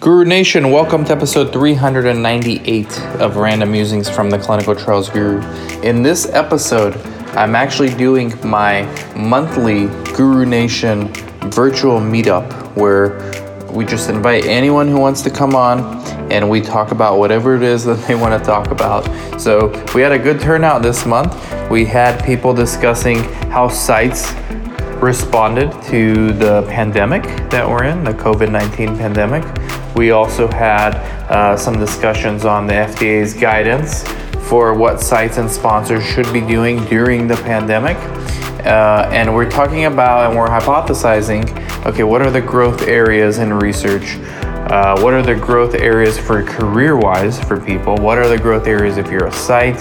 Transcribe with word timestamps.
Guru 0.00 0.24
Nation, 0.24 0.70
welcome 0.70 1.04
to 1.04 1.12
episode 1.12 1.52
398 1.52 3.00
of 3.20 3.36
Random 3.36 3.70
Musings 3.70 4.08
from 4.08 4.30
the 4.30 4.38
Clinical 4.38 4.74
Trials 4.74 5.10
Guru. 5.10 5.42
In 5.82 6.02
this 6.02 6.26
episode, 6.30 6.96
I'm 7.36 7.54
actually 7.54 7.94
doing 7.94 8.32
my 8.42 8.84
monthly 9.14 9.88
Guru 10.14 10.46
Nation 10.46 11.08
virtual 11.50 12.00
meetup 12.00 12.50
where 12.76 13.18
we 13.70 13.84
just 13.84 14.08
invite 14.08 14.46
anyone 14.46 14.88
who 14.88 14.98
wants 14.98 15.20
to 15.20 15.28
come 15.28 15.54
on 15.54 16.02
and 16.32 16.48
we 16.48 16.62
talk 16.62 16.92
about 16.92 17.18
whatever 17.18 17.54
it 17.54 17.62
is 17.62 17.84
that 17.84 18.02
they 18.08 18.14
want 18.14 18.42
to 18.42 18.42
talk 18.42 18.70
about. 18.70 19.04
So, 19.38 19.68
we 19.94 20.00
had 20.00 20.12
a 20.12 20.18
good 20.18 20.40
turnout 20.40 20.82
this 20.82 21.04
month. 21.04 21.36
We 21.70 21.84
had 21.84 22.24
people 22.24 22.54
discussing 22.54 23.18
how 23.50 23.68
sites 23.68 24.32
responded 25.02 25.70
to 25.84 26.32
the 26.32 26.62
pandemic 26.70 27.22
that 27.50 27.68
we're 27.68 27.84
in, 27.84 28.02
the 28.02 28.12
COVID 28.12 28.50
19 28.50 28.96
pandemic. 28.96 29.44
We 29.94 30.12
also 30.12 30.48
had 30.48 30.94
uh, 31.30 31.56
some 31.56 31.78
discussions 31.78 32.44
on 32.44 32.66
the 32.66 32.74
FDA's 32.74 33.34
guidance 33.34 34.04
for 34.48 34.74
what 34.74 35.00
sites 35.00 35.38
and 35.38 35.50
sponsors 35.50 36.04
should 36.04 36.32
be 36.32 36.40
doing 36.40 36.84
during 36.86 37.26
the 37.26 37.36
pandemic. 37.36 37.96
Uh, 38.66 39.08
and 39.12 39.34
we're 39.34 39.50
talking 39.50 39.86
about 39.86 40.30
and 40.30 40.38
we're 40.38 40.46
hypothesizing 40.46 41.48
okay, 41.86 42.02
what 42.02 42.20
are 42.20 42.30
the 42.30 42.40
growth 42.40 42.82
areas 42.82 43.38
in 43.38 43.52
research? 43.52 44.16
Uh, 44.70 45.00
what 45.00 45.14
are 45.14 45.22
the 45.22 45.34
growth 45.34 45.74
areas 45.74 46.18
for 46.18 46.42
career 46.42 46.96
wise 46.96 47.42
for 47.42 47.58
people? 47.58 47.96
What 47.96 48.18
are 48.18 48.28
the 48.28 48.38
growth 48.38 48.66
areas 48.66 48.98
if 48.98 49.10
you're 49.10 49.26
a 49.26 49.32
site? 49.32 49.78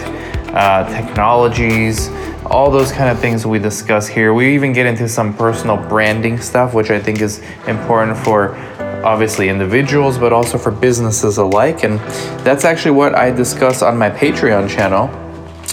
Uh, 0.53 0.89
technologies, 0.89 2.09
all 2.45 2.71
those 2.71 2.91
kind 2.91 3.09
of 3.09 3.19
things 3.19 3.45
we 3.45 3.59
discuss 3.59 4.07
here. 4.07 4.33
We 4.33 4.55
even 4.55 4.73
get 4.73 4.85
into 4.85 5.07
some 5.07 5.35
personal 5.35 5.77
branding 5.77 6.39
stuff, 6.39 6.73
which 6.73 6.89
I 6.89 6.99
think 6.99 7.21
is 7.21 7.39
important 7.67 8.17
for 8.17 8.55
obviously 9.03 9.49
individuals, 9.49 10.17
but 10.17 10.33
also 10.33 10.57
for 10.57 10.71
businesses 10.71 11.37
alike. 11.37 11.83
And 11.83 11.99
that's 12.45 12.65
actually 12.65 12.91
what 12.91 13.15
I 13.15 13.31
discuss 13.31 13.81
on 13.81 13.97
my 13.97 14.09
Patreon 14.09 14.69
channel 14.69 15.09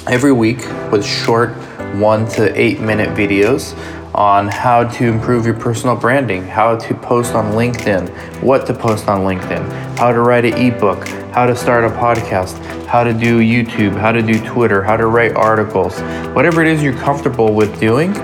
every 0.07 0.33
week 0.33 0.59
with 0.91 1.05
short 1.05 1.51
one 1.97 2.29
to 2.29 2.59
eight 2.61 2.81
minute 2.81 3.09
videos 3.17 3.77
on 4.15 4.49
how 4.49 4.83
to 4.83 5.05
improve 5.05 5.45
your 5.45 5.55
personal 5.55 5.95
branding, 5.95 6.43
how 6.43 6.75
to 6.75 6.95
post 6.95 7.35
on 7.35 7.53
LinkedIn, 7.53 8.09
what 8.43 8.67
to 8.67 8.73
post 8.73 9.09
on 9.09 9.21
LinkedIn, 9.21 9.99
how 9.99 10.11
to 10.11 10.21
write 10.21 10.47
an 10.47 10.55
ebook, 10.55 11.07
how 11.35 11.45
to 11.45 11.55
start 11.55 11.85
a 11.85 11.91
podcast, 11.91 12.57
how 12.87 13.05
to 13.05 13.13
do 13.13 13.41
YouTube, 13.41 13.95
how 13.95 14.13
to 14.13 14.23
do 14.23 14.43
Twitter, 14.47 14.83
how 14.83 14.97
to 14.97 15.07
write 15.07 15.35
articles. 15.37 16.01
Whatever 16.35 16.63
it 16.63 16.69
is 16.69 16.83
you're 16.83 16.95
comfortable 16.95 17.53
with 17.53 17.79
doing, 17.79 18.15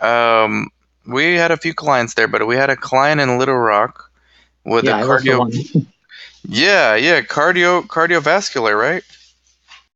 Um, 0.00 0.68
we 1.06 1.34
had 1.34 1.50
a 1.50 1.56
few 1.56 1.74
clients 1.74 2.14
there, 2.14 2.28
but 2.28 2.46
we 2.46 2.56
had 2.56 2.70
a 2.70 2.76
client 2.76 3.20
in 3.20 3.38
Little 3.38 3.56
Rock 3.56 4.10
with 4.64 4.84
yeah, 4.84 5.00
a 5.00 5.04
cardio. 5.04 5.86
yeah, 6.44 6.94
yeah, 6.96 7.20
cardio 7.20 7.82
cardiovascular, 7.86 8.78
right? 8.78 9.02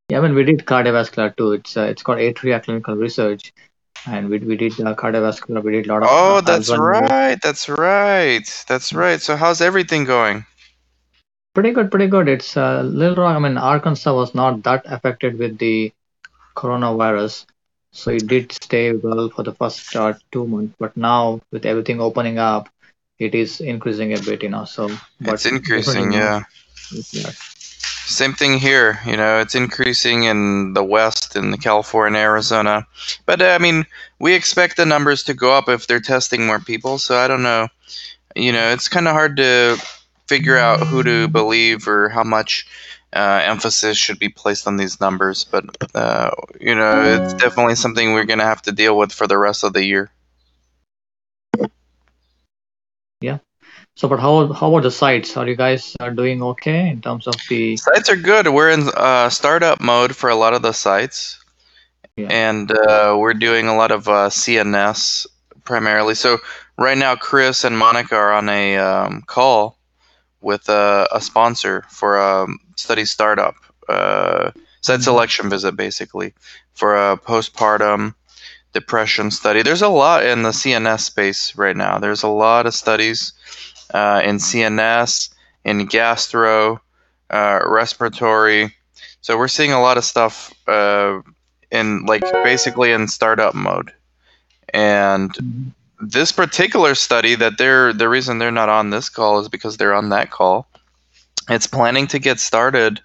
Yeah, 0.08 0.18
I 0.18 0.20
mean 0.20 0.34
we 0.34 0.44
did 0.44 0.58
cardiovascular 0.66 1.36
too. 1.36 1.52
It's 1.52 1.76
uh, 1.76 1.82
it's 1.82 2.02
called 2.02 2.18
Atria 2.18 2.62
Clinical 2.62 2.94
Research, 2.94 3.52
and 4.06 4.28
we 4.28 4.38
we 4.38 4.56
did 4.56 4.72
uh, 4.80 4.94
cardiovascular. 4.94 5.62
We 5.62 5.72
did 5.72 5.86
a 5.86 5.92
lot 5.92 6.02
of. 6.02 6.08
Oh, 6.10 6.36
uh, 6.36 6.40
that's 6.42 6.70
right. 6.70 7.38
That's 7.42 7.68
right. 7.68 8.64
That's 8.68 8.92
right. 8.92 9.20
So 9.20 9.36
how's 9.36 9.60
everything 9.60 10.04
going? 10.04 10.44
Pretty 11.54 11.70
good, 11.70 11.90
pretty 11.90 12.08
good. 12.08 12.28
It's 12.28 12.56
a 12.56 12.80
uh, 12.80 12.82
little 12.82 13.24
wrong. 13.24 13.36
I 13.36 13.38
mean, 13.38 13.56
Arkansas 13.56 14.12
was 14.12 14.34
not 14.34 14.62
that 14.64 14.82
affected 14.86 15.38
with 15.38 15.56
the 15.58 15.92
coronavirus, 16.56 17.46
so 17.92 18.10
it 18.10 18.26
did 18.26 18.52
stay 18.52 18.92
well 18.92 19.30
for 19.30 19.44
the 19.44 19.54
first 19.54 19.94
uh, 19.94 20.14
two 20.32 20.46
months. 20.46 20.74
But 20.78 20.96
now, 20.96 21.40
with 21.52 21.64
everything 21.64 22.00
opening 22.00 22.38
up, 22.38 22.68
it 23.24 23.34
is 23.34 23.60
increasing 23.60 24.12
a 24.12 24.20
bit, 24.20 24.42
you 24.42 24.50
know. 24.50 24.64
So, 24.64 24.88
but 25.20 25.34
It's 25.34 25.46
increasing, 25.46 26.12
yeah. 26.12 26.44
yeah. 27.10 27.30
Same 28.06 28.34
thing 28.34 28.58
here. 28.58 29.00
You 29.06 29.16
know, 29.16 29.38
it's 29.40 29.54
increasing 29.54 30.24
in 30.24 30.74
the 30.74 30.84
West, 30.84 31.36
in 31.36 31.50
the 31.50 31.58
California, 31.58 32.20
Arizona. 32.20 32.86
But 33.26 33.40
uh, 33.40 33.46
I 33.46 33.58
mean, 33.58 33.86
we 34.18 34.34
expect 34.34 34.76
the 34.76 34.84
numbers 34.84 35.22
to 35.24 35.34
go 35.34 35.52
up 35.52 35.68
if 35.68 35.86
they're 35.86 36.00
testing 36.00 36.46
more 36.46 36.60
people. 36.60 36.98
So 36.98 37.16
I 37.16 37.28
don't 37.28 37.42
know. 37.42 37.68
You 38.36 38.52
know, 38.52 38.72
it's 38.72 38.88
kind 38.88 39.08
of 39.08 39.14
hard 39.14 39.36
to 39.38 39.78
figure 40.26 40.58
out 40.58 40.80
who 40.80 41.02
to 41.02 41.28
believe 41.28 41.88
or 41.88 42.08
how 42.08 42.24
much 42.24 42.66
uh, 43.14 43.40
emphasis 43.44 43.96
should 43.96 44.18
be 44.18 44.28
placed 44.28 44.66
on 44.66 44.76
these 44.76 45.00
numbers. 45.00 45.44
But 45.44 45.64
uh, 45.94 46.30
you 46.60 46.74
know, 46.74 47.02
it's 47.04 47.34
definitely 47.34 47.76
something 47.76 48.12
we're 48.12 48.24
gonna 48.24 48.44
have 48.44 48.62
to 48.62 48.72
deal 48.72 48.98
with 48.98 49.12
for 49.12 49.26
the 49.26 49.38
rest 49.38 49.64
of 49.64 49.72
the 49.72 49.84
year. 49.84 50.10
So, 53.96 54.08
but 54.08 54.18
how 54.18 54.52
how 54.52 54.68
about 54.70 54.82
the 54.82 54.90
sites? 54.90 55.36
Are 55.36 55.46
you 55.46 55.54
guys 55.54 55.94
are 56.00 56.10
doing 56.10 56.42
okay 56.42 56.88
in 56.88 57.00
terms 57.00 57.26
of 57.28 57.34
the? 57.48 57.76
Sites 57.76 58.10
are 58.10 58.16
good. 58.16 58.48
We're 58.48 58.70
in 58.70 58.88
uh, 58.96 59.30
startup 59.30 59.80
mode 59.80 60.16
for 60.16 60.30
a 60.30 60.34
lot 60.34 60.52
of 60.52 60.62
the 60.62 60.72
sites, 60.72 61.38
Yeah. 62.16 62.26
and 62.28 62.70
uh, 62.72 63.14
we're 63.18 63.34
doing 63.38 63.68
a 63.68 63.76
lot 63.76 63.92
of 63.92 64.08
uh, 64.08 64.30
CNS 64.30 65.26
primarily. 65.64 66.16
So 66.16 66.38
right 66.76 66.98
now, 66.98 67.14
Chris 67.14 67.62
and 67.62 67.78
Monica 67.78 68.16
are 68.16 68.32
on 68.32 68.48
a 68.48 68.76
um, 68.78 69.22
call 69.26 69.78
with 70.40 70.68
a, 70.68 71.06
a 71.12 71.20
sponsor 71.20 71.84
for 71.88 72.18
a 72.18 72.46
study 72.76 73.04
startup 73.04 73.54
uh, 73.88 74.50
site 74.82 75.00
Mhm. 75.00 75.04
selection 75.04 75.48
visit, 75.50 75.76
basically 75.76 76.34
for 76.74 76.96
a 76.96 77.16
postpartum 77.16 78.14
depression 78.72 79.30
study. 79.30 79.62
There's 79.62 79.82
a 79.82 79.88
lot 79.88 80.26
in 80.26 80.42
the 80.42 80.50
CNS 80.52 81.04
space 81.04 81.54
right 81.54 81.76
now. 81.76 81.98
There's 81.98 82.24
a 82.24 82.28
lot 82.28 82.66
of 82.66 82.74
studies 82.74 83.32
uh, 83.94 84.20
in 84.24 84.36
CNS, 84.36 85.32
in 85.64 85.86
gastro, 85.86 86.82
uh, 87.30 87.60
respiratory. 87.64 88.74
So 89.22 89.38
we're 89.38 89.48
seeing 89.48 89.72
a 89.72 89.80
lot 89.80 89.96
of 89.96 90.04
stuff 90.04 90.52
uh, 90.68 91.20
in 91.70 92.04
like 92.04 92.22
basically 92.44 92.92
in 92.92 93.08
startup 93.08 93.54
mode. 93.54 93.92
And 94.74 95.72
this 96.00 96.32
particular 96.32 96.94
study 96.94 97.36
that 97.36 97.56
they're 97.56 97.92
the 97.92 98.08
reason 98.08 98.38
they're 98.38 98.50
not 98.50 98.68
on 98.68 98.90
this 98.90 99.08
call 99.08 99.38
is 99.38 99.48
because 99.48 99.76
they're 99.76 99.94
on 99.94 100.10
that 100.10 100.30
call. 100.30 100.66
It's 101.48 101.66
planning 101.66 102.06
to 102.08 102.18
get 102.18 102.40
started 102.40 103.00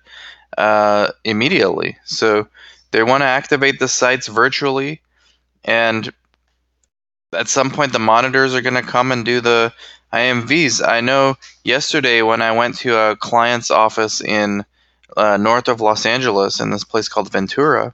uh, 0.58 1.10
immediately. 1.24 1.98
So 2.06 2.48
they 2.92 3.04
want 3.04 3.22
to 3.22 3.28
activate 3.28 3.80
the 3.80 3.88
sites 3.88 4.28
virtually, 4.28 5.02
and 5.64 6.12
at 7.34 7.48
some 7.48 7.70
point 7.70 7.94
the 7.94 8.00
monitors 8.00 8.56
are 8.56 8.62
going 8.62 8.74
to 8.74 8.82
come 8.82 9.12
and 9.12 9.24
do 9.24 9.40
the 9.40 9.72
IMVs. 10.14 10.86
I 10.86 11.02
know 11.02 11.38
yesterday 11.64 12.22
when 12.22 12.42
I 12.42 12.52
went 12.52 12.78
to 12.78 12.98
a 12.98 13.16
client's 13.16 13.72
office 13.72 14.22
in 14.22 14.66
uh, 15.16 15.38
north 15.38 15.68
of 15.68 15.82
Los 15.82 16.06
Angeles 16.06 16.60
in 16.60 16.72
this 16.72 16.84
place 16.84 17.08
called 17.08 17.32
Ventura, 17.32 17.94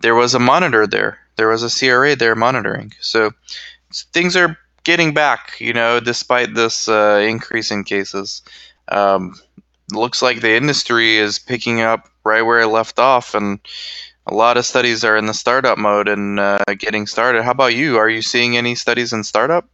there 0.00 0.14
was 0.14 0.34
a 0.34 0.38
monitor 0.38 0.86
there. 0.86 1.18
There 1.36 1.48
was 1.48 1.62
a 1.62 1.70
CRA 1.70 2.16
there 2.16 2.34
monitoring. 2.34 2.92
So 3.00 3.32
things 4.12 4.36
are 4.36 4.56
getting 4.84 5.14
back, 5.14 5.60
you 5.60 5.72
know, 5.72 6.00
despite 6.00 6.54
this 6.54 6.88
uh, 6.88 7.24
increase 7.26 7.70
in 7.70 7.84
cases. 7.84 8.42
Um, 8.88 9.34
looks 9.92 10.22
like 10.22 10.40
the 10.40 10.56
industry 10.56 11.16
is 11.16 11.38
picking 11.38 11.80
up 11.80 12.08
right 12.24 12.42
where 12.42 12.60
it 12.60 12.68
left 12.68 12.98
off, 12.98 13.34
and 13.34 13.58
a 14.26 14.32
A 14.32 14.34
lot 14.34 14.56
of 14.56 14.64
studies 14.64 15.04
are 15.04 15.16
in 15.16 15.26
the 15.26 15.34
startup 15.34 15.76
mode 15.76 16.08
and 16.08 16.40
uh, 16.40 16.58
getting 16.78 17.06
started. 17.06 17.42
How 17.42 17.50
about 17.50 17.74
you? 17.74 17.98
Are 17.98 18.08
you 18.08 18.22
seeing 18.22 18.56
any 18.56 18.74
studies 18.74 19.12
in 19.12 19.22
startup? 19.22 19.68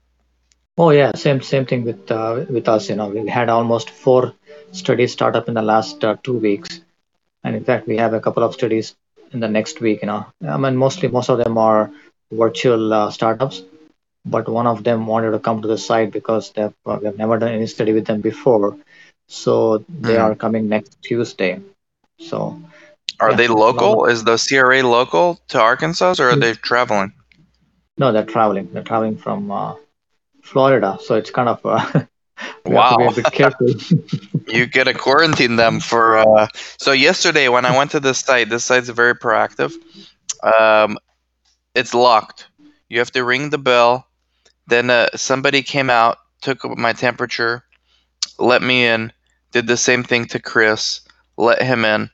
Oh 0.80 0.90
yeah, 0.90 1.10
same 1.14 1.40
same 1.42 1.66
thing 1.70 1.82
with 1.84 2.10
uh, 2.10 2.44
with 2.56 2.68
us. 2.74 2.88
You 2.90 2.96
know, 2.96 3.08
we 3.08 3.28
had 3.28 3.48
almost 3.48 3.90
four 3.90 4.32
studies 4.72 5.12
start 5.12 5.36
up 5.36 5.48
in 5.48 5.54
the 5.54 5.62
last 5.70 6.04
uh, 6.04 6.16
two 6.24 6.36
weeks, 6.46 6.80
and 7.44 7.56
in 7.56 7.64
fact, 7.64 7.86
we 7.88 7.96
have 7.98 8.14
a 8.14 8.20
couple 8.26 8.42
of 8.44 8.54
studies 8.54 8.94
in 9.32 9.40
the 9.40 9.48
next 9.58 9.80
week. 9.80 10.00
You 10.02 10.08
know, 10.08 10.26
I 10.56 10.56
mean, 10.58 10.76
mostly 10.76 11.08
most 11.08 11.28
of 11.30 11.38
them 11.44 11.58
are 11.58 11.90
virtual 12.32 12.92
uh, 13.00 13.10
startups, 13.10 13.62
but 14.24 14.48
one 14.48 14.66
of 14.74 14.84
them 14.84 15.06
wanted 15.06 15.32
to 15.32 15.40
come 15.48 15.62
to 15.62 15.68
the 15.68 15.78
site 15.88 16.12
because 16.12 16.50
they've 16.52 16.74
uh, 16.86 16.98
we've 17.02 17.18
never 17.24 17.38
done 17.38 17.52
any 17.60 17.66
study 17.66 17.92
with 17.92 18.06
them 18.06 18.20
before, 18.30 18.76
so 19.28 19.84
they 20.08 20.16
Mhm. 20.16 20.26
are 20.26 20.34
coming 20.46 20.68
next 20.68 20.96
Tuesday. 21.02 21.52
So 22.30 22.40
Are 23.20 23.32
yeah, 23.32 23.36
they 23.36 23.48
local? 23.48 24.04
of 24.04 24.10
Is 24.12 24.24
the 24.24 24.36
CRA 24.38 24.82
local 24.82 25.40
to 25.48 25.60
Arkansas 25.60 26.14
or 26.20 26.30
are 26.30 26.36
they 26.36 26.54
traveling? 26.54 27.12
no, 27.98 28.12
they're 28.12 28.24
traveling. 28.24 28.68
They're 28.72 28.82
traveling 28.82 29.16
from 29.16 29.50
uh, 29.50 29.74
Florida, 30.50 30.98
so 31.00 31.14
it's 31.14 31.30
kind 31.30 31.48
of 31.48 31.60
uh, 31.64 31.78
we 32.64 32.74
have 32.74 32.90
to 32.90 32.96
be 32.98 33.04
Wow. 33.04 33.08
a 33.10 33.14
bit 33.14 33.24
careful. 33.32 33.68
You 34.48 34.66
gotta 34.66 34.94
quarantine 34.94 35.56
them 35.56 35.80
for. 35.80 36.18
Uh... 36.18 36.48
So 36.78 36.92
yesterday 36.92 37.48
when 37.48 37.64
I 37.64 37.76
went 37.76 37.92
to 37.92 38.00
this 38.00 38.18
site, 38.18 38.48
this 38.48 38.64
site's 38.64 38.88
very 38.88 39.14
proactive. 39.14 39.72
Um, 40.42 40.98
it's 41.74 41.94
locked. 41.94 42.48
You 42.88 42.98
have 42.98 43.12
to 43.12 43.24
ring 43.24 43.50
the 43.50 43.58
bell. 43.58 44.06
Then 44.66 44.90
uh, 44.90 45.08
somebody 45.16 45.62
came 45.62 45.90
out, 45.90 46.18
took 46.40 46.64
my 46.78 46.92
temperature, 46.92 47.64
let 48.38 48.62
me 48.62 48.86
in, 48.86 49.12
did 49.52 49.66
the 49.66 49.76
same 49.76 50.04
thing 50.04 50.26
to 50.26 50.38
Chris, 50.40 51.00
let 51.36 51.60
him 51.62 51.84
in, 51.84 52.10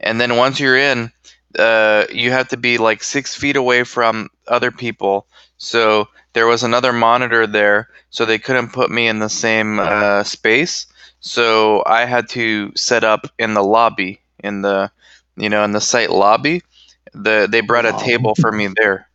and 0.00 0.20
then 0.20 0.36
once 0.36 0.58
you're 0.58 0.76
in, 0.76 1.12
uh, 1.58 2.06
you 2.10 2.30
have 2.30 2.48
to 2.48 2.56
be 2.56 2.78
like 2.78 3.02
six 3.02 3.34
feet 3.36 3.56
away 3.56 3.84
from 3.84 4.28
other 4.48 4.70
people. 4.70 5.26
So 5.58 6.08
there 6.32 6.46
was 6.46 6.62
another 6.62 6.92
monitor 6.92 7.46
there, 7.46 7.88
so 8.10 8.24
they 8.24 8.38
couldn't 8.38 8.72
put 8.72 8.90
me 8.90 9.08
in 9.08 9.18
the 9.18 9.28
same 9.28 9.78
uh, 9.80 10.22
space. 10.24 10.86
So 11.20 11.82
I 11.86 12.04
had 12.06 12.28
to 12.30 12.72
set 12.76 13.04
up 13.04 13.26
in 13.38 13.54
the 13.54 13.62
lobby, 13.62 14.20
in 14.42 14.62
the 14.62 14.90
you 15.36 15.48
know 15.48 15.64
in 15.64 15.72
the 15.72 15.80
site 15.80 16.10
lobby. 16.10 16.62
The 17.12 17.48
they 17.50 17.60
brought 17.60 17.86
a 17.86 17.92
table 17.92 18.34
for 18.34 18.52
me 18.52 18.68
there 18.76 19.08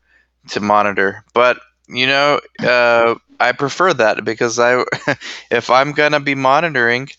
to 0.50 0.60
monitor, 0.60 1.24
but 1.34 1.60
you 1.88 2.08
know 2.08 2.40
uh, 2.64 3.16
I 3.40 3.52
prefer 3.54 3.94
that 3.94 4.24
because 4.26 4.60
I 4.60 4.84
if 5.52 5.70
I'm 5.70 5.94
gonna 5.94 6.20
be 6.20 6.36
monitoring, 6.36 7.10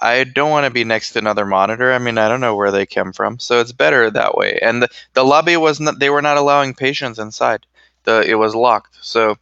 I 0.00 0.24
don't 0.24 0.50
want 0.50 0.64
to 0.64 0.70
be 0.70 0.84
next 0.84 1.12
to 1.12 1.18
another 1.18 1.44
monitor. 1.46 1.92
I 1.92 1.98
mean, 1.98 2.18
I 2.18 2.28
don't 2.28 2.40
know 2.40 2.54
where 2.56 2.70
they 2.70 2.86
came 2.86 3.12
from, 3.12 3.38
so 3.38 3.60
it's 3.60 3.72
better 3.72 4.10
that 4.10 4.36
way. 4.36 4.58
And 4.62 4.82
the, 4.82 4.88
the 5.14 5.24
lobby 5.24 5.56
was 5.56 5.80
not; 5.80 5.98
they 5.98 6.10
were 6.10 6.22
not 6.22 6.36
allowing 6.36 6.74
patients 6.74 7.18
inside. 7.18 7.66
The 8.08 8.22
it 8.26 8.36
was 8.36 8.54
locked, 8.54 8.96
so 9.02 9.36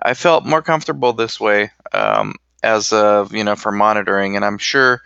I 0.00 0.14
felt 0.14 0.46
more 0.46 0.62
comfortable 0.62 1.12
this 1.12 1.38
way 1.38 1.70
um, 1.92 2.34
as 2.62 2.92
of 2.92 3.34
you 3.34 3.44
know 3.44 3.56
for 3.56 3.72
monitoring. 3.72 4.36
And 4.36 4.44
I'm 4.44 4.56
sure 4.56 5.02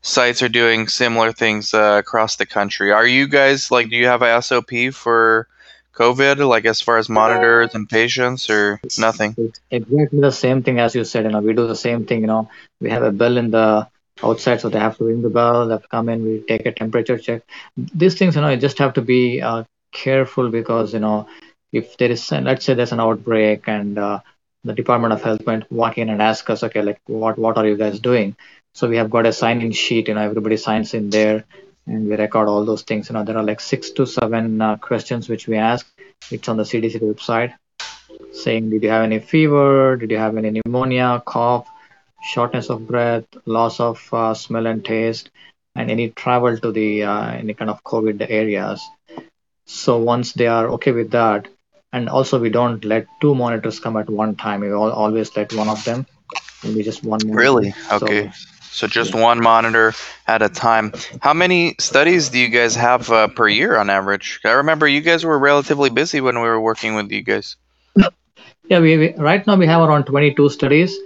sites 0.00 0.42
are 0.42 0.48
doing 0.48 0.86
similar 0.86 1.32
things 1.32 1.74
uh, 1.74 1.96
across 1.98 2.36
the 2.36 2.46
country. 2.46 2.92
Are 2.92 3.06
you 3.06 3.26
guys 3.26 3.72
like? 3.72 3.90
Do 3.90 3.96
you 3.96 4.06
have 4.06 4.22
a 4.22 4.40
SOP 4.40 4.92
for 4.92 5.48
COVID, 5.94 6.46
like 6.46 6.64
as 6.64 6.80
far 6.80 6.98
as 6.98 7.08
monitors 7.08 7.74
and 7.74 7.88
patients, 7.88 8.48
or 8.48 8.80
nothing? 8.96 9.34
Exactly 9.70 10.20
the 10.20 10.30
same 10.30 10.62
thing 10.62 10.78
as 10.78 10.94
you 10.94 11.04
said. 11.04 11.24
You 11.24 11.32
know, 11.32 11.40
we 11.40 11.54
do 11.54 11.66
the 11.66 11.82
same 11.88 12.06
thing. 12.06 12.20
You 12.20 12.28
know, 12.28 12.48
we 12.80 12.90
have 12.90 13.02
a 13.02 13.10
bell 13.10 13.36
in 13.38 13.50
the 13.50 13.88
outside, 14.22 14.60
so 14.60 14.68
they 14.68 14.78
have 14.78 14.96
to 14.98 15.04
ring 15.04 15.22
the 15.22 15.30
bell. 15.30 15.66
They 15.66 15.74
have 15.74 15.82
to 15.82 15.88
come 15.88 16.08
in. 16.08 16.24
We 16.24 16.44
take 16.46 16.66
a 16.66 16.72
temperature 16.72 17.18
check. 17.18 17.42
These 17.76 18.16
things, 18.18 18.36
you 18.36 18.42
know, 18.42 18.50
you 18.50 18.56
just 18.56 18.78
have 18.78 18.94
to 18.94 19.02
be 19.02 19.42
uh, 19.42 19.64
careful 19.92 20.48
because 20.48 20.94
you 20.94 21.00
know, 21.00 21.26
if 21.72 21.96
there 21.96 22.10
is, 22.10 22.30
let's 22.30 22.64
say, 22.64 22.74
there's 22.74 22.92
an 22.92 23.00
outbreak 23.00 23.68
and 23.68 23.98
uh, 23.98 24.20
the 24.64 24.74
Department 24.74 25.12
of 25.12 25.22
Health 25.22 25.46
might 25.46 25.70
walk 25.72 25.98
in 25.98 26.08
and 26.08 26.22
ask 26.22 26.48
us, 26.50 26.62
okay, 26.62 26.82
like 26.82 27.00
what 27.06 27.38
what 27.38 27.58
are 27.58 27.66
you 27.66 27.76
guys 27.76 27.98
doing? 28.00 28.36
So 28.74 28.88
we 28.88 28.96
have 28.96 29.10
got 29.10 29.26
a 29.26 29.32
sign-in 29.32 29.72
sheet. 29.72 30.08
You 30.08 30.14
know, 30.14 30.22
everybody 30.22 30.56
signs 30.56 30.94
in 30.94 31.10
there, 31.10 31.44
and 31.86 32.08
we 32.08 32.16
record 32.16 32.48
all 32.48 32.64
those 32.64 32.82
things. 32.82 33.08
You 33.08 33.14
know, 33.14 33.24
there 33.24 33.36
are 33.36 33.44
like 33.44 33.60
six 33.60 33.90
to 33.92 34.06
seven 34.06 34.60
uh, 34.60 34.76
questions 34.76 35.28
which 35.28 35.46
we 35.48 35.56
ask. 35.56 35.86
It's 36.30 36.48
on 36.48 36.56
the 36.56 36.62
CDC 36.64 37.00
website 37.00 37.54
saying 38.32 38.70
did 38.70 38.82
you 38.82 38.88
have 38.88 39.02
any 39.04 39.18
fever 39.18 39.96
did 39.96 40.10
you 40.10 40.16
have 40.18 40.36
any 40.36 40.50
pneumonia 40.50 41.22
cough 41.24 41.66
shortness 42.22 42.70
of 42.70 42.86
breath 42.86 43.24
loss 43.46 43.80
of 43.80 43.98
uh, 44.12 44.34
smell 44.34 44.66
and 44.66 44.84
taste 44.84 45.30
and 45.74 45.90
any 45.90 46.10
travel 46.10 46.56
to 46.56 46.72
the 46.72 47.02
uh, 47.02 47.30
any 47.30 47.54
kind 47.54 47.70
of 47.70 47.82
covid 47.84 48.24
areas 48.28 48.82
so 49.66 49.98
once 49.98 50.32
they 50.32 50.46
are 50.46 50.68
okay 50.68 50.92
with 50.92 51.10
that 51.10 51.48
and 51.92 52.08
also 52.08 52.38
we 52.38 52.50
don't 52.50 52.84
let 52.84 53.06
two 53.20 53.34
monitors 53.34 53.80
come 53.80 53.96
at 53.96 54.08
one 54.08 54.34
time 54.36 54.60
we 54.60 54.72
all, 54.72 54.90
always 54.90 55.34
let 55.36 55.52
one 55.52 55.68
of 55.68 55.84
them 55.84 56.06
maybe 56.64 56.82
just 56.82 57.02
one 57.02 57.20
monitor. 57.24 57.38
Really? 57.38 57.74
Okay. 57.90 58.32
So 58.70 58.86
just 58.86 59.14
one 59.14 59.42
monitor 59.42 59.92
at 60.26 60.40
a 60.40 60.48
time. 60.48 60.92
How 61.20 61.34
many 61.34 61.74
studies 61.78 62.30
do 62.30 62.38
you 62.38 62.48
guys 62.48 62.74
have 62.74 63.10
uh, 63.10 63.28
per 63.28 63.46
year 63.46 63.76
on 63.76 63.90
average? 63.90 64.40
I 64.44 64.52
remember 64.52 64.88
you 64.88 65.02
guys 65.02 65.24
were 65.24 65.38
relatively 65.38 65.90
busy 65.90 66.22
when 66.22 66.36
we 66.36 66.48
were 66.48 66.60
working 66.60 66.94
with 66.94 67.10
you 67.10 67.22
guys. 67.22 67.56
yeah 68.68 68.80
we, 68.80 68.96
we 68.96 69.14
right 69.16 69.46
now 69.46 69.56
we 69.56 69.66
have 69.66 69.86
around 69.86 70.04
22 70.04 70.48
studies 70.48 70.96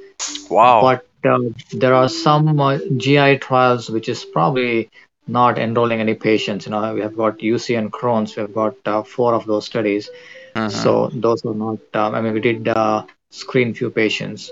Wow. 0.48 0.80
but 0.82 1.06
uh, 1.28 1.40
there 1.72 1.94
are 1.94 2.08
some 2.08 2.60
uh, 2.60 2.78
GI 2.96 3.38
trials 3.38 3.90
which 3.90 4.08
is 4.08 4.24
probably 4.24 4.90
not 5.26 5.58
enrolling 5.58 6.00
any 6.00 6.14
patients. 6.14 6.66
You 6.66 6.70
know, 6.70 6.94
we 6.94 7.00
have 7.00 7.16
got 7.16 7.38
UC 7.38 7.76
and 7.76 7.92
Crohn's. 7.92 8.36
We 8.36 8.42
have 8.42 8.54
got 8.54 8.76
uh, 8.86 9.02
four 9.02 9.34
of 9.34 9.44
those 9.46 9.66
studies. 9.66 10.08
Mhm. 10.56 10.70
So 10.82 10.92
those 11.26 11.44
are 11.44 11.54
not. 11.54 11.78
Um, 12.02 12.14
I 12.14 12.20
mean, 12.22 12.32
we 12.38 12.40
did 12.48 12.68
uh, 12.68 13.04
screen 13.30 13.74
few 13.74 13.90
patients. 13.90 14.50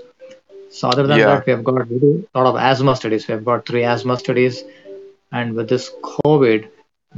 So 0.77 0.89
other 0.89 1.05
than 1.07 1.17
Yeah. 1.19 1.27
that, 1.35 1.45
we 1.47 1.51
have 1.55 1.63
got 1.63 1.81
a 1.81 2.39
lot 2.39 2.47
of 2.51 2.55
asthma 2.69 2.95
studies. 3.01 3.27
We 3.27 3.33
have 3.33 3.45
got 3.51 3.65
three 3.65 3.83
asthma 3.93 4.17
studies, 4.23 4.63
and 5.31 5.55
with 5.59 5.69
this 5.73 5.85
COVID, 6.03 6.67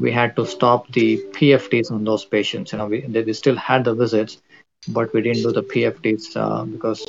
we 0.06 0.12
had 0.20 0.36
to 0.40 0.46
stop 0.46 0.92
the 1.00 1.08
PFTs 1.38 1.92
on 1.92 2.04
those 2.12 2.24
patients. 2.36 2.72
You 2.72 2.78
know, 2.80 2.88
we 2.94 3.02
they, 3.16 3.24
we 3.30 3.34
still 3.34 3.56
had 3.70 3.84
the 3.90 3.96
visits, 4.04 4.38
but 5.00 5.14
we 5.14 5.22
didn't 5.28 5.44
do 5.48 5.52
the 5.60 5.64
PFTs 5.74 6.30
uh, 6.46 6.64
because 6.76 7.04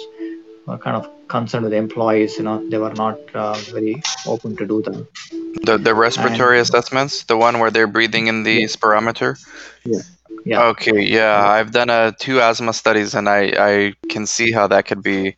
we're 0.66 0.78
kind 0.78 0.96
of 0.96 1.08
concerned 1.28 1.64
with 1.64 1.72
the 1.72 1.78
employees. 1.86 2.38
You 2.38 2.44
know, 2.44 2.56
they 2.70 2.78
were 2.78 2.94
not 3.04 3.18
uh, 3.34 3.54
very 3.76 3.94
open 4.26 4.56
to 4.62 4.66
do 4.74 4.80
them. 4.90 5.06
the 5.68 5.76
the 5.88 5.94
respiratory 5.94 6.58
And- 6.58 6.66
assessments, 6.68 7.24
the 7.32 7.36
one 7.46 7.58
where 7.60 7.70
they're 7.70 7.92
breathing 7.98 8.26
in 8.32 8.42
the 8.48 8.56
Yeah. 8.62 8.66
spirometer. 8.76 9.30
Yeah. 9.84 10.00
Okay. 10.46 11.02
Yeah, 11.02 11.46
I've 11.46 11.70
done 11.72 11.90
uh, 11.90 12.12
two 12.18 12.40
asthma 12.40 12.72
studies, 12.72 13.14
and 13.14 13.28
I 13.28 13.52
I 13.58 13.94
can 14.08 14.26
see 14.26 14.52
how 14.52 14.66
that 14.68 14.86
could 14.86 15.02
be 15.02 15.36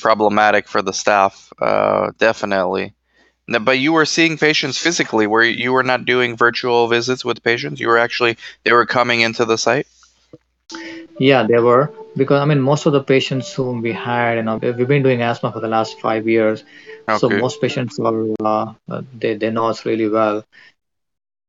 problematic 0.00 0.68
for 0.68 0.82
the 0.82 0.92
staff. 0.92 1.52
Uh, 1.60 2.12
definitely. 2.18 2.94
No, 3.48 3.58
But 3.60 3.78
you 3.78 3.92
were 3.92 4.06
seeing 4.06 4.38
patients 4.38 4.78
physically, 4.78 5.26
where 5.26 5.42
you 5.44 5.72
were 5.72 5.82
not 5.84 6.04
doing 6.06 6.36
virtual 6.36 6.88
visits 6.88 7.24
with 7.24 7.42
patients. 7.42 7.80
You 7.80 7.88
were 7.88 7.98
actually 7.98 8.36
they 8.64 8.72
were 8.72 8.86
coming 8.86 9.20
into 9.20 9.44
the 9.44 9.58
site. 9.58 9.86
Yeah, 11.18 11.44
they 11.46 11.58
were 11.58 11.90
because 12.16 12.40
I 12.40 12.44
mean 12.44 12.60
most 12.60 12.86
of 12.86 12.92
the 12.92 13.02
patients 13.02 13.52
whom 13.52 13.80
we 13.82 13.92
had, 13.92 14.36
you 14.36 14.42
know, 14.42 14.56
we- 14.56 14.72
we've 14.72 14.88
been 14.88 15.02
doing 15.02 15.22
asthma 15.22 15.52
for 15.52 15.60
the 15.60 15.68
last 15.68 16.00
five 16.00 16.26
years, 16.28 16.64
so 17.18 17.28
most 17.28 17.60
patients 17.60 17.98
are 17.98 18.16
uh, 18.90 19.02
they 19.20 19.34
they 19.34 19.50
know 19.50 19.66
us 19.68 19.84
really 19.84 20.08
well. 20.08 20.44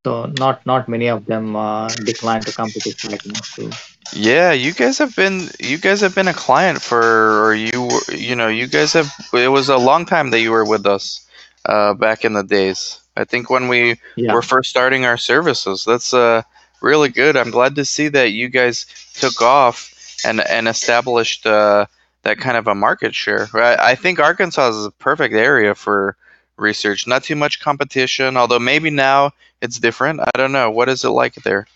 So 0.05 0.25
not 0.27 0.65
not 0.65 0.87
many 0.89 1.07
of 1.09 1.25
them 1.25 1.55
uh, 1.55 1.95
decline 1.95 2.43
to 2.45 2.53
come 2.53 2.71
to 2.71 2.79
this 2.79 2.95
site. 3.01 3.25
You 3.25 3.33
know, 3.33 3.41
so 3.43 3.77
Yeah, 4.13 4.51
you 4.53 4.73
guys 4.73 4.97
have 4.99 5.15
been 5.15 5.49
you 5.59 5.77
guys 5.77 6.01
have 6.01 6.15
been 6.15 6.27
a 6.27 6.33
client 6.33 6.81
for 6.81 7.45
or 7.45 7.53
you 7.55 7.81
were 7.83 8.13
you 8.15 8.35
know 8.35 8.47
you 8.47 8.67
guys 8.67 8.93
have 8.93 9.11
it 9.33 9.49
was 9.49 9.69
a 9.69 9.77
long 9.77 10.05
time 10.05 10.29
that 10.31 10.39
you 10.41 10.51
were 10.51 10.65
with 10.65 10.85
us 10.85 11.25
uh, 11.65 11.93
back 11.93 12.23
in 12.25 12.33
the 12.33 12.43
days. 12.43 12.99
I 13.15 13.25
think 13.25 13.49
when 13.49 13.67
we 13.67 13.99
yeah, 14.15 14.33
were 14.33 14.41
first 14.41 14.69
starting 14.69 15.05
our 15.05 15.17
services. 15.17 15.85
That's 15.85 16.13
uh 16.13 16.43
really 16.81 17.09
good. 17.09 17.35
I'm 17.37 17.51
glad 17.51 17.75
to 17.75 17.85
see 17.85 18.09
that 18.09 18.31
you 18.31 18.49
guys 18.49 18.85
took 19.15 19.41
off 19.41 19.93
and 20.25 20.41
and 20.41 20.67
established 20.67 21.45
uh, 21.45 21.85
that 22.23 22.37
kind 22.39 22.57
of 22.57 22.67
a 22.67 22.75
market 22.75 23.15
share. 23.15 23.47
I, 23.53 23.91
I 23.91 23.95
think 23.95 24.19
Arkansas 24.19 24.69
is 24.69 24.85
a 24.85 24.91
perfect 24.91 25.33
area 25.33 25.75
for 25.75 26.15
research. 26.57 27.07
Not 27.07 27.23
too 27.23 27.35
much 27.35 27.59
competition, 27.59 28.37
although 28.37 28.59
maybe 28.59 28.89
now 28.89 29.31
it's 29.61 29.79
different. 29.79 30.19
I 30.21 30.31
don't 30.35 30.51
know. 30.51 30.71
What 30.71 30.89
is 30.89 31.03
it 31.03 31.09
like 31.09 31.35
there? 31.35 31.67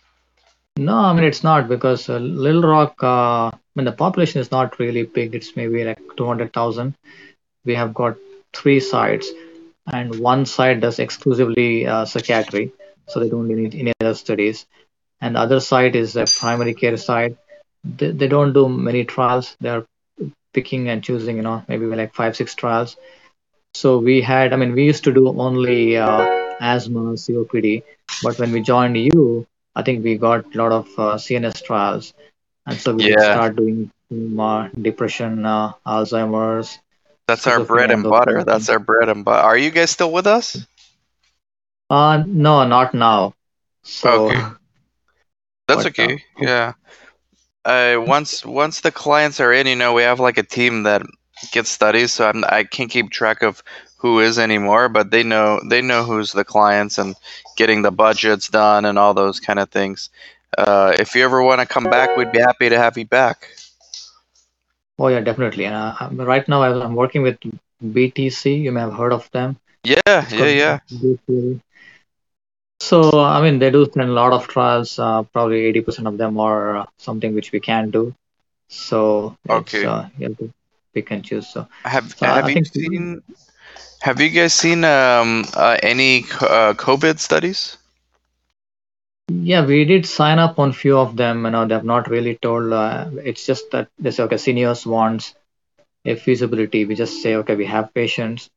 no, 0.78 0.96
I 0.96 1.14
mean 1.14 1.24
it's 1.24 1.44
not 1.44 1.68
because 1.68 2.10
uh, 2.10 2.18
Little 2.18 2.62
Rock. 2.62 3.02
Uh, 3.02 3.48
I 3.48 3.60
mean 3.76 3.86
the 3.86 3.92
population 3.92 4.42
is 4.42 4.52
not 4.52 4.80
really 4.80 5.04
big. 5.04 5.36
It's 5.36 5.56
maybe 5.56 5.84
like 5.84 6.00
two 6.16 6.26
hundred 6.26 6.54
thousand. 6.54 6.96
We 7.66 7.76
have 7.76 7.94
got 7.94 8.18
three 8.54 8.80
sites, 8.80 9.30
and 9.92 10.20
one 10.20 10.46
site 10.46 10.80
does 10.80 11.00
exclusively 11.00 11.88
uh, 11.88 12.06
psychiatry, 12.06 12.72
so 13.08 13.20
they 13.20 13.30
don't 13.30 13.48
need 13.48 13.76
any 13.76 13.94
other 14.00 14.14
studies. 14.14 14.66
And 15.20 15.36
the 15.36 15.40
other 15.40 15.60
site 15.60 15.96
is 15.96 16.16
a 16.16 16.26
primary 16.26 16.76
care 16.76 16.98
site. 16.98 17.38
They, 17.84 18.12
they 18.12 18.28
don't 18.28 18.54
do 18.54 18.70
many 18.70 19.06
trials. 19.06 19.56
They're 19.60 19.86
picking 20.54 20.90
and 20.90 21.04
choosing, 21.04 21.38
you 21.38 21.42
know, 21.42 21.64
maybe 21.68 21.86
like 21.88 22.14
five, 22.14 22.36
six 22.36 22.54
trials. 22.56 22.98
So 23.74 23.98
we 24.00 24.22
had, 24.22 24.54
I 24.54 24.58
mean, 24.58 24.74
we 24.74 24.86
used 24.86 25.04
to 25.06 25.14
do 25.14 25.28
only 25.30 25.98
uh, 25.98 26.26
asthma, 26.60 27.16
COPD, 27.18 27.84
but 28.22 28.38
when 28.40 28.52
we 28.52 28.62
joined 28.62 28.98
you, 28.98 29.46
I 29.76 29.84
think 29.84 30.04
we 30.04 30.18
got 30.18 30.46
a 30.54 30.58
lot 30.58 30.72
of 30.72 30.88
uh, 30.98 31.18
CNS 31.18 31.62
trials, 31.62 32.14
and 32.66 32.78
so 32.80 32.94
we 32.94 33.16
Yeah, 33.16 33.18
start 33.18 33.56
doing 33.56 33.90
some, 34.10 34.40
uh, 34.40 34.68
depression, 34.82 35.46
uh, 35.46 35.74
Alzheimer's, 35.86 36.80
that's 37.28 37.48
our 37.48 37.60
bread 37.60 37.92
and 37.92 37.92
and 37.92 38.04
those 38.04 38.20
kind 38.26 38.36
butter. 38.36 38.44
That's 38.44 38.70
our 38.70 38.80
bread 38.80 39.10
and 39.10 39.24
butter. 39.26 39.42
Are 39.44 39.58
you 39.58 39.72
guys 39.72 39.92
still 39.92 40.12
with 40.12 40.28
us? 40.28 40.66
Uh, 41.90 42.24
no, 42.28 42.66
not 42.66 42.94
now. 42.94 43.34
So, 43.84 44.30
Okay, 44.30 44.44
that's 45.68 45.86
uh, 46.00 46.10
okay. 46.10 46.24
Yeah. 46.40 46.74
Uh, 47.66 47.96
once 48.00 48.46
once 48.46 48.82
the 48.82 48.92
clients 48.92 49.40
are 49.40 49.52
in, 49.54 49.68
you 49.68 49.76
know, 49.76 49.94
we 49.94 50.04
have 50.04 50.20
like 50.20 50.38
a 50.38 50.44
team 50.44 50.84
that 50.84 51.02
gets 51.52 51.70
studies, 51.70 52.12
so 52.14 52.28
I'm 52.28 52.44
I 52.46 52.64
can't 52.64 52.90
keep 52.90 53.10
track 53.12 53.42
of 53.44 53.64
who 53.98 54.20
is 54.20 54.38
anymore, 54.40 54.90
but 54.90 55.12
they 55.12 55.24
know 55.24 55.60
they 55.70 55.82
know 55.82 56.04
who's 56.04 56.32
the 56.32 56.44
clients 56.46 56.98
and 56.98 57.16
getting 57.58 57.82
the 57.82 57.92
budgets 57.92 58.48
done 58.50 58.86
and 58.86 58.98
all 58.98 59.14
those 59.14 59.40
kind 59.40 59.60
of 59.60 59.70
things. 59.70 60.10
Uh, 60.58 60.94
if 61.00 61.16
you 61.16 61.24
ever 61.24 61.42
want 61.44 61.60
to 61.62 61.66
come 61.68 61.90
back, 61.90 62.16
we'd 62.16 62.32
be 62.32 62.40
happy 62.40 62.70
to 62.70 62.78
have 62.78 62.98
you 62.98 63.06
back. 63.06 63.48
oh 65.00 65.08
yeah, 65.08 65.20
definitely. 65.22 65.66
And 65.66 65.76
uh, 65.76 66.10
right 66.26 66.48
now 66.48 66.62
I- 66.62 66.84
I'm 66.86 66.96
working 66.96 67.22
with 67.24 67.38
BTC. 67.94 68.56
You 68.56 68.72
may 68.72 68.82
have 68.82 68.94
heard 68.94 69.14
of 69.14 69.30
them. 69.32 69.58
Yeah, 69.84 70.26
yeah, 70.30 70.46
yeah. 70.48 70.80
So, 72.80 73.20
I 73.20 73.42
mean, 73.42 73.60
they 73.60 73.70
do 73.72 73.86
send 73.92 74.10
a 74.10 74.14
lot 74.14 74.34
of 74.34 74.48
trials. 74.48 74.98
Uh, 75.00 75.24
probably 75.24 75.66
80% 75.66 76.08
of 76.08 76.18
them 76.18 76.40
are 76.40 76.78
uh, 76.78 76.86
something 76.98 77.34
which 77.34 77.52
we 77.52 77.60
can 77.60 77.90
do. 77.92 78.14
So 78.70 79.36
Okay. 79.50 79.88
uh, 79.88 80.08
you 80.18 80.28
have 80.30 80.38
to 80.38 80.52
pick 80.98 81.22
and 81.22 81.26
choose. 81.32 81.50
So, 81.56 81.68
Have 81.86 82.16
so 82.16 82.30
have 82.36 82.50
I 82.50 82.50
you 82.50 82.66
seen 82.66 83.22
have 84.02 84.20
you 84.22 84.30
guys 84.30 84.54
seen 84.54 84.84
um 84.86 85.46
uh, 85.56 85.78
any 85.84 86.24
uh, 86.42 86.74
COVID 86.76 87.20
studies? 87.20 87.78
yeah, 89.30 89.66
we 89.66 89.86
did 89.86 90.06
sign 90.06 90.40
up 90.40 90.60
on 90.60 90.72
few 90.74 90.98
of 90.98 91.16
them. 91.18 91.46
You 91.46 91.52
know, 91.52 91.66
they 91.68 91.74
have 91.76 91.86
not 91.86 92.10
really 92.10 92.38
told. 92.42 92.72
Uh, 92.74 93.06
it's 93.24 93.46
just 93.46 93.72
that 93.72 93.88
they 94.00 94.12
say, 94.12 94.24
okay, 94.24 94.38
seniors 94.38 94.86
wants 94.86 95.34
a 96.06 96.16
feasibility. 96.16 96.86
We 96.86 96.96
just 96.96 97.22
say, 97.22 97.36
okay, 97.36 97.56
we 97.56 97.66
have 97.66 97.94
patients, 97.94 98.50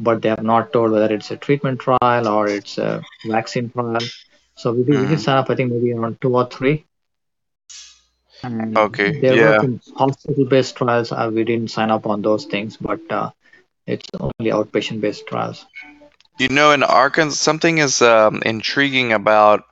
but 0.00 0.22
they 0.22 0.28
have 0.30 0.42
not 0.42 0.72
told 0.72 0.92
whether 0.92 1.14
it's 1.14 1.30
a 1.30 1.36
treatment 1.36 1.80
trial 1.80 2.28
or 2.28 2.50
it's 2.50 2.78
a 2.78 3.04
vaccine 3.24 3.70
trial. 3.70 4.10
So 4.56 4.72
we 4.72 4.84
did, 4.84 5.00
we 5.00 5.06
did 5.06 5.20
Mm, 5.20 5.20
sign 5.20 5.38
up, 5.38 5.50
I 5.50 5.56
think 5.56 5.72
maybe 5.72 5.92
around 5.92 6.20
two 6.20 6.34
or 6.36 6.48
three. 6.48 6.84
And 8.42 8.76
okay, 8.76 9.20
there 9.20 9.36
yeah. 9.36 9.60
some 9.60 9.80
hospital-based 9.96 10.76
trials. 10.76 11.12
Uh, 11.12 11.30
we 11.32 11.44
didn't 11.44 11.70
sign 11.70 11.90
up 11.90 12.06
on 12.06 12.22
those 12.22 12.44
things, 12.44 12.76
but 12.76 13.00
uh, 13.10 13.30
it's 13.86 14.08
only 14.18 14.50
outpatient-based 14.50 15.26
trials. 15.26 15.64
You 16.38 16.48
know, 16.48 16.72
in 16.72 16.82
Arkansas, 16.82 17.36
something 17.36 17.78
is 17.78 18.02
um, 18.02 18.42
intriguing 18.44 19.12
about, 19.12 19.64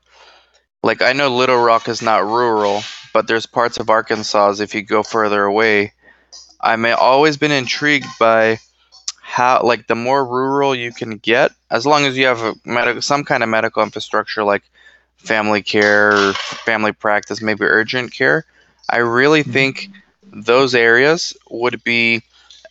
like, 0.83 1.03
I 1.03 1.13
know 1.13 1.29
Little 1.35 1.61
Rock 1.61 1.89
is 1.89 2.01
not 2.01 2.25
rural, 2.25 2.83
but 3.13 3.27
there's 3.27 3.47
parts 3.47 3.79
of 3.79 3.91
Arkansas, 3.91 4.57
if 4.61 4.75
you 4.75 4.83
go 4.83 5.03
further 5.03 5.43
away, 5.45 5.93
I'm 6.61 6.85
always 6.87 7.37
been 7.37 7.51
intrigued 7.51 8.07
by 8.19 8.59
how, 9.23 9.63
like, 9.65 9.87
the 9.87 9.95
more 9.95 10.25
rural 10.25 10.75
you 10.75 10.93
can 10.93 11.17
get, 11.17 11.53
as 11.71 11.87
long 11.87 12.05
as 12.05 12.17
you 12.17 12.27
have 12.27 12.41
a 12.41 12.55
medical, 12.65 13.03
some 13.03 13.25
kind 13.25 13.43
of 13.43 13.49
medical 13.49 13.83
infrastructure, 13.83 14.45
like 14.45 14.63
family 15.17 15.63
care 15.63 16.33
family 16.35 16.93
practice, 16.93 17.43
maybe 17.43 17.65
urgent 17.65 18.13
care, 18.13 18.45
I 18.91 18.99
really 18.99 19.45
Mhm. 19.45 19.53
think 19.53 19.91
those 20.33 20.75
areas 20.75 21.35
would 21.51 21.83
be 21.85 22.23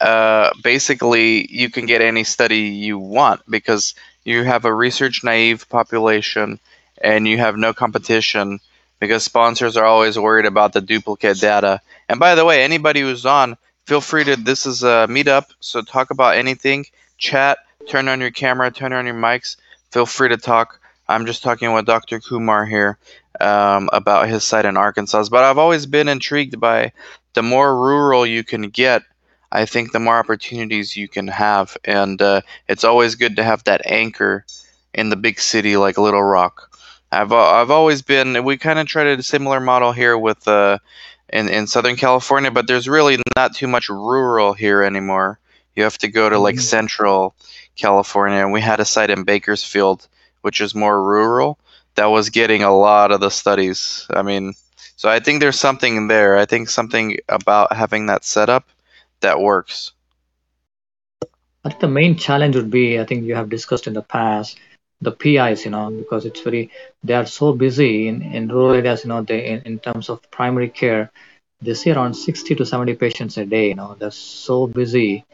uh, 0.02 0.52
basically 0.64 1.48
you 1.52 1.70
can 1.70 1.86
get 1.86 2.02
any 2.02 2.24
study 2.24 2.60
you 2.60 2.98
want 2.98 3.42
because 3.50 3.96
you 4.24 4.44
have 4.44 4.66
a 4.66 4.74
research 4.74 5.24
naive 5.24 5.68
population 5.70 6.60
and 7.02 7.28
you 7.28 7.38
have 7.38 7.58
no 7.58 7.74
competition 7.74 8.60
because 9.00 9.24
sponsors 9.24 9.78
are 9.78 9.86
always 9.86 10.18
worried 10.18 10.46
about 10.46 10.74
the 10.74 10.82
duplicate 10.82 11.40
data. 11.40 11.82
And 12.10 12.20
by 12.20 12.36
the 12.36 12.46
way, 12.46 12.64
anybody 12.64 13.02
who's 13.02 13.26
on, 13.26 13.58
feel 13.86 14.02
free 14.02 14.24
to 14.26 14.36
this 14.38 14.66
is 14.66 14.84
a 14.84 15.08
meetup, 15.10 15.46
so 15.60 15.82
talk 15.82 16.12
about 16.12 16.36
anything, 16.36 16.86
chat, 17.18 17.58
turn 17.88 18.08
on 18.08 18.22
your 18.22 18.32
camera, 18.32 18.72
turn 18.72 18.94
on 18.94 19.06
your 19.06 19.16
mics, 19.16 19.58
feel 19.92 20.06
free 20.06 20.30
to 20.30 20.38
talk. 20.38 20.80
I'm 21.08 21.26
just 21.26 21.44
talking 21.44 21.74
with 21.74 21.86
Dr. 21.86 22.20
Kumar 22.20 22.66
here 22.66 22.98
um, 23.42 23.90
about 23.94 24.28
his 24.28 24.44
site 24.44 24.66
in 24.66 24.78
Arkansas. 24.78 25.26
But 25.30 25.44
I've 25.44 25.58
always 25.58 25.86
been 25.86 26.08
intrigued 26.08 26.60
by 26.60 26.92
the 27.34 27.44
more 27.44 27.80
rural 27.80 28.26
you 28.26 28.44
can 28.44 28.64
get, 28.70 29.04
I 29.52 29.66
think 29.66 29.92
the 29.92 30.00
more 30.00 30.18
opportunities 30.18 30.96
you 30.98 31.08
can 31.08 31.28
have. 31.28 31.76
And 31.86 32.22
uh, 32.22 32.42
it's 32.68 32.84
always 32.84 33.16
good 33.16 33.36
to 33.38 33.44
have 33.44 33.64
that 33.64 33.82
anchor 33.86 34.46
in 34.94 35.10
the 35.10 35.16
big 35.16 35.40
city 35.40 35.78
like 35.78 35.98
Little 35.98 36.24
Rock. 36.24 36.78
I've, 37.12 37.32
uh, 37.32 37.52
I've 37.52 37.72
always 37.72 38.02
been, 38.02 38.44
we 38.44 38.58
kind 38.58 38.78
of 38.80 38.88
tried 38.88 39.08
a 39.08 39.24
similar 39.24 39.60
model 39.60 39.92
here 39.92 40.18
with 40.18 40.48
uh, 40.48 40.78
in, 41.32 41.50
in 41.50 41.68
Southern 41.68 41.96
California, 41.96 42.52
but 42.52 42.68
there's 42.68 42.88
really 42.88 43.18
not 43.36 43.56
too 43.56 43.68
much 43.68 43.90
rural 43.90 44.54
here 44.54 44.84
anymore. 44.84 45.40
You 45.76 45.84
have 45.84 45.98
to 46.00 46.08
go 46.08 46.30
to 46.30 46.38
like 46.38 46.56
Mhm. 46.56 46.62
central 46.62 47.36
California. 47.76 48.40
And 48.40 48.52
we 48.52 48.62
had 48.62 48.80
a 48.80 48.86
site 48.86 49.10
in 49.10 49.24
Bakersfield, 49.24 50.08
which 50.42 50.62
is 50.62 50.76
more 50.76 51.02
rural, 51.04 51.58
that 52.00 52.16
was 52.16 52.30
getting 52.30 52.64
a 52.64 52.72
lot 52.74 53.12
of 53.12 53.20
the 53.20 53.30
studies. 53.30 54.08
I 54.10 54.22
mean, 54.22 54.54
so 54.96 55.10
I 55.10 55.20
think 55.20 55.42
there's 55.42 55.60
something 55.60 56.08
there. 56.08 56.38
I 56.38 56.46
think 56.46 56.70
something 56.70 57.18
about 57.28 57.76
having 57.76 58.06
that 58.06 58.24
setup 58.24 58.64
that 59.20 59.42
works. 59.42 59.92
I 61.66 61.70
think 61.70 61.82
the 61.82 61.90
main 61.90 62.16
challenge 62.16 62.56
would 62.56 62.72
be, 62.72 62.98
I 63.02 63.04
think 63.04 63.26
you 63.26 63.36
have 63.36 63.50
discussed 63.50 63.86
in 63.86 63.94
the 63.94 64.02
past, 64.02 64.58
the 65.02 65.12
PIs, 65.12 65.66
you 65.66 65.72
know, 65.72 65.92
because 65.92 66.24
it's 66.24 66.40
very, 66.40 66.72
they 67.04 67.16
are 67.16 67.26
so 67.26 67.52
busy 67.52 68.08
in, 68.08 68.22
in 68.22 68.48
rural 68.48 68.76
areas, 68.76 69.04
you 69.04 69.10
know, 69.10 69.22
they 69.22 69.46
in, 69.46 69.62
in 69.64 69.80
terms 69.80 70.08
of 70.08 70.24
primary 70.32 70.70
care, 70.70 71.12
they 71.62 71.74
see 71.74 71.92
around 71.92 72.14
60 72.14 72.56
to 72.56 72.66
70 72.66 72.96
patients 72.96 73.36
a 73.36 73.46
day, 73.46 73.68
you 73.68 73.76
know, 73.76 73.98
they're 74.00 74.12
so 74.12 74.68
busy 74.68 75.26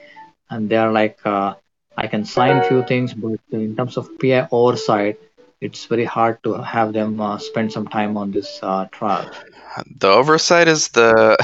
and 0.50 0.68
they're 0.68 0.92
like, 0.92 1.20
uh, 1.26 1.54
I 1.96 2.08
can 2.08 2.26
sign 2.26 2.68
few 2.68 2.82
things, 2.84 3.14
but 3.14 3.38
in 3.52 3.76
terms 3.76 3.98
of 3.98 4.10
PI 4.18 4.48
oversight, 4.52 5.20
it's 5.66 5.86
very 5.86 6.06
hard 6.06 6.42
to 6.44 6.54
have 6.62 6.94
them 6.94 7.20
uh, 7.20 7.38
spend 7.38 7.72
some 7.72 7.88
time 7.88 8.18
on 8.18 8.32
this 8.32 8.60
uh, 8.62 8.86
trial. 8.92 9.30
The 10.00 10.10
oversight 10.10 10.68
is 10.68 10.90
the 10.90 11.38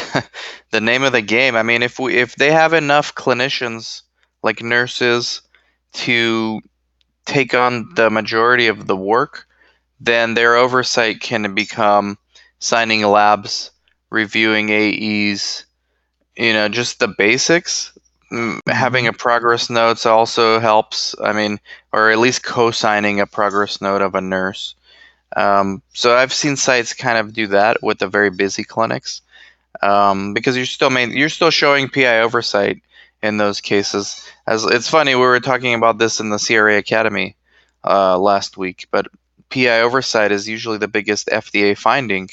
the 0.72 0.82
name 0.82 1.04
of 1.04 1.12
the 1.12 1.22
game. 1.22 1.56
I 1.56 1.64
mean, 1.64 1.82
if 1.82 2.00
we 2.00 2.18
if 2.18 2.36
they 2.36 2.52
have 2.52 2.74
enough 2.74 3.16
clinicians 3.16 4.04
like 4.44 4.62
nurses 4.62 5.42
to 6.06 6.62
take 7.26 7.54
on 7.54 7.94
the 7.96 8.10
majority 8.10 8.68
of 8.68 8.88
the 8.88 8.96
work, 8.96 9.48
then 10.00 10.34
their 10.34 10.56
oversight 10.56 11.20
can 11.22 11.54
become 11.54 12.18
signing 12.60 13.02
labs, 13.02 13.72
reviewing 14.10 14.70
AEs, 14.72 15.66
you 16.38 16.54
know, 16.54 16.70
just 16.70 17.00
the 17.00 17.08
basics. 17.08 17.98
Having 18.68 19.08
a 19.08 19.14
progress 19.14 19.70
notes 19.70 20.06
also 20.06 20.60
helps. 20.60 21.16
I 21.22 21.34
mean, 21.34 21.60
or 21.92 22.10
at 22.12 22.20
least 22.20 22.44
co-signing 22.44 23.20
a 23.20 23.28
progress 23.28 23.82
note 23.82 24.02
of 24.02 24.16
a 24.16 24.22
nurse. 24.22 24.76
Um, 25.36 25.82
so 25.94 26.16
I've 26.16 26.34
seen 26.34 26.56
sites 26.56 26.94
kind 26.94 27.18
of 27.18 27.34
do 27.34 27.48
that 27.48 27.82
with 27.82 28.00
the 28.00 28.08
very 28.08 28.30
busy 28.30 28.64
clinics 28.64 29.22
um, 29.82 30.34
because 30.34 30.56
you're 30.56 30.66
still 30.66 30.90
main, 30.90 31.12
you're 31.12 31.30
still 31.30 31.50
showing 31.50 31.90
PI 31.90 32.22
oversight 32.22 32.82
in 33.24 33.38
those 33.38 33.62
cases. 33.62 34.26
As 34.48 34.66
it's 34.66 34.90
funny, 34.90 35.16
we 35.16 35.22
were 35.22 35.40
talking 35.40 35.74
about 35.74 35.98
this 35.98 36.20
in 36.20 36.30
the 36.30 36.38
CRA 36.38 36.78
Academy 36.78 37.36
uh, 37.84 38.18
last 38.18 38.58
week, 38.58 38.88
but 38.92 39.08
PI 39.50 39.82
oversight 39.82 40.32
is 40.32 40.48
usually 40.48 40.78
the 40.78 40.88
biggest 40.88 41.28
FDA 41.28 41.78
finding, 41.78 42.30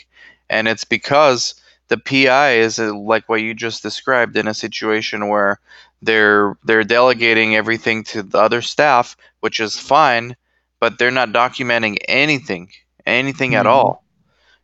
and 0.50 0.69
it's 0.69 0.85
because 0.85 1.55
the 1.88 1.99
PI 1.99 2.52
is 2.52 2.78
uh, 2.78 2.95
like 2.95 3.28
what 3.28 3.43
you 3.43 3.55
just 3.55 3.83
described 3.83 4.37
in 4.37 4.49
a 4.49 4.55
situation 4.55 5.28
where 5.28 5.59
they're 6.02 6.57
they're 6.64 6.85
delegating 6.85 7.55
everything 7.57 8.05
to 8.05 8.23
the 8.23 8.38
other 8.38 8.62
staff, 8.62 9.17
which 9.40 9.61
is 9.61 9.78
fine, 9.78 10.37
but 10.81 10.99
they're 10.99 11.11
not 11.11 11.31
documenting 11.33 11.97
anything, 12.09 12.71
anything 13.07 13.55
at 13.55 13.67
Mhm. 13.67 13.67
all. 13.67 14.05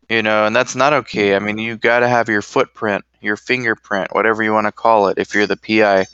You 0.09 0.23
know 0.23 0.47
and 0.47 0.55
that's 0.55 0.75
not 0.77 0.93
okay. 0.93 1.35
I 1.35 1.39
mean 1.39 1.59
you 1.59 1.77
got 1.77 2.01
to 2.01 2.09
have 2.09 2.29
your 2.29 2.43
footprint 2.43 3.05
your 3.21 3.37
fingerprint 3.37 4.15
whatever 4.15 4.43
you 4.43 4.53
want 4.53 4.67
to 4.67 4.73
call 4.73 5.09
it 5.09 5.19
if 5.19 5.35
you're 5.35 5.47
the 5.47 5.57
pi 5.57 6.07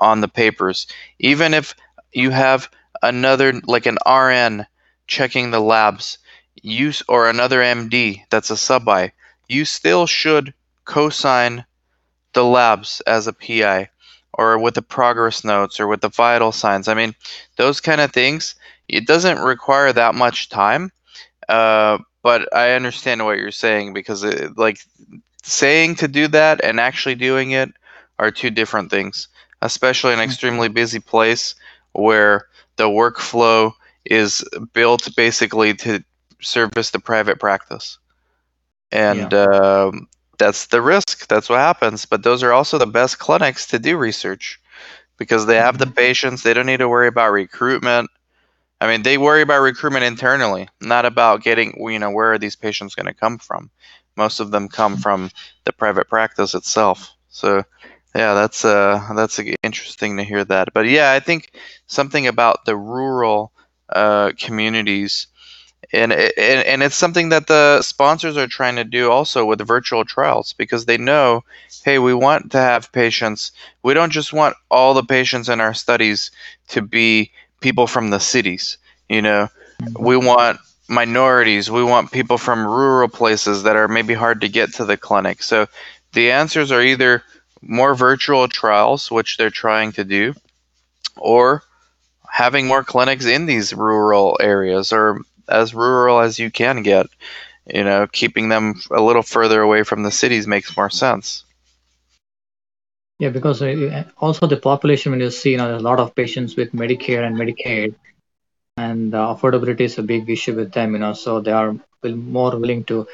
on 0.00 0.20
the 0.20 0.28
papers. 0.28 0.86
Even 1.18 1.54
if 1.54 1.74
you 2.12 2.30
have 2.30 2.68
another 3.02 3.52
like 3.64 3.86
an 3.86 3.98
rn 4.06 4.66
checking 5.06 5.50
the 5.50 5.60
labs 5.60 6.18
you 6.62 6.92
or 7.08 7.28
another 7.28 7.60
md 7.60 8.22
that's 8.30 8.50
a 8.50 8.56
sub-i 8.56 9.12
you 9.48 9.64
still 9.64 10.06
should 10.06 10.54
co-sign 10.84 11.64
the 12.32 12.44
labs 12.44 13.00
as 13.06 13.26
a 13.26 13.32
pi 13.32 13.88
or 14.38 14.58
with 14.58 14.74
the 14.74 14.82
progress 14.82 15.44
notes 15.44 15.80
or 15.80 15.86
with 15.86 16.00
the 16.00 16.08
vital 16.08 16.52
signs. 16.52 16.88
I 16.88 16.94
mean 16.94 17.14
those 17.56 17.80
kind 17.80 18.00
of 18.00 18.12
things 18.12 18.54
it 18.88 19.06
doesn't 19.06 19.38
require 19.38 19.92
that 19.92 20.14
much 20.14 20.50
time 20.50 20.92
uh, 21.48 21.98
but 22.22 22.52
I 22.54 22.72
understand 22.72 23.24
what 23.24 23.38
you're 23.38 23.50
saying 23.50 23.92
because 23.92 24.24
it, 24.24 24.56
like 24.56 24.78
saying 25.42 25.96
to 25.96 26.08
do 26.08 26.28
that 26.28 26.64
and 26.64 26.80
actually 26.80 27.14
doing 27.16 27.50
it 27.50 27.70
are 28.18 28.30
two 28.30 28.50
different 28.50 28.90
things, 28.90 29.28
especially 29.62 30.12
in 30.12 30.20
an 30.20 30.24
extremely 30.24 30.68
busy 30.68 31.00
place 31.00 31.54
where 31.92 32.46
the 32.76 32.88
workflow 32.88 33.72
is 34.04 34.44
built 34.72 35.14
basically 35.16 35.74
to 35.74 36.02
service 36.40 36.90
the 36.90 36.98
private 36.98 37.38
practice, 37.38 37.98
and 38.90 39.32
um, 39.34 40.08
that's 40.38 40.66
the 40.66 40.82
risk. 40.82 41.26
That's 41.28 41.48
what 41.48 41.58
happens. 41.58 42.06
But 42.06 42.22
those 42.22 42.42
are 42.42 42.52
also 42.52 42.78
the 42.78 42.86
best 42.86 43.18
clinics 43.18 43.66
to 43.68 43.78
do 43.78 43.96
research 43.96 44.60
because 45.18 45.46
they 45.46 45.56
have 45.56 45.78
the 45.78 45.86
Mhm. 45.86 45.94
patients. 45.96 46.42
They 46.42 46.54
don't 46.54 46.66
need 46.66 46.78
to 46.78 46.88
worry 46.88 47.08
about 47.08 47.32
recruitment. 47.32 48.10
I 48.80 48.86
mean, 48.88 49.02
they 49.02 49.18
worry 49.18 49.42
about 49.42 49.60
recruitment 49.62 50.04
internally, 50.04 50.68
not 50.80 51.06
about 51.06 51.42
getting, 51.42 51.74
you 51.90 51.98
know, 51.98 52.10
where 52.10 52.32
are 52.32 52.38
these 52.38 52.56
patients 52.56 52.94
going 52.94 53.06
to 53.06 53.14
come 53.14 53.38
from? 53.38 53.70
Most 54.16 54.40
of 54.40 54.50
them 54.50 54.68
come 54.68 54.96
from 54.96 55.30
the 55.64 55.72
private 55.72 56.08
practice 56.08 56.54
itself. 56.54 57.12
So, 57.28 57.64
yeah, 58.14 58.34
that's 58.34 58.64
uh, 58.64 59.00
that's 59.16 59.40
interesting 59.62 60.16
to 60.18 60.24
hear 60.24 60.44
that. 60.44 60.72
But 60.74 60.86
yeah, 60.86 61.12
I 61.12 61.20
think 61.20 61.50
something 61.86 62.26
about 62.26 62.64
the 62.64 62.76
rural 62.76 63.52
uh, 63.88 64.32
communities, 64.38 65.28
and, 65.94 66.12
and 66.12 66.66
and 66.66 66.82
it's 66.82 66.96
something 66.96 67.28
that 67.28 67.46
the 67.46 67.80
sponsors 67.82 68.36
are 68.36 68.46
trying 68.46 68.76
to 68.76 68.84
do 68.84 69.10
also 69.10 69.44
with 69.44 69.66
virtual 69.66 70.04
trials 70.04 70.52
because 70.52 70.84
they 70.84 70.98
know, 70.98 71.44
hey, 71.84 71.98
we 71.98 72.12
want 72.12 72.50
to 72.52 72.58
have 72.58 72.92
patients. 72.92 73.52
We 73.82 73.94
don't 73.94 74.10
just 74.10 74.32
want 74.32 74.56
all 74.70 74.94
the 74.94 75.04
patients 75.04 75.48
in 75.48 75.60
our 75.60 75.74
studies 75.74 76.30
to 76.68 76.82
be 76.82 77.30
people 77.60 77.86
from 77.86 78.10
the 78.10 78.20
cities. 78.20 78.76
You 79.08 79.22
know, 79.22 79.48
mm-hmm. 79.80 80.02
we 80.02 80.16
want 80.16 80.58
minorities. 80.88 81.70
We 81.70 81.84
want 81.84 82.12
people 82.12 82.38
from 82.38 82.66
rural 82.66 83.08
places 83.08 83.62
that 83.62 83.76
are 83.76 83.88
maybe 83.88 84.14
hard 84.14 84.40
to 84.40 84.48
get 84.48 84.74
to 84.74 84.84
the 84.84 84.96
clinic. 84.96 85.42
So 85.42 85.66
the 86.12 86.32
answers 86.32 86.72
are 86.72 86.82
either 86.82 87.22
more 87.62 87.94
virtual 87.94 88.48
trials, 88.48 89.10
which 89.10 89.36
they're 89.36 89.50
trying 89.50 89.92
to 89.92 90.04
do, 90.04 90.34
or 91.16 91.62
having 92.28 92.66
more 92.66 92.82
clinics 92.82 93.26
in 93.26 93.46
these 93.46 93.72
rural 93.72 94.36
areas 94.40 94.92
or 94.92 95.20
as 95.48 95.74
rural 95.74 96.20
as 96.20 96.38
you 96.38 96.50
can 96.50 96.82
get. 96.82 97.06
You 97.72 97.84
know, 97.84 98.06
keeping 98.06 98.48
them 98.48 98.74
a 98.90 99.00
little 99.00 99.22
further 99.22 99.62
away 99.62 99.84
from 99.84 100.02
the 100.02 100.10
cities 100.10 100.46
makes 100.46 100.76
more 100.76 100.90
sense. 100.90 101.44
Yeah, 103.18 103.30
because 103.30 103.62
uh, 103.62 104.04
also 104.18 104.46
the 104.46 104.56
population, 104.56 105.12
when 105.12 105.20
you 105.20 105.30
see, 105.30 105.52
you 105.52 105.56
know, 105.56 105.68
there's 105.68 105.82
a 105.82 105.84
lot 105.84 106.00
of 106.00 106.14
patients 106.14 106.56
with 106.56 106.72
Medicare 106.72 107.24
and 107.26 107.36
Medicaid, 107.36 107.94
and 108.76 109.14
uh, 109.14 109.34
affordability 109.34 109.82
is 109.82 109.98
a 109.98 110.02
big 110.02 110.28
issue 110.28 110.54
with 110.54 110.72
them, 110.72 110.92
you 110.92 110.98
know, 110.98 111.12
so 111.12 111.40
they 111.40 111.52
are 111.52 111.76
more 112.04 112.56
willing 112.58 112.84
to. 112.84 113.06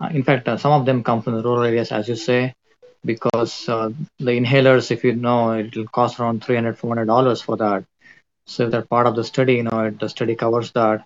Uh, 0.00 0.08
in 0.12 0.22
fact, 0.22 0.48
uh, 0.48 0.56
some 0.56 0.72
of 0.72 0.86
them 0.86 1.02
come 1.02 1.22
from 1.22 1.36
the 1.36 1.42
rural 1.42 1.64
areas, 1.64 1.90
as 1.90 2.08
you 2.08 2.16
say, 2.16 2.54
because 3.04 3.68
uh, 3.68 3.90
the 4.18 4.32
inhalers, 4.32 4.90
if 4.90 5.04
you 5.04 5.14
know, 5.14 5.52
it 5.52 5.74
will 5.76 5.86
cost 5.88 6.20
around 6.20 6.44
300 6.44 6.78
$400 6.78 7.42
for 7.42 7.56
that. 7.56 7.84
So 8.46 8.64
if 8.64 8.70
they're 8.72 8.82
part 8.82 9.06
of 9.06 9.16
the 9.16 9.24
study, 9.24 9.54
you 9.54 9.64
know, 9.64 9.80
it, 9.86 9.98
the 10.00 10.08
study 10.08 10.34
covers 10.34 10.72
that. 10.72 11.04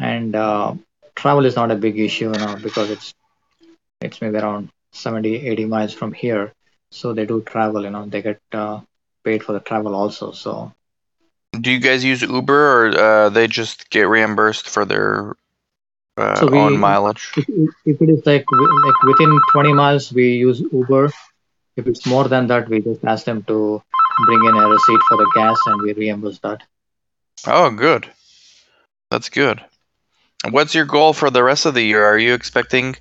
And 0.00 0.34
uh, 0.34 0.74
travel 1.16 1.46
is 1.46 1.56
not 1.56 1.70
a 1.70 1.76
big 1.76 1.98
issue, 1.98 2.32
you 2.32 2.38
know, 2.38 2.56
because 2.62 2.90
it's 2.90 3.12
it's 4.00 4.20
maybe 4.20 4.38
around 4.38 4.68
70, 4.92 5.46
80 5.48 5.64
miles 5.66 5.92
from 5.94 6.12
here. 6.12 6.52
So 6.92 7.12
they 7.12 7.26
do 7.26 7.42
travel, 7.42 7.82
you 7.84 7.90
know, 7.90 8.06
they 8.06 8.22
get 8.22 8.38
uh, 8.52 8.80
paid 9.24 9.42
for 9.42 9.52
the 9.52 9.60
travel 9.60 9.94
also. 9.94 10.32
So 10.32 10.72
Do 11.60 11.70
you 11.70 11.78
guys 11.78 12.04
use 12.04 12.22
Uber 12.22 12.54
or 12.54 12.98
uh, 12.98 13.28
they 13.30 13.46
just 13.46 13.90
get 13.90 14.08
reimbursed 14.08 14.68
for 14.68 14.84
their 14.84 15.34
uh, 16.16 16.40
So 16.40 16.46
we- 16.48 16.58
own 16.58 16.76
mileage? 16.76 17.36
if, 17.36 17.46
if 17.84 18.00
it 18.02 18.08
is 18.10 18.22
like 18.26 18.44
like 18.86 19.02
within 19.04 19.32
20 19.52 19.72
miles, 19.72 20.12
we 20.12 20.32
use 20.34 20.60
Uber. 20.60 21.06
If 21.76 21.86
it's 21.86 22.06
more 22.06 22.28
than 22.28 22.46
that, 22.48 22.68
we 22.68 22.80
just 22.80 23.04
ask 23.04 23.24
them 23.24 23.42
to 23.44 23.82
bring 24.26 24.44
in 24.44 24.54
a 24.56 24.68
receipt 24.68 25.02
for 25.08 25.16
the 25.18 25.30
gas 25.34 25.58
and 25.66 25.82
we 25.82 25.92
reimburse 25.92 26.38
that. 26.40 26.62
Oh, 27.46 27.70
good. 27.70 28.12
That's 29.10 29.28
good. 29.28 29.64
What's 30.48 30.74
your 30.74 30.86
goal 30.86 31.12
for 31.12 31.28
the 31.28 31.42
rest 31.42 31.66
of 31.66 31.74
the 31.74 31.82
year? 31.82 32.04
Are 32.04 32.18
you 32.18 32.32
expecting? 32.32 32.96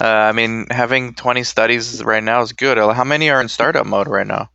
Uh, 0.00 0.06
I 0.06 0.32
mean, 0.32 0.66
having 0.70 1.14
20 1.14 1.42
studies 1.42 2.04
right 2.04 2.22
now 2.22 2.40
is 2.42 2.52
good. 2.52 2.78
Uh, 2.78 2.92
How 2.92 3.02
many 3.02 3.30
are 3.30 3.40
in 3.40 3.48
startup 3.48 3.84
mode 3.84 4.06
right 4.06 4.26
now? 4.26 4.50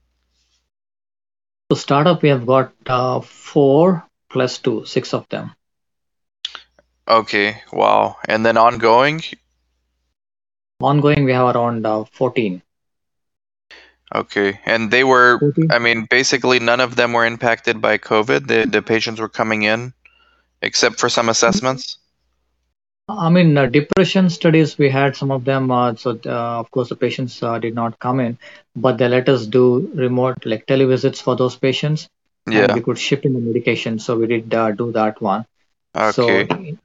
So 1.71 1.77
startup, 1.77 2.21
we 2.21 2.29
have 2.29 2.45
got 2.45 2.71
uh, 2.87 3.19
four 3.19 4.05
plus 4.29 4.57
two, 4.57 4.85
six 4.85 5.13
of 5.13 5.27
them. 5.29 5.51
Okay, 7.07 7.61
wow. 7.73 8.15
And 8.25 8.45
then 8.45 8.55
ongoing? 8.55 9.21
Ongoing, 10.79 11.25
we 11.25 11.33
have 11.33 11.53
around 11.55 11.85
uh, 11.85 12.05
14. 12.05 12.61
Okay. 14.15 14.59
And 14.65 14.89
they 14.89 15.03
were, 15.03 15.39
14. 15.39 15.71
I 15.71 15.79
mean, 15.79 16.07
basically 16.09 16.59
none 16.59 16.79
of 16.79 16.95
them 16.95 17.13
were 17.13 17.25
impacted 17.25 17.81
by 17.81 17.97
COVID. 17.97 18.47
The, 18.47 18.65
the 18.65 18.81
patients 18.81 19.19
were 19.19 19.29
coming 19.29 19.63
in, 19.63 19.93
except 20.61 20.99
for 20.99 21.09
some 21.09 21.27
assessments. 21.27 21.97
I 23.09 23.29
mean, 23.29 23.57
uh, 23.57 23.65
depression 23.65 24.29
studies, 24.29 24.77
we 24.77 24.89
had 24.89 25.15
some 25.15 25.31
of 25.31 25.43
them. 25.43 25.71
Uh, 25.71 25.95
so, 25.95 26.19
uh, 26.25 26.59
of 26.59 26.69
course, 26.69 26.89
the 26.89 26.95
patients 26.95 27.41
uh, 27.41 27.57
did 27.57 27.73
not 27.73 27.99
come 27.99 28.19
in, 28.19 28.37
but 28.75 28.97
they 28.97 29.07
let 29.07 29.29
us 29.29 29.45
do 29.47 29.91
remote, 29.95 30.45
like 30.45 30.65
televisits 30.67 31.21
for 31.21 31.35
those 31.35 31.55
patients. 31.55 32.07
Yeah. 32.49 32.73
we 32.73 32.81
could 32.81 32.97
ship 32.97 33.25
in 33.25 33.33
the 33.33 33.39
medication. 33.39 33.99
So, 33.99 34.17
we 34.17 34.27
did 34.27 34.53
uh, 34.53 34.71
do 34.71 34.91
that 34.91 35.21
one. 35.21 35.45
Okay. 35.95 36.47
So, 36.47 36.77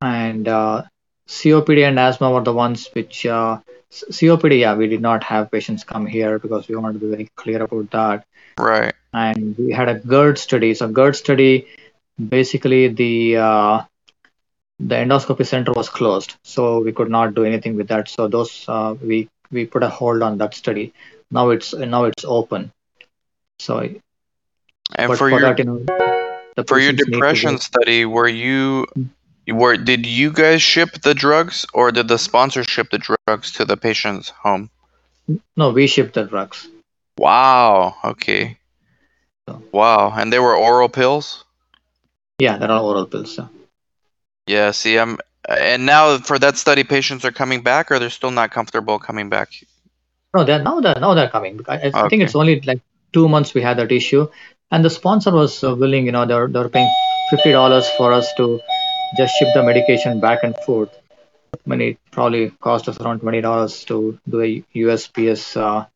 and 0.00 0.48
uh, 0.48 0.82
COPD 1.28 1.88
and 1.88 1.98
asthma 1.98 2.30
were 2.30 2.42
the 2.42 2.52
ones 2.52 2.88
which, 2.92 3.24
uh, 3.24 3.58
COPD, 3.90 4.60
yeah, 4.60 4.74
we 4.74 4.86
did 4.86 5.00
not 5.00 5.24
have 5.24 5.50
patients 5.50 5.84
come 5.84 6.06
here 6.06 6.38
because 6.38 6.68
we 6.68 6.76
wanted 6.76 6.94
to 6.94 7.06
be 7.06 7.10
very 7.10 7.30
clear 7.36 7.62
about 7.62 7.90
that. 7.90 8.26
Right. 8.58 8.94
And 9.14 9.56
we 9.56 9.72
had 9.72 9.88
a 9.88 9.98
GERD 9.98 10.38
study. 10.38 10.74
So, 10.74 10.88
GERD 10.88 11.16
study, 11.16 11.68
basically, 12.28 12.88
the 12.88 13.36
uh, 13.36 13.82
the 14.84 14.96
endoscopy 14.96 15.46
center 15.46 15.72
was 15.72 15.88
closed, 15.88 16.34
so 16.42 16.80
we 16.80 16.92
could 16.92 17.08
not 17.08 17.34
do 17.34 17.44
anything 17.44 17.76
with 17.76 17.88
that. 17.88 18.08
So 18.08 18.26
those 18.26 18.64
uh, 18.68 18.94
we 19.00 19.28
we 19.50 19.64
put 19.64 19.82
a 19.82 19.88
hold 19.88 20.22
on 20.22 20.38
that 20.38 20.54
study. 20.54 20.92
Now 21.30 21.50
it's 21.50 21.72
now 21.72 22.04
it's 22.04 22.24
open. 22.24 22.72
So, 23.60 23.78
And 23.78 25.10
for 25.10 25.16
for, 25.16 25.30
your 25.30 25.40
that, 25.40 25.58
you 25.58 25.64
know, 25.64 25.78
the 26.56 26.64
for 26.66 26.80
your 26.80 26.92
patients 26.92 26.98
need 26.98 27.04
to 27.04 27.10
depression 27.12 27.58
study, 27.58 28.04
were 28.04 28.28
you 28.28 28.86
were 29.46 29.76
did 29.76 30.04
you 30.04 30.32
guys 30.32 30.62
ship 30.62 30.90
the 31.02 31.14
drugs 31.14 31.64
or 31.72 31.92
did 31.92 32.08
the 32.08 32.18
sponsor 32.18 32.64
ship 32.64 32.90
the 32.90 32.98
drugs 32.98 33.52
to 33.52 33.64
the 33.64 33.76
patient's 33.76 34.30
home? 34.30 34.68
No, 35.56 35.70
we 35.70 35.86
ship 35.86 36.12
the 36.12 36.24
drugs. 36.24 36.66
Wow. 37.18 37.94
Okay. 38.04 38.58
So- 39.48 39.62
Wow. 39.70 40.12
And 40.16 40.32
they 40.32 40.40
were 40.40 40.56
oral 40.56 40.88
pills? 40.88 41.44
Yeah, 42.38 42.58
they're 42.58 42.70
all 42.70 42.88
oral 42.88 43.06
pills. 43.06 43.36
So. 43.36 43.48
Yeah, 44.52 44.70
see, 44.72 44.98
I'm 44.98 45.18
and 45.48 45.86
now 45.86 46.18
for 46.18 46.38
that 46.38 46.56
study 46.56 46.84
patients 46.84 47.24
are 47.24 47.32
coming 47.32 47.62
back 47.62 47.90
or 47.90 47.98
they're 47.98 48.10
still 48.10 48.30
not 48.30 48.50
comfortable 48.50 48.98
coming 48.98 49.28
back. 49.30 49.50
No, 50.34 50.44
they're 50.44 50.62
now 50.62 50.80
they're 50.80 51.00
now 51.00 51.14
they're 51.14 51.28
coming. 51.30 51.60
I, 51.68 51.74
I 51.86 51.90
Okay. 51.94 52.08
think 52.08 52.22
it's 52.22 52.34
only 52.34 52.60
like 52.60 52.80
two 53.12 53.28
months 53.28 53.54
we 53.54 53.62
had 53.62 53.78
that 53.78 53.92
issue, 53.92 54.28
and 54.70 54.84
the 54.84 54.90
sponsor 54.90 55.30
was 55.32 55.62
uh, 55.64 55.74
willing. 55.74 56.06
You 56.06 56.12
know, 56.12 56.26
they're 56.26 56.48
they're 56.48 56.68
paying 56.68 56.90
fifty 57.30 57.52
dollars 57.52 57.88
for 57.96 58.12
us 58.12 58.32
to 58.38 58.60
just 59.16 59.34
ship 59.36 59.48
the 59.54 59.62
medication 59.62 60.20
back 60.20 60.42
and 60.44 60.56
forth. 60.66 60.90
I 61.54 61.70
mean, 61.70 61.80
it 61.82 61.98
probably 62.10 62.50
cost 62.60 62.88
us 62.88 63.00
around 63.00 63.20
twenty 63.20 63.40
dollars 63.40 63.84
to 63.86 64.18
do 64.28 64.40
a 64.42 64.64
USPS 64.74 65.56
uh, 65.56 65.86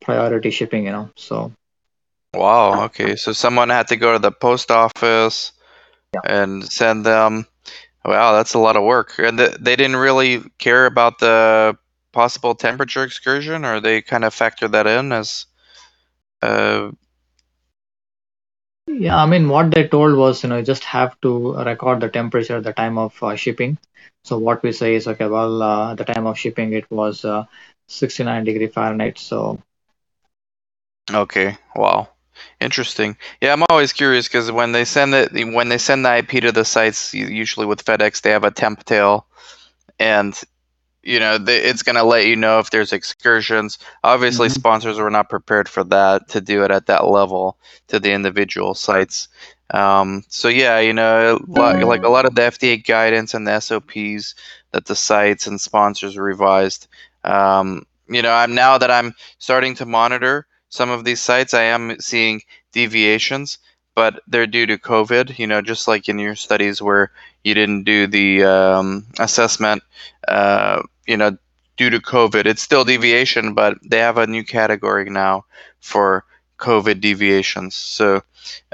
priority 0.00 0.50
shipping. 0.50 0.86
You 0.86 0.92
know, 0.92 1.10
so 1.16 1.52
Wow, 2.34 2.84
okay. 2.84 3.16
So 3.16 3.32
someone 3.32 3.70
had 3.70 3.88
to 3.88 3.96
go 3.96 4.12
to 4.12 4.18
the 4.18 4.32
post 4.32 4.70
office 4.70 5.52
yeah. 6.14 6.20
and 6.24 6.64
send 6.64 7.04
them. 7.06 7.46
Wow, 8.04 8.32
that's 8.32 8.54
a 8.54 8.58
lot 8.58 8.76
of 8.76 8.82
work. 8.84 9.14
And 9.18 9.38
th- 9.38 9.56
they 9.60 9.76
didn't 9.76 9.96
really 9.96 10.40
care 10.58 10.86
about 10.86 11.18
the 11.18 11.76
possible 12.12 12.54
temperature 12.54 13.02
excursion, 13.04 13.64
or 13.64 13.80
they 13.80 14.02
kind 14.02 14.24
of 14.24 14.34
factor 14.34 14.68
that 14.68 14.86
in 14.86 15.12
as. 15.12 15.46
Uh, 16.42 16.90
yeah, 18.86 19.16
I 19.22 19.26
mean, 19.26 19.48
what 19.48 19.70
they 19.70 19.86
told 19.88 20.16
was, 20.16 20.42
you 20.42 20.48
know, 20.48 20.58
you 20.58 20.62
just 20.64 20.84
have 20.84 21.18
to 21.22 21.54
record 21.54 22.00
the 22.00 22.08
temperature 22.08 22.56
at 22.56 22.64
the 22.64 22.72
time 22.72 22.98
of 22.98 23.20
uh, 23.22 23.34
shipping. 23.36 23.78
So 24.24 24.38
what 24.38 24.62
we 24.62 24.72
say 24.72 24.94
is, 24.94 25.06
okay, 25.08 25.26
well, 25.26 25.62
uh, 25.62 25.92
at 25.92 25.98
the 25.98 26.04
time 26.04 26.26
of 26.26 26.38
shipping, 26.38 26.72
it 26.72 26.90
was 26.90 27.24
uh, 27.24 27.44
69 27.86 28.44
degree 28.44 28.66
Fahrenheit. 28.68 29.18
So 29.18 29.58
okay, 31.12 31.56
wow, 31.74 32.08
interesting. 32.60 33.16
Yeah, 33.40 33.52
I'm 33.52 33.64
always 33.70 33.92
curious 33.92 34.28
because 34.28 34.50
when 34.50 34.72
they 34.72 34.84
send 34.84 35.14
it, 35.14 35.32
when 35.54 35.68
they 35.68 35.78
send 35.78 36.04
the 36.04 36.16
IP 36.18 36.42
to 36.42 36.52
the 36.52 36.64
sites, 36.64 37.12
usually 37.14 37.66
with 37.66 37.84
FedEx, 37.84 38.20
they 38.22 38.30
have 38.30 38.44
a 38.44 38.50
TempTale, 38.50 39.24
and 39.98 40.38
you 41.02 41.18
know 41.18 41.38
they, 41.38 41.58
it's 41.62 41.82
going 41.82 41.96
to 41.96 42.04
let 42.04 42.26
you 42.26 42.36
know 42.36 42.58
if 42.58 42.70
there's 42.70 42.92
excursions. 42.92 43.78
Obviously, 44.04 44.48
Mhm. 44.48 44.52
sponsors 44.54 44.98
were 44.98 45.10
not 45.10 45.28
prepared 45.28 45.68
for 45.68 45.84
that 45.84 46.28
to 46.30 46.40
do 46.40 46.64
it 46.64 46.70
at 46.70 46.86
that 46.86 47.06
level 47.06 47.56
to 47.88 47.98
the 47.98 48.12
individual 48.12 48.74
sites. 48.74 49.28
Um, 49.70 50.22
so 50.28 50.48
yeah, 50.48 50.78
you 50.80 50.92
know, 50.92 51.40
li- 51.46 51.82
like 51.84 52.02
a 52.04 52.08
lot 52.08 52.26
of 52.26 52.34
the 52.34 52.42
FDA 52.42 52.76
guidance 52.76 53.32
and 53.34 53.46
the 53.46 53.52
SOPs 53.52 54.34
that 54.72 54.84
the 54.86 54.94
sites 54.96 55.46
and 55.46 55.60
sponsors 55.60 56.16
revised. 56.18 56.88
Um, 57.24 57.86
you 58.08 58.20
know, 58.20 58.32
I'm 58.32 58.54
now 58.54 58.76
that 58.78 58.90
I'm 58.90 59.14
starting 59.38 59.74
to 59.76 59.86
monitor 59.86 60.46
some 60.72 60.88
of 60.88 61.04
these 61.04 61.20
sites, 61.20 61.52
I 61.52 61.64
am 61.64 62.00
seeing 62.00 62.40
deviations, 62.72 63.58
but 63.94 64.22
they're 64.26 64.46
due 64.46 64.64
to 64.66 64.78
COVID. 64.78 65.38
You 65.38 65.46
know, 65.46 65.60
just 65.60 65.86
like 65.86 66.08
in 66.08 66.18
your 66.18 66.34
studies 66.34 66.80
where 66.80 67.12
you 67.44 67.52
didn't 67.52 67.84
do 67.84 68.06
the 68.06 68.44
um, 68.44 69.06
assessment, 69.18 69.82
uh, 70.26 70.82
you 71.06 71.18
know, 71.18 71.36
due 71.76 71.90
to 71.90 72.00
COVID. 72.00 72.46
It's 72.46 72.62
still 72.62 72.84
deviation, 72.84 73.52
but 73.52 73.76
they 73.84 73.98
have 73.98 74.16
a 74.16 74.26
new 74.26 74.44
category 74.44 75.10
now 75.10 75.44
for 75.80 76.24
COVID 76.56 77.02
deviations. 77.02 77.74
So 77.74 78.22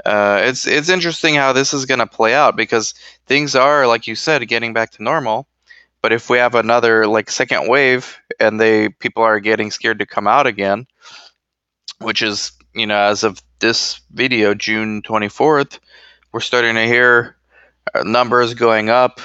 uh, 0.05 0.39
it's 0.43 0.65
it's 0.65 0.87
interesting 0.87 1.35
how 1.35 1.51
this 1.51 1.73
is 1.73 1.85
going 1.85 1.99
to 1.99 2.07
play 2.07 2.33
out 2.33 2.55
because 2.55 2.93
things 3.25 3.55
are, 3.55 3.87
like 3.87 4.07
you 4.07 4.15
said, 4.15 4.47
getting 4.47 4.71
back 4.71 4.91
to 4.91 5.03
normal. 5.03 5.47
But 6.01 6.13
if 6.13 6.29
we 6.29 6.37
have 6.37 6.55
another 6.55 7.07
like 7.07 7.29
second 7.29 7.67
wave 7.67 8.17
and 8.39 8.57
they 8.57 8.87
people 8.87 9.23
are 9.23 9.41
getting 9.41 9.69
scared 9.69 9.99
to 9.99 10.05
come 10.05 10.27
out 10.27 10.47
again, 10.47 10.87
which 12.01 12.21
is 12.21 12.51
you 12.73 12.85
know 12.87 12.97
as 12.97 13.23
of 13.23 13.41
this 13.59 14.01
video, 14.11 14.53
June 14.53 15.01
twenty 15.01 15.29
fourth, 15.29 15.79
we're 16.31 16.39
starting 16.39 16.75
to 16.75 16.85
hear 16.85 17.35
uh, 17.93 18.03
numbers 18.03 18.53
going 18.53 18.89
up. 18.89 19.19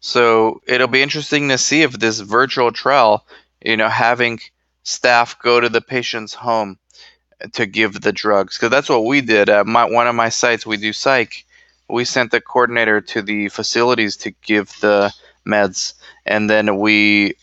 So 0.00 0.60
it'll 0.66 0.88
be 0.88 1.02
interesting 1.02 1.48
to 1.48 1.58
see 1.58 1.82
if 1.82 1.92
this 1.92 2.20
virtual 2.20 2.72
trial, 2.72 3.26
you 3.64 3.76
know, 3.76 3.88
having 3.88 4.40
staff 4.82 5.38
go 5.40 5.60
to 5.60 5.68
the 5.70 5.80
patient's 5.80 6.34
home 6.34 6.78
to 7.52 7.66
give 7.66 8.00
the 8.00 8.12
drugs, 8.12 8.56
because 8.56 8.70
that's 8.70 8.88
what 8.88 9.06
we 9.06 9.20
did 9.20 9.48
at 9.48 9.66
my 9.66 9.84
one 9.84 10.06
of 10.06 10.14
my 10.14 10.28
sites. 10.28 10.66
We 10.66 10.76
do 10.76 10.92
psych. 10.92 11.44
We 11.88 12.04
sent 12.04 12.30
the 12.30 12.40
coordinator 12.40 13.00
to 13.00 13.22
the 13.22 13.48
facilities 13.48 14.16
to 14.18 14.30
give 14.42 14.72
the 14.80 15.12
meds, 15.46 15.94
and 16.24 16.48
then 16.48 16.78
we 16.78 17.34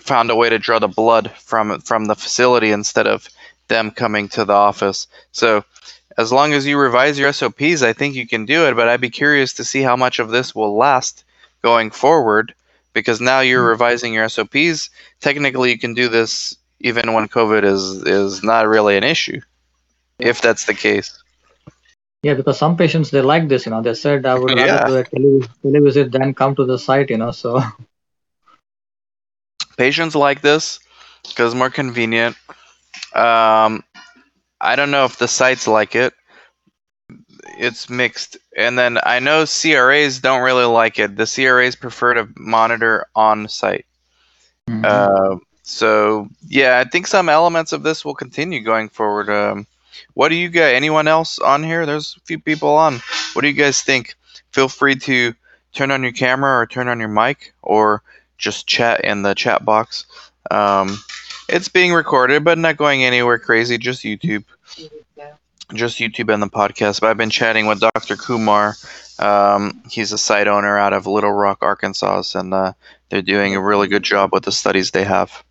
found 0.00 0.30
a 0.30 0.36
way 0.36 0.50
to 0.50 0.58
draw 0.58 0.78
the 0.78 0.88
blood 0.88 1.30
from 1.32 1.80
from 1.80 2.06
the 2.06 2.14
facility 2.14 2.70
instead 2.70 3.06
of 3.06 3.28
them 3.68 3.90
coming 3.90 4.28
to 4.30 4.44
the 4.44 4.52
office. 4.52 5.06
So 5.32 5.64
as 6.18 6.32
long 6.32 6.52
as 6.52 6.66
you 6.66 6.78
revise 6.78 7.18
your 7.18 7.32
SOPs, 7.32 7.82
I 7.82 7.92
think 7.92 8.14
you 8.14 8.26
can 8.26 8.46
do 8.46 8.66
it. 8.66 8.74
But 8.74 8.88
I'd 8.88 9.00
be 9.00 9.10
curious 9.10 9.54
to 9.54 9.64
see 9.64 9.82
how 9.82 9.96
much 9.96 10.18
of 10.18 10.30
this 10.30 10.54
will 10.54 10.76
last 10.76 11.24
going 11.62 11.90
forward 11.90 12.54
because 12.92 13.20
now 13.20 13.40
you're 13.40 13.62
hmm. 13.62 13.68
revising 13.68 14.14
your 14.14 14.28
SOPs. 14.28 14.90
Technically, 15.20 15.70
you 15.70 15.78
can 15.78 15.94
do 15.94 16.08
this 16.08 16.56
even 16.80 17.12
when 17.12 17.28
COVID 17.28 17.64
is 17.64 18.02
is 18.04 18.42
not 18.42 18.66
really 18.66 18.96
an 18.96 19.04
issue, 19.04 19.40
if 20.18 20.40
that's 20.40 20.66
the 20.66 20.74
case. 20.74 21.22
Yeah, 22.22 22.34
because 22.34 22.58
some 22.58 22.76
patients 22.76 23.10
they 23.10 23.20
like 23.20 23.48
this. 23.48 23.66
You 23.66 23.70
know, 23.70 23.82
they 23.82 23.94
said 23.94 24.26
I 24.26 24.38
would 24.38 24.50
rather 24.50 24.66
yeah. 24.66 24.86
do 24.86 24.96
a 24.96 25.04
tele- 25.04 25.48
televisit 25.64 26.10
than 26.12 26.34
come 26.34 26.54
to 26.56 26.64
the 26.64 26.78
site. 26.78 27.10
You 27.10 27.18
know, 27.18 27.30
so 27.30 27.62
patients 29.76 30.14
like 30.14 30.40
this 30.40 30.80
because 31.28 31.54
more 31.54 31.70
convenient. 31.70 32.36
Um, 33.14 33.84
I 34.60 34.76
don't 34.76 34.90
know 34.90 35.04
if 35.04 35.18
the 35.18 35.28
sites 35.28 35.66
like 35.66 35.94
it. 35.94 36.14
It's 37.58 37.88
mixed. 37.88 38.36
And 38.56 38.78
then 38.78 38.98
I 39.02 39.20
know 39.20 39.44
CRAs 39.46 40.20
don't 40.20 40.42
really 40.42 40.64
like 40.64 40.98
it. 40.98 41.16
The 41.16 41.26
CRAs 41.26 41.76
prefer 41.76 42.14
to 42.14 42.28
monitor 42.36 43.06
on 43.14 43.48
site. 43.48 43.86
Mm-hmm. 44.68 44.84
Uh, 44.84 45.38
so 45.62 46.28
yeah, 46.46 46.78
I 46.84 46.88
think 46.88 47.06
some 47.06 47.28
elements 47.28 47.72
of 47.72 47.82
this 47.82 48.04
will 48.04 48.14
continue 48.14 48.60
going 48.62 48.88
forward. 48.88 49.30
Um, 49.30 49.66
what 50.14 50.28
do 50.28 50.34
you 50.34 50.48
guys? 50.48 50.74
Anyone 50.74 51.08
else 51.08 51.38
on 51.38 51.62
here? 51.62 51.86
There's 51.86 52.16
a 52.16 52.20
few 52.20 52.38
people 52.38 52.70
on. 52.70 53.00
What 53.32 53.42
do 53.42 53.48
you 53.48 53.54
guys 53.54 53.82
think? 53.82 54.14
Feel 54.52 54.68
free 54.68 54.96
to 54.96 55.34
turn 55.72 55.90
on 55.90 56.02
your 56.02 56.12
camera 56.12 56.58
or 56.58 56.66
turn 56.66 56.88
on 56.88 56.98
your 56.98 57.08
mic 57.08 57.52
or 57.62 58.02
just 58.38 58.66
chat 58.66 59.04
in 59.04 59.22
the 59.22 59.34
chat 59.34 59.64
box. 59.64 60.06
Um, 60.50 60.98
it's 61.48 61.68
being 61.68 61.92
recorded, 61.92 62.44
but 62.44 62.58
not 62.58 62.76
going 62.76 63.04
anywhere 63.04 63.38
crazy. 63.38 63.78
Just 63.78 64.02
YouTube. 64.02 64.44
Just 65.74 65.98
YouTube 65.98 66.32
and 66.32 66.42
the 66.42 66.48
podcast. 66.48 67.00
But 67.00 67.10
I've 67.10 67.16
been 67.16 67.30
chatting 67.30 67.66
with 67.66 67.80
Dr. 67.80 68.16
Kumar. 68.16 68.74
Um, 69.18 69.82
he's 69.90 70.12
a 70.12 70.18
site 70.18 70.48
owner 70.48 70.78
out 70.78 70.92
of 70.92 71.06
Little 71.06 71.32
Rock, 71.32 71.58
Arkansas, 71.62 72.22
and 72.34 72.52
uh, 72.52 72.72
they're 73.08 73.22
doing 73.22 73.56
a 73.56 73.60
really 73.60 73.88
good 73.88 74.02
job 74.02 74.30
with 74.32 74.44
the 74.44 74.52
studies 74.52 74.90
they 74.90 75.04
have. 75.04 75.42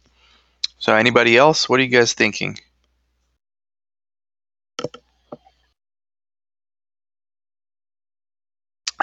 So, 0.77 0.95
anybody 0.95 1.37
else? 1.37 1.67
What 1.67 1.79
are 1.79 1.83
you 1.83 1.89
guys 1.89 2.13
thinking? 2.13 2.59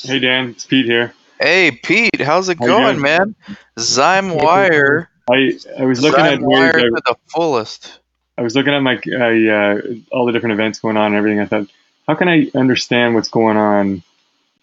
Hey 0.00 0.20
Dan, 0.20 0.50
it's 0.50 0.64
Pete 0.64 0.86
here. 0.86 1.12
Hey 1.40 1.70
Pete, 1.70 2.20
how's 2.20 2.48
it 2.48 2.58
How 2.58 2.66
going, 2.66 3.00
man? 3.00 3.36
Zymewire. 3.78 5.06
I 5.30 5.52
I 5.78 5.84
was 5.84 6.02
looking 6.02 6.24
Zyme 6.24 6.32
at 6.32 6.40
Wire 6.40 6.72
to 6.72 7.02
the 7.06 7.16
fullest. 7.28 8.00
I 8.36 8.42
was 8.42 8.56
looking 8.56 8.74
at 8.74 8.80
my 8.80 8.94
uh, 8.96 9.80
all 10.10 10.26
the 10.26 10.32
different 10.32 10.54
events 10.54 10.80
going 10.80 10.96
on 10.96 11.06
and 11.06 11.14
everything. 11.14 11.38
I 11.38 11.46
thought, 11.46 11.68
how 12.08 12.16
can 12.16 12.28
I 12.28 12.50
understand 12.56 13.14
what's 13.14 13.28
going 13.28 13.56
on 13.56 14.02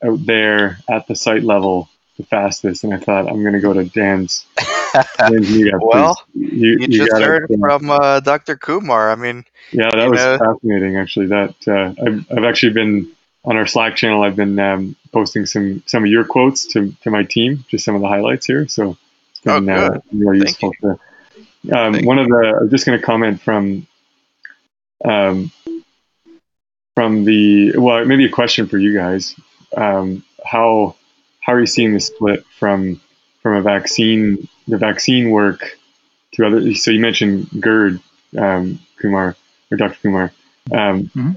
out 0.03 0.25
there 0.25 0.79
at 0.89 1.07
the 1.07 1.15
site 1.15 1.43
level 1.43 1.89
the 2.17 2.25
fastest? 2.25 2.83
And 2.83 2.93
I 2.93 2.97
thought 2.97 3.29
I'm 3.29 3.41
going 3.41 3.53
to 3.53 3.61
go 3.61 3.73
to 3.73 3.85
Dan's. 3.85 4.45
Dan's 5.17 5.47
meetup. 5.47 5.79
well, 5.81 6.21
you, 6.33 6.77
you, 6.79 6.87
just 6.87 7.11
heard 7.11 7.49
it, 7.49 7.59
from 7.59 7.89
uh, 7.89 8.19
Dr. 8.21 8.57
Kumar. 8.57 9.11
I 9.11 9.15
mean, 9.15 9.45
yeah, 9.71 9.89
that 9.91 10.09
was 10.09 10.19
know. 10.19 10.37
fascinating. 10.39 10.97
Actually, 10.97 11.27
that 11.27 11.55
uh, 11.67 11.93
I've 12.01 12.25
I've 12.31 12.43
actually 12.45 12.73
been 12.73 13.14
on 13.45 13.57
our 13.57 13.67
Slack 13.67 13.95
channel, 13.95 14.23
I've 14.23 14.35
been 14.35 14.59
um, 14.59 14.95
posting 15.11 15.45
some 15.45 15.83
some 15.85 16.03
of 16.03 16.09
your 16.09 16.25
quotes 16.25 16.65
to, 16.73 16.91
to 17.03 17.11
my 17.11 17.23
team, 17.23 17.63
just 17.67 17.85
some 17.85 17.95
of 17.95 18.01
the 18.01 18.07
highlights 18.07 18.45
here. 18.45 18.67
So 18.67 18.97
it's 19.31 19.39
been 19.41 19.69
oh, 19.69 19.75
uh, 19.75 19.99
really 20.11 20.39
Thank 20.39 20.49
useful. 20.49 20.73
To, 20.81 21.77
um, 21.77 22.05
one 22.05 22.19
of 22.19 22.27
the, 22.27 22.59
I'm 22.61 22.69
just 22.69 22.85
going 22.85 22.99
to 22.99 23.05
comment 23.05 23.41
from 23.41 23.87
um, 25.03 25.51
from 26.95 27.25
the 27.25 27.77
well, 27.77 28.03
maybe 28.05 28.25
a 28.25 28.29
question 28.29 28.67
for 28.67 28.77
you 28.77 28.93
guys. 28.97 29.35
Um, 29.77 30.23
how 30.43 30.95
how 31.39 31.53
are 31.53 31.59
you 31.59 31.67
seeing 31.67 31.93
the 31.93 31.99
split 31.99 32.45
from 32.57 32.99
from 33.41 33.57
a 33.57 33.61
vaccine 33.61 34.47
the 34.67 34.77
vaccine 34.77 35.29
work 35.29 35.77
to 36.33 36.47
other? 36.47 36.73
So 36.73 36.89
you 36.89 36.99
mentioned 36.99 37.49
GERD, 37.59 37.99
um, 38.37 38.79
Kumar 38.97 39.35
or 39.69 39.77
Dr. 39.77 39.97
Kumar. 40.01 40.31
Um, 40.71 41.03
mm-hmm 41.03 41.31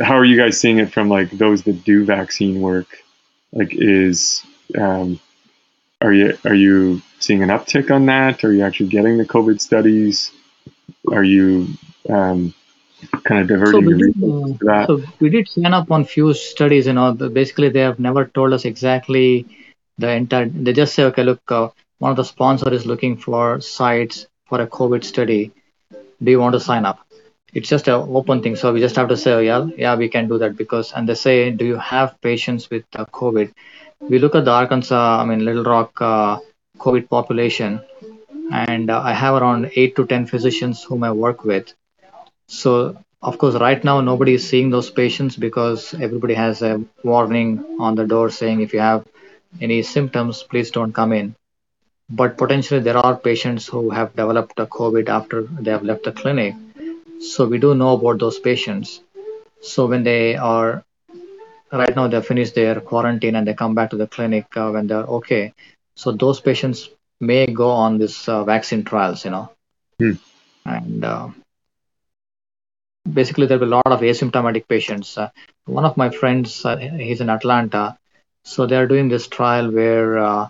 how 0.00 0.16
are 0.16 0.24
you 0.24 0.36
guys 0.36 0.60
seeing 0.60 0.78
it 0.78 0.92
from 0.92 1.08
like 1.08 1.30
those 1.30 1.62
that 1.64 1.84
do 1.84 2.04
vaccine 2.04 2.60
work? 2.60 3.02
Like, 3.52 3.70
is 3.72 4.42
um, 4.78 5.20
are 6.00 6.12
you 6.12 6.38
are 6.44 6.54
you 6.54 7.02
seeing 7.18 7.42
an 7.42 7.48
uptick 7.48 7.90
on 7.90 8.06
that? 8.06 8.44
Are 8.44 8.52
you 8.52 8.64
actually 8.64 8.88
getting 8.88 9.18
the 9.18 9.24
COVID 9.24 9.60
studies? 9.60 10.32
Are 11.10 11.24
you 11.24 11.68
um, 12.08 12.54
kind 13.24 13.40
of 13.40 13.48
diverting 13.48 13.88
so 13.88 13.96
did, 13.96 14.10
uh, 14.22 14.56
that? 14.60 14.84
So 14.86 15.02
we 15.20 15.30
did 15.30 15.48
sign 15.48 15.74
up 15.74 15.90
on 15.90 16.04
few 16.04 16.32
studies. 16.34 16.86
You 16.86 16.94
know, 16.94 17.12
basically 17.12 17.68
they 17.68 17.80
have 17.80 17.98
never 17.98 18.24
told 18.26 18.52
us 18.52 18.64
exactly 18.64 19.46
the 19.98 20.10
entire. 20.10 20.48
They 20.48 20.72
just 20.72 20.94
say, 20.94 21.04
okay, 21.04 21.24
look, 21.24 21.40
uh, 21.50 21.68
one 21.98 22.10
of 22.10 22.16
the 22.16 22.24
sponsors 22.24 22.72
is 22.80 22.86
looking 22.86 23.16
for 23.16 23.60
sites 23.60 24.26
for 24.46 24.60
a 24.60 24.66
COVID 24.66 25.04
study. 25.04 25.52
Do 26.22 26.30
you 26.30 26.40
want 26.40 26.54
to 26.54 26.60
sign 26.60 26.84
up? 26.84 27.00
It's 27.52 27.68
just 27.68 27.88
an 27.88 27.94
open 27.94 28.42
thing. 28.42 28.56
So 28.56 28.72
we 28.72 28.80
just 28.80 28.96
have 28.96 29.08
to 29.08 29.16
say, 29.16 29.32
oh, 29.32 29.38
yeah, 29.40 29.66
yeah, 29.76 29.96
we 29.96 30.08
can 30.08 30.28
do 30.28 30.38
that 30.38 30.56
because, 30.56 30.92
and 30.92 31.08
they 31.08 31.14
say, 31.14 31.50
do 31.50 31.64
you 31.64 31.76
have 31.76 32.20
patients 32.20 32.70
with 32.70 32.84
uh, 32.94 33.04
COVID? 33.06 33.52
We 34.00 34.18
look 34.18 34.34
at 34.34 34.44
the 34.44 34.50
Arkansas, 34.50 35.20
I 35.20 35.24
mean, 35.24 35.44
Little 35.44 35.64
Rock 35.64 36.00
uh, 36.00 36.38
COVID 36.78 37.08
population, 37.08 37.80
and 38.50 38.90
uh, 38.90 39.00
I 39.00 39.12
have 39.12 39.34
around 39.34 39.70
eight 39.76 39.96
to 39.96 40.06
10 40.06 40.26
physicians 40.26 40.82
whom 40.82 41.04
I 41.04 41.12
work 41.12 41.44
with. 41.44 41.72
So, 42.48 42.96
of 43.22 43.38
course, 43.38 43.54
right 43.54 43.82
now, 43.84 44.00
nobody 44.00 44.34
is 44.34 44.48
seeing 44.48 44.70
those 44.70 44.90
patients 44.90 45.36
because 45.36 45.94
everybody 45.94 46.34
has 46.34 46.62
a 46.62 46.82
warning 47.04 47.64
on 47.78 47.94
the 47.94 48.04
door 48.04 48.30
saying 48.30 48.62
if 48.62 48.72
you 48.72 48.80
have 48.80 49.06
any 49.60 49.82
symptoms, 49.82 50.42
please 50.42 50.70
don't 50.70 50.92
come 50.92 51.12
in. 51.12 51.36
But 52.10 52.36
potentially, 52.36 52.80
there 52.80 52.96
are 52.96 53.16
patients 53.16 53.66
who 53.68 53.90
have 53.90 54.16
developed 54.16 54.58
a 54.58 54.66
COVID 54.66 55.08
after 55.08 55.42
they 55.42 55.70
have 55.70 55.84
left 55.84 56.04
the 56.04 56.12
clinic 56.12 56.54
so 57.22 57.46
we 57.46 57.58
do 57.58 57.74
know 57.74 57.94
about 57.94 58.18
those 58.18 58.38
patients. 58.38 59.00
So 59.60 59.86
when 59.86 60.02
they 60.02 60.36
are 60.36 60.84
right 61.72 61.94
now 61.96 62.08
they 62.08 62.20
finish 62.20 62.50
their 62.52 62.80
quarantine 62.80 63.36
and 63.36 63.46
they 63.46 63.54
come 63.54 63.74
back 63.74 63.90
to 63.90 63.96
the 63.96 64.06
clinic 64.06 64.46
uh, 64.56 64.70
when 64.70 64.86
they're 64.86 65.10
okay. 65.18 65.54
So 65.94 66.12
those 66.12 66.40
patients 66.40 66.88
may 67.20 67.46
go 67.46 67.70
on 67.70 67.98
this 67.98 68.28
uh, 68.28 68.44
vaccine 68.44 68.84
trials, 68.84 69.24
you 69.24 69.30
know, 69.30 69.52
hmm. 69.98 70.12
and 70.66 71.04
uh, 71.04 71.28
basically 73.10 73.46
there'll 73.46 73.64
be 73.64 73.72
a 73.72 73.76
lot 73.76 73.86
of 73.86 74.00
asymptomatic 74.00 74.66
patients. 74.68 75.16
Uh, 75.16 75.30
one 75.64 75.84
of 75.84 75.96
my 75.96 76.10
friends, 76.10 76.64
uh, 76.64 76.76
he's 76.76 77.20
in 77.20 77.30
Atlanta, 77.30 77.96
so 78.44 78.66
they're 78.66 78.88
doing 78.88 79.08
this 79.08 79.28
trial 79.28 79.70
where 79.70 80.18
uh, 80.18 80.48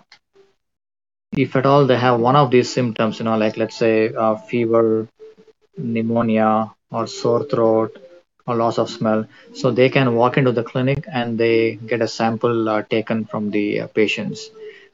if 1.37 1.55
at 1.55 1.65
all 1.65 1.85
they 1.85 1.97
have 1.97 2.19
one 2.19 2.35
of 2.35 2.49
these 2.49 2.71
symptoms, 2.73 3.19
you 3.19 3.25
know, 3.25 3.37
like 3.37 3.57
let's 3.57 3.75
say 3.75 4.11
fever, 4.47 5.07
pneumonia 5.77 6.71
or 6.91 7.07
sore 7.07 7.43
throat 7.45 7.97
or 8.47 8.55
loss 8.55 8.77
of 8.77 8.89
smell. 8.89 9.25
So 9.53 9.71
they 9.71 9.89
can 9.89 10.15
walk 10.15 10.37
into 10.37 10.51
the 10.51 10.63
clinic 10.63 11.05
and 11.11 11.37
they 11.37 11.75
get 11.75 12.01
a 12.01 12.07
sample 12.07 12.69
uh, 12.69 12.83
taken 12.83 13.25
from 13.25 13.51
the 13.51 13.81
uh, 13.81 13.87
patients. 13.87 14.49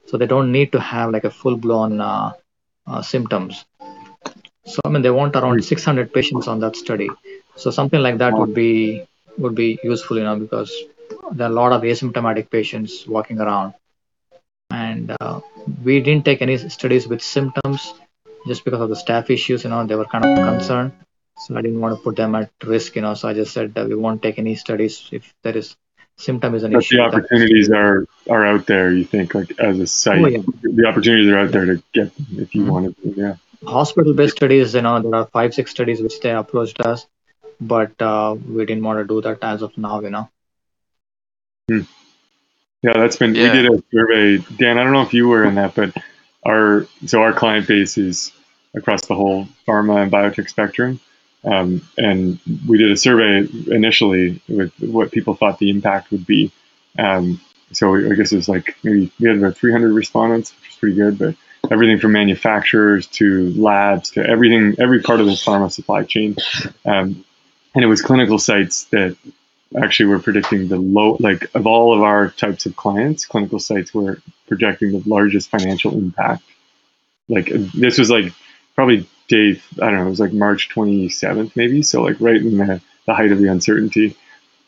So 0.07 0.17
they 0.17 0.27
don't 0.27 0.51
need 0.51 0.71
to 0.73 0.79
have 0.79 1.11
like 1.11 1.23
a 1.25 1.31
full 1.31 1.57
blown 1.57 1.99
uh, 2.01 2.33
uh, 2.87 3.01
symptoms. 3.01 3.65
So 4.65 4.79
I 4.85 4.89
mean, 4.89 5.01
they 5.01 5.09
want 5.11 5.35
around 5.35 5.63
600 5.65 6.13
patients 6.13 6.47
on 6.47 6.59
that 6.61 6.75
study. 6.75 7.09
So 7.55 7.71
something 7.71 7.99
like 8.01 8.17
that 8.19 8.33
would 8.37 8.53
be 8.53 9.05
would 9.37 9.55
be 9.55 9.79
useful, 9.83 10.17
you 10.17 10.23
know, 10.23 10.37
because 10.37 10.71
there 11.31 11.47
are 11.47 11.51
a 11.51 11.53
lot 11.61 11.71
of 11.71 11.81
asymptomatic 11.81 12.49
patients 12.49 13.05
walking 13.07 13.39
around, 13.39 13.73
and 14.71 15.15
uh, 15.21 15.39
we 15.83 16.01
didn't 16.01 16.25
take 16.25 16.41
any 16.41 16.57
studies 16.57 17.07
with 17.07 17.21
symptoms 17.21 17.93
just 18.47 18.63
because 18.65 18.81
of 18.81 18.89
the 18.89 18.95
staff 18.95 19.29
issues. 19.29 19.63
You 19.63 19.69
know, 19.69 19.85
they 19.85 19.95
were 19.95 20.05
kind 20.05 20.25
of 20.25 20.37
concerned, 20.37 20.93
so 21.37 21.57
I 21.57 21.61
didn't 21.61 21.79
want 21.81 21.97
to 21.97 22.03
put 22.03 22.15
them 22.15 22.35
at 22.35 22.51
risk. 22.63 22.95
You 22.95 23.01
know, 23.01 23.13
so 23.13 23.27
I 23.27 23.33
just 23.33 23.53
said 23.53 23.73
that 23.75 23.87
we 23.87 23.95
won't 23.95 24.21
take 24.21 24.39
any 24.39 24.55
studies 24.55 25.07
if 25.11 25.33
there 25.43 25.57
is 25.57 25.75
symptom 26.17 26.53
is 26.53 26.63
an 26.63 26.73
but 26.73 26.79
issue. 26.83 26.97
the 26.97 27.03
opportunities 27.03 27.69
are 27.71 28.05
are 28.29 28.45
out 28.45 28.65
there. 28.65 28.91
You 28.91 29.05
think 29.05 29.33
like 29.35 29.57
as 29.59 29.79
a 29.79 29.87
site, 29.87 30.21
Oh, 30.23 30.27
yeah. 30.27 30.41
the 30.61 30.85
opportunities 30.85 31.29
are 31.31 31.39
out 31.39 31.51
there 31.51 31.65
to 31.65 31.83
get 31.93 32.13
them 32.15 32.25
if 32.39 32.53
you 32.55 32.63
Mhm. 32.63 32.69
wanted 32.69 32.95
to. 33.03 33.13
Yeah. 33.15 33.35
hospital-based 33.65 34.37
studies, 34.37 34.73
you 34.73 34.81
know, 34.81 35.01
there 35.01 35.13
are 35.15 35.25
five, 35.27 35.53
six 35.53 35.69
studies 35.71 36.01
which 36.01 36.21
they 36.21 36.31
approached 36.31 36.79
us, 36.79 37.05
but 37.59 38.01
uh, 38.01 38.33
we 38.47 38.65
didn't 38.65 38.83
want 38.83 38.99
to 38.99 39.05
do 39.13 39.19
that 39.21 39.39
as 39.41 39.61
of 39.61 39.77
now, 39.77 39.99
you 39.99 40.09
know. 40.09 40.29
Hmm. 41.69 41.81
Yeah, 42.81 42.93
that's 42.93 43.17
been. 43.17 43.35
Yeah. 43.35 43.51
We 43.53 43.61
did 43.61 43.73
a 43.73 43.83
survey, 43.91 44.37
Dan. 44.57 44.77
I 44.77 44.83
don't 44.85 44.93
know 44.93 45.01
if 45.01 45.13
you 45.13 45.27
were 45.27 45.43
in 45.43 45.55
that, 45.55 45.75
but 45.75 45.93
our 46.45 46.87
so 47.05 47.21
our 47.21 47.33
client 47.33 47.67
base 47.67 47.97
is 47.97 48.31
across 48.75 49.05
the 49.05 49.15
whole 49.15 49.47
pharma 49.67 50.01
and 50.03 50.11
biotech 50.11 50.49
spectrum, 50.49 50.99
um, 51.43 51.81
and 51.97 52.39
we 52.67 52.77
did 52.77 52.91
a 52.91 52.97
survey 52.97 53.47
initially 53.67 54.41
with 54.47 54.71
what 54.79 55.11
people 55.11 55.35
thought 55.35 55.59
the 55.59 55.69
impact 55.69 56.11
would 56.11 56.25
be. 56.25 56.51
Um, 56.97 57.41
so 57.71 57.95
I 57.95 58.15
guess 58.15 58.31
it 58.31 58.37
was 58.37 58.49
like 58.49 58.77
maybe 58.83 59.11
we 59.19 59.27
had 59.27 59.37
about 59.37 59.57
300 59.57 59.93
respondents, 59.93 60.53
which 60.59 60.71
is 60.71 60.75
pretty 60.77 60.95
good, 60.95 61.19
but 61.19 61.35
everything 61.71 61.99
from 61.99 62.13
manufacturers 62.13 63.07
to 63.07 63.53
labs 63.53 64.11
to 64.11 64.25
everything, 64.25 64.75
every 64.79 65.01
part 65.01 65.19
of 65.19 65.25
the 65.27 65.33
pharma 65.33 65.71
supply 65.71 66.03
chain, 66.03 66.35
um, 66.85 67.23
and 67.75 67.83
it 67.83 67.87
was 67.87 68.01
clinical 68.01 68.39
sites 68.39 68.85
that 68.85 69.15
actually 69.77 70.07
we're 70.07 70.19
predicting 70.19 70.67
the 70.67 70.77
low 70.77 71.17
like 71.19 71.53
of 71.53 71.67
all 71.67 71.93
of 71.93 72.01
our 72.01 72.29
types 72.29 72.65
of 72.65 72.75
clients 72.75 73.25
clinical 73.25 73.59
sites 73.59 73.93
were 73.93 74.19
projecting 74.47 74.91
the 74.91 75.09
largest 75.09 75.49
financial 75.49 75.93
impact. 75.93 76.43
Like 77.27 77.49
this 77.49 77.99
was 77.99 78.09
like 78.09 78.33
probably 78.75 79.07
day 79.27 79.61
i 79.81 79.85
don't 79.85 79.95
know 79.95 80.07
it 80.07 80.09
was 80.09 80.19
like 80.19 80.33
march 80.33 80.69
27th 80.69 81.55
maybe 81.55 81.83
so 81.83 82.01
like 82.01 82.15
right 82.19 82.37
in 82.37 82.57
the, 82.57 82.81
the 83.05 83.13
height 83.13 83.31
of 83.31 83.39
the 83.39 83.47
uncertainty. 83.47 84.15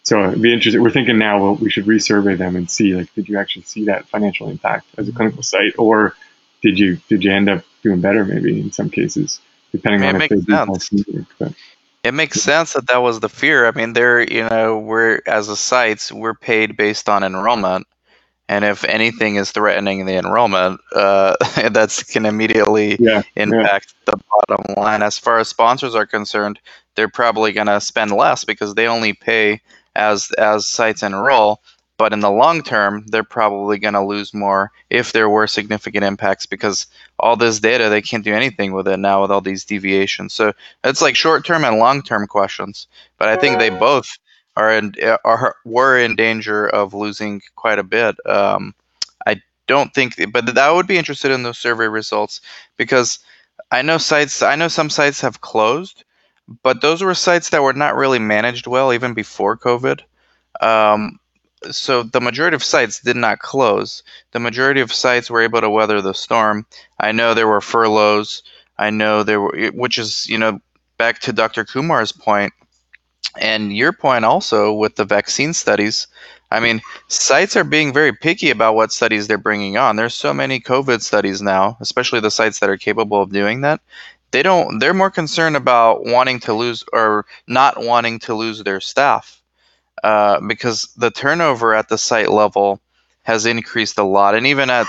So 0.03 0.19
uh, 0.19 0.29
it'd 0.29 0.41
be 0.41 0.53
interesting 0.53 0.81
we're 0.81 0.91
thinking 0.91 1.17
now 1.17 1.41
well 1.41 1.55
we 1.55 1.69
should 1.69 1.85
resurvey 1.85 2.37
them 2.37 2.55
and 2.55 2.69
see 2.69 2.95
like 2.95 3.13
did 3.15 3.27
you 3.27 3.39
actually 3.39 3.63
see 3.63 3.85
that 3.85 4.07
financial 4.07 4.49
impact 4.49 4.87
as 4.97 5.07
a 5.07 5.11
clinical 5.11 5.43
site 5.43 5.73
or 5.77 6.15
did 6.61 6.77
you 6.77 6.97
did 7.09 7.23
you 7.23 7.31
end 7.31 7.49
up 7.49 7.63
doing 7.81 8.01
better 8.01 8.23
maybe 8.23 8.59
in 8.59 8.71
some 8.71 8.89
cases 8.89 9.41
depending 9.71 10.03
on 10.03 10.21
if 10.21 10.29
they 10.29 10.35
makes 10.35 10.45
do 10.45 11.55
have 12.03 12.13
sense. 12.13 12.35
some 12.35 12.45
work, 12.49 12.63
but- 12.65 12.73
It 12.73 12.73
makes 12.73 12.73
sense 12.73 12.73
that 12.73 12.87
that 12.87 12.97
was 13.01 13.19
the 13.19 13.29
fear. 13.29 13.67
I 13.67 13.71
mean, 13.71 13.93
they're 13.93 14.21
you 14.21 14.47
know 14.49 14.79
we're 14.79 15.21
as 15.27 15.49
a 15.49 15.57
sites 15.57 16.11
we're 16.11 16.35
paid 16.35 16.77
based 16.77 17.09
on 17.09 17.23
enrollment, 17.23 17.87
and 18.49 18.65
if 18.65 18.83
anything 18.85 19.35
is 19.35 19.51
threatening 19.51 20.05
the 20.05 20.15
enrollment, 20.15 20.81
uh, 20.95 21.35
that's 21.71 22.03
can 22.03 22.25
immediately 22.25 22.97
yeah 22.99 23.23
impact 23.35 23.93
the 24.05 24.17
bottom 24.47 24.75
line. 24.77 25.03
As 25.03 25.17
far 25.17 25.39
as 25.39 25.49
sponsors 25.49 25.95
are 25.95 26.05
concerned, 26.07 26.59
they're 26.95 27.09
probably 27.09 27.51
going 27.53 27.67
to 27.67 27.81
spend 27.81 28.11
less 28.11 28.43
because 28.45 28.75
they 28.75 28.87
only 28.87 29.13
pay 29.13 29.61
as 29.95 30.31
as 30.37 30.67
sites 30.67 31.03
enroll. 31.03 31.61
But 32.01 32.13
in 32.13 32.21
the 32.21 32.31
long 32.31 32.63
term, 32.63 33.05
they're 33.09 33.23
probably 33.23 33.77
going 33.77 33.93
to 33.93 34.03
lose 34.03 34.33
more 34.33 34.71
if 34.89 35.11
there 35.11 35.29
were 35.29 35.45
significant 35.45 36.03
impacts 36.03 36.47
because 36.47 36.87
all 37.19 37.35
this 37.35 37.59
data 37.59 37.89
they 37.89 38.01
can't 38.01 38.23
do 38.23 38.33
anything 38.33 38.73
with 38.73 38.87
it 38.87 38.97
now 38.97 39.21
with 39.21 39.29
all 39.29 39.39
these 39.39 39.65
deviations. 39.65 40.33
So 40.33 40.51
it's 40.83 41.03
like 41.03 41.15
short 41.15 41.45
term 41.45 41.63
and 41.63 41.77
long 41.77 42.01
term 42.01 42.25
questions. 42.25 42.87
But 43.19 43.27
I 43.27 43.35
think 43.35 43.59
they 43.59 43.69
both 43.69 44.17
are 44.55 44.73
in 44.73 44.95
are 45.23 45.55
were 45.63 45.95
in 45.95 46.15
danger 46.15 46.67
of 46.69 46.95
losing 46.95 47.39
quite 47.55 47.77
a 47.77 47.83
bit. 47.83 48.15
Um, 48.25 48.73
I 49.27 49.39
don't 49.67 49.93
think, 49.93 50.15
but 50.33 50.57
I 50.57 50.71
would 50.71 50.87
be 50.87 50.97
interested 50.97 51.29
in 51.29 51.43
those 51.43 51.59
survey 51.59 51.85
results 51.85 52.41
because 52.77 53.19
I 53.69 53.83
know 53.83 53.99
sites. 53.99 54.41
I 54.41 54.55
know 54.55 54.69
some 54.69 54.89
sites 54.89 55.21
have 55.21 55.41
closed, 55.41 56.03
but 56.63 56.81
those 56.81 57.03
were 57.03 57.13
sites 57.13 57.51
that 57.51 57.61
were 57.61 57.73
not 57.73 57.95
really 57.95 58.17
managed 58.17 58.65
well 58.65 58.91
even 58.91 59.13
before 59.13 59.55
COVID. 59.55 60.01
Um, 60.61 61.19
so 61.69 62.03
the 62.03 62.21
majority 62.21 62.55
of 62.55 62.63
sites 62.63 62.99
did 62.99 63.15
not 63.15 63.39
close. 63.39 64.03
The 64.31 64.39
majority 64.39 64.81
of 64.81 64.91
sites 64.91 65.29
were 65.29 65.41
able 65.41 65.61
to 65.61 65.69
weather 65.69 66.01
the 66.01 66.13
storm. 66.13 66.65
I 66.99 67.11
know 67.11 67.33
there 67.33 67.47
were 67.47 67.61
furloughs. 67.61 68.41
I 68.77 68.89
know 68.89 69.23
there 69.23 69.39
were, 69.39 69.71
which 69.73 69.99
is 69.99 70.27
you 70.27 70.37
know 70.37 70.59
back 70.97 71.19
to 71.19 71.33
Dr. 71.33 71.65
Kumar's 71.65 72.11
point 72.11 72.53
and 73.39 73.75
your 73.75 73.93
point 73.93 74.25
also 74.25 74.73
with 74.73 74.95
the 74.95 75.05
vaccine 75.05 75.53
studies. 75.53 76.07
I 76.49 76.59
mean, 76.59 76.81
sites 77.07 77.55
are 77.55 77.63
being 77.63 77.93
very 77.93 78.11
picky 78.11 78.49
about 78.49 78.75
what 78.75 78.91
studies 78.91 79.27
they're 79.27 79.37
bringing 79.37 79.77
on. 79.77 79.95
There's 79.95 80.15
so 80.15 80.33
many 80.33 80.59
COVID 80.59 81.01
studies 81.01 81.41
now, 81.41 81.77
especially 81.79 82.19
the 82.19 82.31
sites 82.31 82.59
that 82.59 82.69
are 82.69 82.77
capable 82.77 83.21
of 83.21 83.31
doing 83.31 83.61
that. 83.61 83.81
They 84.31 84.43
don't. 84.43 84.79
They're 84.79 84.93
more 84.93 85.11
concerned 85.11 85.55
about 85.55 86.05
wanting 86.05 86.39
to 86.41 86.53
lose 86.53 86.83
or 86.91 87.25
not 87.47 87.83
wanting 87.83 88.19
to 88.19 88.33
lose 88.33 88.63
their 88.63 88.79
staff 88.79 89.40
uh, 90.03 90.39
because 90.41 90.83
the 90.97 91.11
turnover 91.11 91.73
at 91.73 91.89
the 91.89 91.97
site 91.97 92.31
level 92.31 92.79
has 93.23 93.45
increased 93.45 93.97
a 93.97 94.03
lot, 94.03 94.35
and 94.35 94.47
even 94.47 94.69
at 94.69 94.87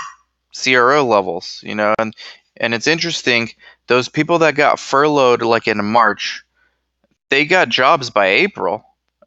CRO 0.53 1.03
levels, 1.05 1.59
you 1.63 1.75
know. 1.75 1.93
And 1.99 2.15
and 2.57 2.73
it's 2.73 2.87
interesting. 2.87 3.49
Those 3.87 4.09
people 4.09 4.39
that 4.39 4.55
got 4.55 4.79
furloughed, 4.79 5.41
like 5.41 5.67
in 5.67 5.83
March, 5.83 6.43
they 7.29 7.45
got 7.45 7.69
jobs 7.69 8.09
by 8.09 8.27
April 8.27 8.85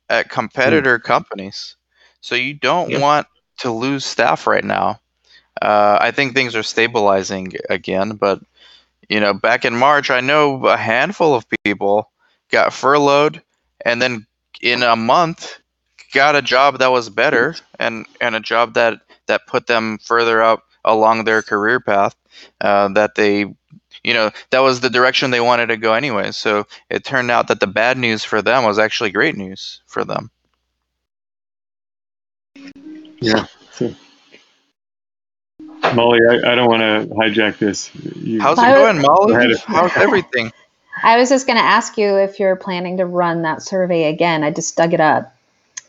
at 0.08 0.30
competitor 0.30 0.98
companies. 0.98 1.76
So 2.20 2.34
you 2.34 2.54
don't 2.54 2.90
Yep. 2.90 3.00
want 3.00 3.26
to 3.58 3.70
lose 3.70 4.04
staff 4.04 4.46
right 4.46 4.64
now. 4.64 5.00
Uh, 5.60 5.98
I 6.00 6.10
think 6.10 6.34
things 6.34 6.54
are 6.54 6.62
stabilizing 6.62 7.52
again, 7.70 8.16
but 8.16 8.40
you 9.08 9.20
know, 9.20 9.32
back 9.32 9.64
in 9.64 9.74
March, 9.76 10.10
I 10.10 10.20
know 10.20 10.66
a 10.66 10.76
handful 10.76 11.34
of 11.34 11.46
people 11.64 12.10
got 12.50 12.72
furloughed, 12.72 13.42
and 13.84 14.00
then 14.02 14.26
in 14.60 14.82
a 14.82 14.96
month 14.96 15.60
got 16.12 16.36
a 16.36 16.42
job 16.42 16.78
that 16.78 16.90
was 16.90 17.10
better 17.10 17.54
and 17.78 18.06
and 18.20 18.34
a 18.34 18.40
job 18.40 18.74
that 18.74 19.00
that 19.26 19.46
put 19.46 19.66
them 19.66 19.98
further 19.98 20.42
up 20.42 20.64
along 20.84 21.24
their 21.24 21.42
career 21.42 21.80
path. 21.80 22.16
Uh, 22.60 22.88
that 22.88 23.14
they, 23.14 23.40
you 24.04 24.14
know, 24.14 24.30
that 24.50 24.60
was 24.60 24.80
the 24.80 24.90
direction 24.90 25.30
they 25.30 25.40
wanted 25.40 25.66
to 25.66 25.76
go 25.76 25.94
anyway. 25.94 26.30
So 26.32 26.66
it 26.88 27.04
turned 27.04 27.30
out 27.30 27.48
that 27.48 27.60
the 27.60 27.66
bad 27.66 27.98
news 27.98 28.24
for 28.24 28.42
them 28.42 28.64
was 28.64 28.78
actually 28.78 29.10
great 29.10 29.36
news 29.36 29.82
for 29.86 30.04
them. 30.04 30.30
Yeah. 33.20 33.46
So, 33.72 33.94
Molly, 35.94 36.20
I, 36.28 36.52
I 36.52 36.54
don't 36.54 36.68
want 36.68 36.80
to 36.82 37.14
hijack 37.14 37.58
this. 37.58 37.94
You, 37.94 38.40
How's 38.40 38.58
it 38.58 38.62
going, 38.62 39.00
Molly? 39.00 39.34
Go. 39.34 39.58
How's 39.66 39.96
everything? 39.96 40.52
I 41.02 41.18
was 41.18 41.28
just 41.28 41.46
going 41.46 41.58
to 41.58 41.64
ask 41.64 41.98
you 41.98 42.16
if 42.16 42.40
you're 42.40 42.56
planning 42.56 42.98
to 42.98 43.06
run 43.06 43.42
that 43.42 43.62
survey 43.62 44.04
again. 44.04 44.42
I 44.42 44.50
just 44.50 44.76
dug 44.76 44.94
it 44.94 45.00
up 45.00 45.35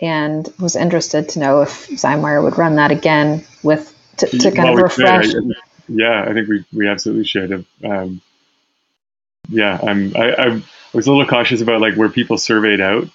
and 0.02 0.48
was 0.60 0.76
interested 0.76 1.30
to 1.30 1.40
know 1.40 1.62
if 1.64 1.88
Zymewire 1.90 2.44
would 2.44 2.58
run 2.58 2.78
that 2.78 2.92
again 2.92 3.46
with 3.64 3.96
to, 4.18 4.28
to 4.28 4.52
kind 4.52 4.70
well, 4.70 4.76
of 4.76 4.80
refresh. 4.82 5.34
I- 5.36 5.54
yeah, 5.90 6.26
I 6.28 6.34
think 6.34 6.50
we, 6.50 6.66
we 6.74 6.88
absolutely 6.88 7.26
should. 7.26 7.66
Um, 7.84 8.22
yeah, 9.50 9.80
I'm. 9.82 10.16
I, 10.16 10.34
I 10.36 10.64
was 10.94 11.08
a 11.08 11.12
little 11.12 11.28
cautious 11.28 11.62
about 11.62 11.82
like 11.82 11.96
where 11.96 12.10
people 12.10 12.38
surveyed 12.38 12.82
out. 12.82 13.06
You 13.06 13.10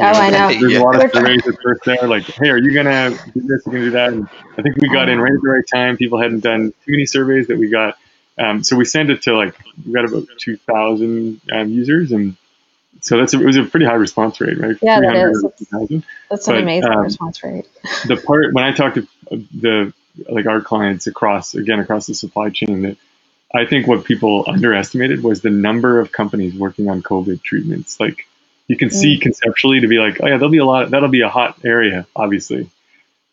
Oh, 0.00 0.06
I 0.06 0.30
know. 0.30 0.54
There's 0.60 0.74
Yeah. 0.74 0.80
a 0.80 0.82
lot 0.82 0.96
of 0.96 1.10
surveys 1.12 1.46
at 1.48 1.56
first 1.62 1.82
there, 1.86 2.08
like, 2.08 2.24
hey, 2.24 2.50
are 2.50 2.58
you 2.58 2.74
gonna 2.74 3.10
do 3.34 3.42
this? 3.42 3.62
You 3.66 3.72
gonna 3.72 3.84
do 3.86 3.90
that? 3.92 4.12
And 4.12 4.28
I 4.58 4.62
think 4.62 4.76
we 4.78 4.90
got 4.90 5.08
in 5.08 5.20
right 5.20 5.32
at 5.34 5.42
the 5.42 5.48
right 5.50 5.64
time. 5.72 5.96
People 5.96 6.20
hadn't 6.20 6.40
done 6.40 6.70
too 6.72 6.92
many 6.92 7.06
surveys 7.06 7.48
that 7.48 7.58
we 7.58 7.70
got. 7.70 7.96
Um, 8.38 8.64
so 8.64 8.76
we 8.76 8.84
sent 8.86 9.10
it 9.10 9.22
to 9.24 9.36
like 9.36 9.56
we 9.86 9.92
got 9.92 10.06
about 10.06 10.26
two 10.38 10.56
thousand 10.58 11.40
um, 11.52 11.70
users, 11.70 12.12
and 12.12 12.36
so 13.00 13.16
that's 13.18 13.32
a, 13.34 13.40
it 13.40 13.46
was 13.46 13.56
a 13.56 13.64
pretty 13.64 13.86
high 13.86 13.94
response 13.94 14.40
rate, 14.40 14.58
right? 14.58 14.76
Yeah, 14.82 15.00
that 15.00 15.10
300 15.10 15.30
is. 15.30 15.44
or 15.44 15.52
2,000 15.52 16.04
That's 16.28 16.48
an 16.48 16.56
amazing 16.56 16.90
um, 16.90 16.98
response 17.00 17.42
rate. 17.42 17.66
the 18.06 18.16
part 18.16 18.52
when 18.52 18.64
I 18.64 18.72
talk 18.72 18.94
to 18.94 19.06
the 19.30 19.92
like 20.28 20.46
our 20.46 20.60
clients 20.60 21.06
across 21.06 21.54
again 21.54 21.78
across 21.80 22.06
the 22.06 22.14
supply 22.14 22.50
chain 22.50 22.82
that 22.82 22.96
I 23.54 23.64
think 23.64 23.86
what 23.86 24.04
people 24.04 24.44
underestimated 24.46 25.22
was 25.22 25.40
the 25.40 25.50
number 25.50 25.98
of 26.00 26.12
companies 26.12 26.54
working 26.54 26.88
on 26.90 27.02
COVID 27.02 27.42
treatments. 27.42 27.98
Like 27.98 28.26
you 28.68 28.76
can 28.76 28.90
see 28.90 29.18
conceptually 29.18 29.80
to 29.80 29.88
be 29.88 29.98
like, 29.98 30.18
oh 30.22 30.26
yeah, 30.26 30.36
there'll 30.36 30.50
be 30.50 30.58
a 30.58 30.64
lot. 30.64 30.90
That'll 30.90 31.08
be 31.08 31.22
a 31.22 31.28
hot 31.28 31.58
area, 31.64 32.06
obviously. 32.14 32.68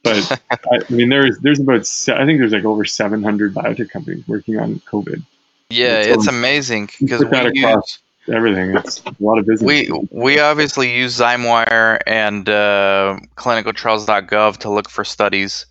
But 0.03 0.41
I, 0.51 0.57
I 0.89 0.93
mean, 0.93 1.09
there's 1.09 1.37
there's 1.39 1.59
about 1.59 1.85
se- 1.85 2.13
I 2.15 2.25
think 2.25 2.39
there's 2.39 2.53
like 2.53 2.65
over 2.65 2.85
700 2.85 3.53
biotech 3.53 3.89
companies 3.89 4.27
working 4.27 4.57
on 4.59 4.79
COVID. 4.81 5.23
Yeah, 5.69 6.03
So- 6.03 6.09
it's 6.13 6.27
amazing 6.27 6.89
because 6.99 7.21
Put 7.21 7.31
that 7.31 7.51
we 7.53 7.63
across 7.63 7.75
use 7.75 7.99
Everything. 8.29 8.75
It's 8.75 9.01
a 9.05 9.15
lot 9.19 9.37
of 9.37 9.45
business. 9.45 9.65
we 9.65 9.91
we 10.11 10.39
obviously 10.39 10.93
use 10.93 11.17
Zymewire 11.17 11.99
and 12.05 12.47
uh, 12.49 13.17
clinicaltrials.gov 13.35 14.57
to 14.57 14.69
look 14.69 14.89
for 14.89 15.05
studies, 15.05 15.65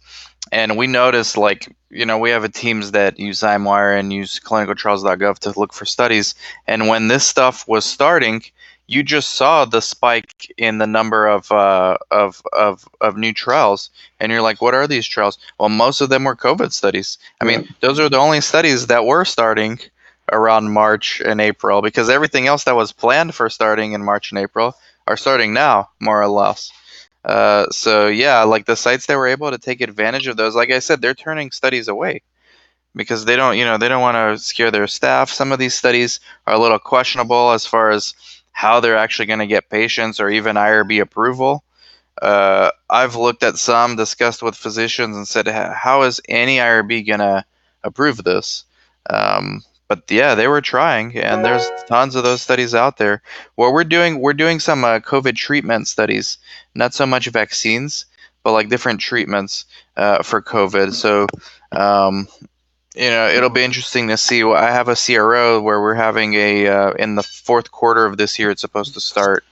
and 0.52 0.76
we 0.78 0.86
noticed 0.86 1.36
like 1.36 1.74
you 1.90 2.06
know 2.06 2.18
we 2.18 2.30
have 2.30 2.44
a 2.44 2.48
teams 2.48 2.92
that 2.92 3.18
use 3.18 3.40
ZymeWire 3.40 3.98
and 3.98 4.12
use 4.12 4.40
clinicaltrials.gov 4.40 5.38
to 5.40 5.58
look 5.58 5.74
for 5.74 5.84
studies, 5.84 6.34
and 6.66 6.88
when 6.88 7.08
this 7.08 7.26
stuff 7.26 7.68
was 7.68 7.84
starting, 7.84 8.42
you 8.86 9.02
just 9.02 9.34
saw 9.34 9.66
the 9.66 9.82
spike 9.82 10.50
in 10.56 10.78
the 10.78 10.86
number 10.86 11.26
of 11.26 11.52
uh, 11.52 11.98
of 12.10 12.40
of 12.54 12.88
of 13.02 13.18
new 13.18 13.34
trials, 13.34 13.90
and 14.18 14.32
you're 14.32 14.40
like, 14.40 14.62
what 14.62 14.74
are 14.74 14.86
these 14.86 15.06
trials? 15.06 15.36
Well, 15.60 15.68
most 15.68 16.00
of 16.00 16.08
them 16.08 16.24
were 16.24 16.36
COVID 16.36 16.72
studies. 16.72 17.18
I 17.40 17.44
mean, 17.44 17.68
those 17.80 18.00
are 18.00 18.08
the 18.08 18.18
only 18.18 18.40
studies 18.40 18.86
that 18.86 19.04
were 19.04 19.26
starting 19.26 19.78
around 20.32 20.72
March 20.72 21.20
and 21.20 21.40
April 21.40 21.82
because 21.82 22.08
everything 22.08 22.46
else 22.46 22.64
that 22.64 22.76
was 22.76 22.92
planned 22.92 23.34
for 23.34 23.48
starting 23.50 23.92
in 23.92 24.04
March 24.04 24.32
and 24.32 24.38
April 24.38 24.76
are 25.06 25.16
starting 25.16 25.52
now, 25.52 25.88
more 26.00 26.20
or 26.20 26.28
less. 26.28 26.72
Uh, 27.24 27.68
so 27.70 28.06
yeah, 28.06 28.42
like 28.44 28.66
the 28.66 28.76
sites 28.76 29.06
that 29.06 29.16
were 29.16 29.26
able 29.26 29.50
to 29.50 29.58
take 29.58 29.80
advantage 29.80 30.26
of 30.26 30.36
those, 30.36 30.54
like 30.54 30.70
I 30.70 30.78
said, 30.78 31.00
they're 31.00 31.14
turning 31.14 31.50
studies 31.50 31.88
away 31.88 32.22
because 32.94 33.24
they 33.24 33.36
don't, 33.36 33.56
you 33.58 33.64
know, 33.64 33.78
they 33.78 33.88
don't 33.88 34.00
want 34.00 34.16
to 34.16 34.42
scare 34.42 34.70
their 34.70 34.86
staff. 34.86 35.30
Some 35.30 35.52
of 35.52 35.58
these 35.58 35.74
studies 35.74 36.20
are 36.46 36.54
a 36.54 36.58
little 36.58 36.78
questionable 36.78 37.50
as 37.50 37.66
far 37.66 37.90
as 37.90 38.14
how 38.52 38.80
they're 38.80 38.96
actually 38.96 39.26
going 39.26 39.40
to 39.40 39.46
get 39.46 39.68
patients 39.68 40.18
or 40.18 40.30
even 40.30 40.56
IRB 40.56 41.00
approval. 41.02 41.62
Uh, 42.20 42.70
I've 42.88 43.14
looked 43.14 43.42
at 43.42 43.58
some, 43.58 43.96
discussed 43.96 44.42
with 44.42 44.56
physicians, 44.56 45.14
and 45.16 45.28
said, 45.28 45.46
how 45.46 46.02
is 46.02 46.20
any 46.28 46.56
IRB 46.56 47.06
going 47.06 47.20
to 47.20 47.44
approve 47.84 48.24
this? 48.24 48.64
Um, 49.10 49.62
but 49.88 50.02
yeah, 50.10 50.34
they 50.34 50.48
were 50.48 50.60
trying, 50.60 51.16
and 51.16 51.44
there's 51.44 51.68
tons 51.86 52.16
of 52.16 52.24
those 52.24 52.42
studies 52.42 52.74
out 52.74 52.98
there. 52.98 53.22
What 53.54 53.72
we're 53.72 53.84
doing, 53.84 54.20
we're 54.20 54.32
doing 54.32 54.58
some 54.58 54.84
uh, 54.84 54.98
COVID 54.98 55.36
treatment 55.36 55.86
studies, 55.88 56.38
not 56.74 56.92
so 56.92 57.06
much 57.06 57.26
vaccines, 57.28 58.04
but 58.42 58.52
like 58.52 58.68
different 58.68 59.00
treatments 59.00 59.64
uh, 59.96 60.22
for 60.22 60.42
COVID. 60.42 60.92
So, 60.92 61.26
um, 61.72 62.26
you 62.96 63.10
know, 63.10 63.28
it'll 63.28 63.50
be 63.50 63.64
interesting 63.64 64.08
to 64.08 64.16
see. 64.16 64.42
I 64.42 64.70
have 64.70 64.88
a 64.88 64.96
CRO 64.96 65.60
where 65.60 65.80
we're 65.80 65.94
having 65.94 66.34
a 66.34 66.66
uh, 66.66 66.90
in 66.92 67.14
the 67.14 67.22
fourth 67.22 67.70
quarter 67.70 68.06
of 68.06 68.16
this 68.16 68.38
year. 68.38 68.50
It's 68.50 68.62
supposed 68.62 68.94
to 68.94 69.00
start 69.00 69.44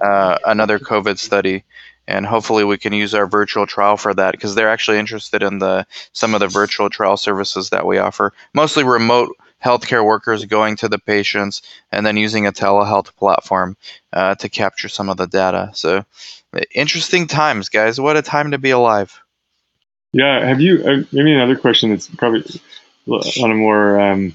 uh, 0.00 0.38
another 0.46 0.78
COVID 0.78 1.18
study, 1.18 1.64
and 2.06 2.24
hopefully 2.24 2.64
we 2.64 2.78
can 2.78 2.92
use 2.92 3.14
our 3.14 3.26
virtual 3.26 3.66
trial 3.66 3.96
for 3.98 4.14
that 4.14 4.32
because 4.32 4.54
they're 4.54 4.70
actually 4.70 4.98
interested 4.98 5.42
in 5.42 5.58
the 5.58 5.86
some 6.12 6.32
of 6.32 6.40
the 6.40 6.48
virtual 6.48 6.88
trial 6.88 7.16
services 7.16 7.70
that 7.70 7.86
we 7.86 7.98
offer, 7.98 8.32
mostly 8.54 8.84
remote 8.84 9.36
healthcare 9.62 10.04
workers 10.04 10.44
going 10.44 10.76
to 10.76 10.88
the 10.88 10.98
patients 10.98 11.62
and 11.90 12.04
then 12.04 12.16
using 12.16 12.46
a 12.46 12.52
telehealth 12.52 13.14
platform 13.16 13.76
uh, 14.12 14.34
to 14.36 14.48
capture 14.48 14.88
some 14.88 15.08
of 15.08 15.16
the 15.16 15.26
data. 15.26 15.70
So, 15.74 16.04
interesting 16.74 17.26
times, 17.26 17.68
guys. 17.68 18.00
What 18.00 18.16
a 18.16 18.22
time 18.22 18.50
to 18.50 18.58
be 18.58 18.70
alive. 18.70 19.18
Yeah. 20.12 20.46
Have 20.46 20.60
you, 20.60 20.84
uh, 20.84 21.04
maybe 21.12 21.32
another 21.32 21.56
question 21.56 21.90
that's 21.90 22.08
probably 22.08 22.44
on 23.08 23.50
a 23.50 23.54
more, 23.54 24.00
um, 24.00 24.34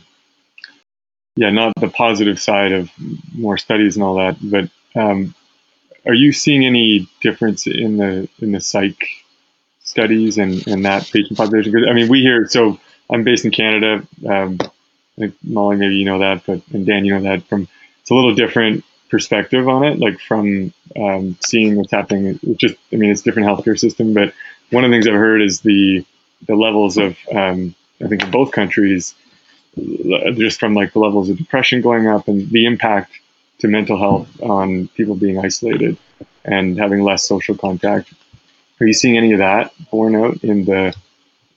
yeah, 1.35 1.51
not 1.51 1.73
the 1.79 1.89
positive 1.89 2.39
side 2.39 2.71
of 2.71 2.89
more 3.33 3.57
studies 3.57 3.95
and 3.95 4.03
all 4.03 4.15
that, 4.15 4.37
but 4.41 4.69
um, 4.99 5.35
are 6.07 6.13
you 6.13 6.31
seeing 6.31 6.65
any 6.65 7.07
difference 7.21 7.67
in 7.67 7.97
the 7.97 8.29
in 8.39 8.53
the 8.53 8.61
psych 8.61 8.97
studies 9.81 10.37
and, 10.37 10.65
and 10.67 10.85
that 10.85 11.09
patient 11.11 11.37
population? 11.37 11.87
I 11.87 11.93
mean, 11.93 12.07
we 12.07 12.21
hear 12.21 12.47
so. 12.47 12.79
I'm 13.09 13.23
based 13.23 13.45
in 13.45 13.51
Canada. 13.51 14.05
Um, 14.27 14.57
Molly, 15.43 15.77
maybe 15.77 15.95
you 15.95 16.05
know 16.05 16.19
that, 16.19 16.45
but 16.45 16.61
and 16.73 16.85
Dan, 16.85 17.05
you 17.05 17.13
know 17.13 17.21
that 17.21 17.43
from 17.47 17.67
it's 18.01 18.11
a 18.11 18.15
little 18.15 18.35
different 18.35 18.83
perspective 19.09 19.67
on 19.67 19.83
it, 19.83 19.99
like 19.99 20.19
from 20.19 20.73
um, 20.95 21.37
seeing 21.45 21.75
what's 21.75 21.91
happening. 21.91 22.39
It's 22.43 22.59
just, 22.59 22.75
I 22.91 22.97
mean, 22.97 23.09
it's 23.11 23.21
different 23.21 23.47
healthcare 23.47 23.79
system, 23.79 24.13
but 24.13 24.33
one 24.71 24.83
of 24.83 24.91
the 24.91 24.95
things 24.95 25.07
I've 25.07 25.13
heard 25.13 25.41
is 25.41 25.61
the 25.61 26.05
the 26.45 26.55
levels 26.55 26.97
of, 26.97 27.17
um, 27.33 27.73
I 28.03 28.07
think, 28.07 28.23
in 28.23 28.31
both 28.31 28.51
countries, 28.51 29.15
just 29.75 30.59
from 30.59 30.75
like 30.75 30.93
the 30.93 30.99
levels 30.99 31.29
of 31.29 31.37
depression 31.37 31.81
going 31.81 32.07
up 32.07 32.27
and 32.27 32.49
the 32.49 32.65
impact 32.65 33.11
to 33.59 33.67
mental 33.67 33.97
health 33.97 34.29
on 34.41 34.87
people 34.89 35.15
being 35.15 35.39
isolated 35.39 35.97
and 36.45 36.77
having 36.77 37.01
less 37.01 37.27
social 37.27 37.55
contact. 37.55 38.13
Are 38.79 38.85
you 38.85 38.93
seeing 38.93 39.17
any 39.17 39.31
of 39.31 39.39
that 39.39 39.73
borne 39.89 40.15
out 40.15 40.43
in 40.43 40.65
the 40.65 40.95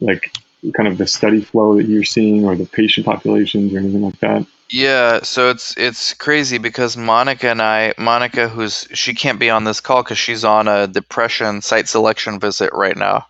like 0.00 0.32
kind 0.74 0.88
of 0.88 0.98
the 0.98 1.06
study 1.06 1.40
flow 1.40 1.76
that 1.76 1.86
you're 1.86 2.04
seeing 2.04 2.44
or 2.44 2.54
the 2.54 2.66
patient 2.66 3.06
populations 3.06 3.74
or 3.74 3.78
anything 3.78 4.02
like 4.02 4.18
that? 4.20 4.46
Yeah, 4.72 5.22
so 5.22 5.50
it's 5.50 5.76
it's 5.76 6.14
crazy 6.14 6.56
because 6.56 6.96
Monica 6.96 7.48
and 7.48 7.60
I, 7.60 7.92
Monica, 7.98 8.48
who's 8.48 8.86
she 8.94 9.14
can't 9.14 9.40
be 9.40 9.50
on 9.50 9.64
this 9.64 9.80
call 9.80 10.04
because 10.04 10.18
she's 10.18 10.44
on 10.44 10.68
a 10.68 10.86
depression 10.86 11.60
site 11.60 11.88
selection 11.88 12.38
visit 12.38 12.70
right 12.72 12.96
now. 12.96 13.26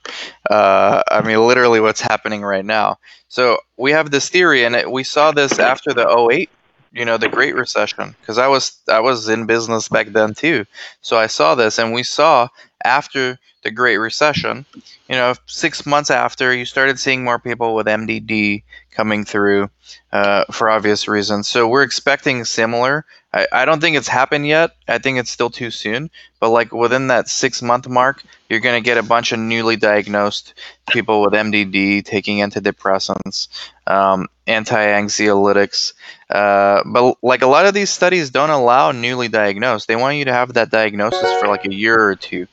Uh, 0.51 1.03
I 1.11 1.23
mean, 1.23 1.39
literally, 1.47 1.81
what's 1.81 2.03
happening 2.03 2.43
right 2.43 2.65
now. 2.65 2.99
So 3.29 3.59
we 3.79 3.91
have 3.93 4.11
this 4.11 4.29
theory, 4.29 4.65
and 4.65 4.77
it, 4.77 4.91
we 4.91 5.03
saw 5.03 5.33
this 5.33 5.59
after 5.59 5.95
the 5.95 6.29
08, 6.31 6.51
you 6.93 7.07
know, 7.07 7.17
the 7.17 7.29
Great 7.29 7.55
Recession, 7.55 8.15
because 8.21 8.37
I 8.37 8.49
was 8.49 8.79
I 8.91 9.01
was 9.01 9.31
in 9.31 9.47
business 9.47 9.89
back 9.89 10.09
then 10.09 10.35
too. 10.35 10.67
So 11.01 11.17
I 11.17 11.27
saw 11.27 11.55
this, 11.55 11.79
and 11.79 11.95
we 11.95 12.03
saw 12.03 12.49
after 12.85 13.39
the 13.63 13.71
Great 13.71 13.99
Recession, 13.99 14.65
you 15.09 15.17
know, 15.17 15.35
six 15.47 15.85
months 15.85 16.11
after, 16.11 16.55
you 16.55 16.65
started 16.65 16.99
seeing 16.99 17.25
more 17.25 17.39
people 17.39 17.75
with 17.75 17.87
MDD 17.87 18.63
coming 18.91 19.25
through 19.25 19.71
uh, 20.13 20.45
for 20.51 20.71
obvious 20.71 21.09
reasons. 21.09 21.47
So 21.49 21.69
we're 21.69 21.83
expecting 21.83 22.45
similar. 22.45 23.05
I, 23.33 23.47
I 23.53 23.65
don't 23.65 23.81
think 23.81 23.97
it's 23.97 24.09
happened 24.09 24.47
yet. 24.47 24.77
I 24.89 24.99
think 24.99 25.19
it's 25.19 25.31
still 25.31 25.51
too 25.51 25.71
soon. 25.71 26.11
But 26.41 26.51
like 26.51 26.73
within 26.73 27.09
that 27.09 27.29
six 27.29 27.63
month 27.63 27.89
mark, 27.89 28.23
you're 28.49 28.61
going 28.61 28.83
to 28.83 28.85
get 28.85 28.99
a 28.99 29.03
bunch 29.03 29.33
of 29.33 29.39
newly 29.39 29.77
diagnosed 29.77 30.55
people 30.89 31.23
with 31.23 31.33
MDD 31.33 32.05
taking 32.05 32.39
antidepressants, 32.39 33.49
um, 33.87 34.27
anti 34.47 34.77
anxiolytics. 34.77 35.93
Uh, 36.29 36.83
but 36.87 37.17
like 37.23 37.43
a 37.43 37.47
lot 37.47 37.67
of 37.67 37.75
these 37.75 37.91
studies 37.91 38.31
don't 38.31 38.51
allow 38.51 38.91
newly 38.91 39.29
diagnosed. 39.29 39.87
They 39.87 39.97
want 39.97 40.17
you 40.17 40.25
to 40.25 40.33
have 40.33 40.55
that 40.55 40.71
diagnosis 40.71 41.41
for 41.41 41.47
like 41.47 41.67
a 41.67 41.75
year 41.75 42.01
or 42.01 42.17
two. 42.17 42.47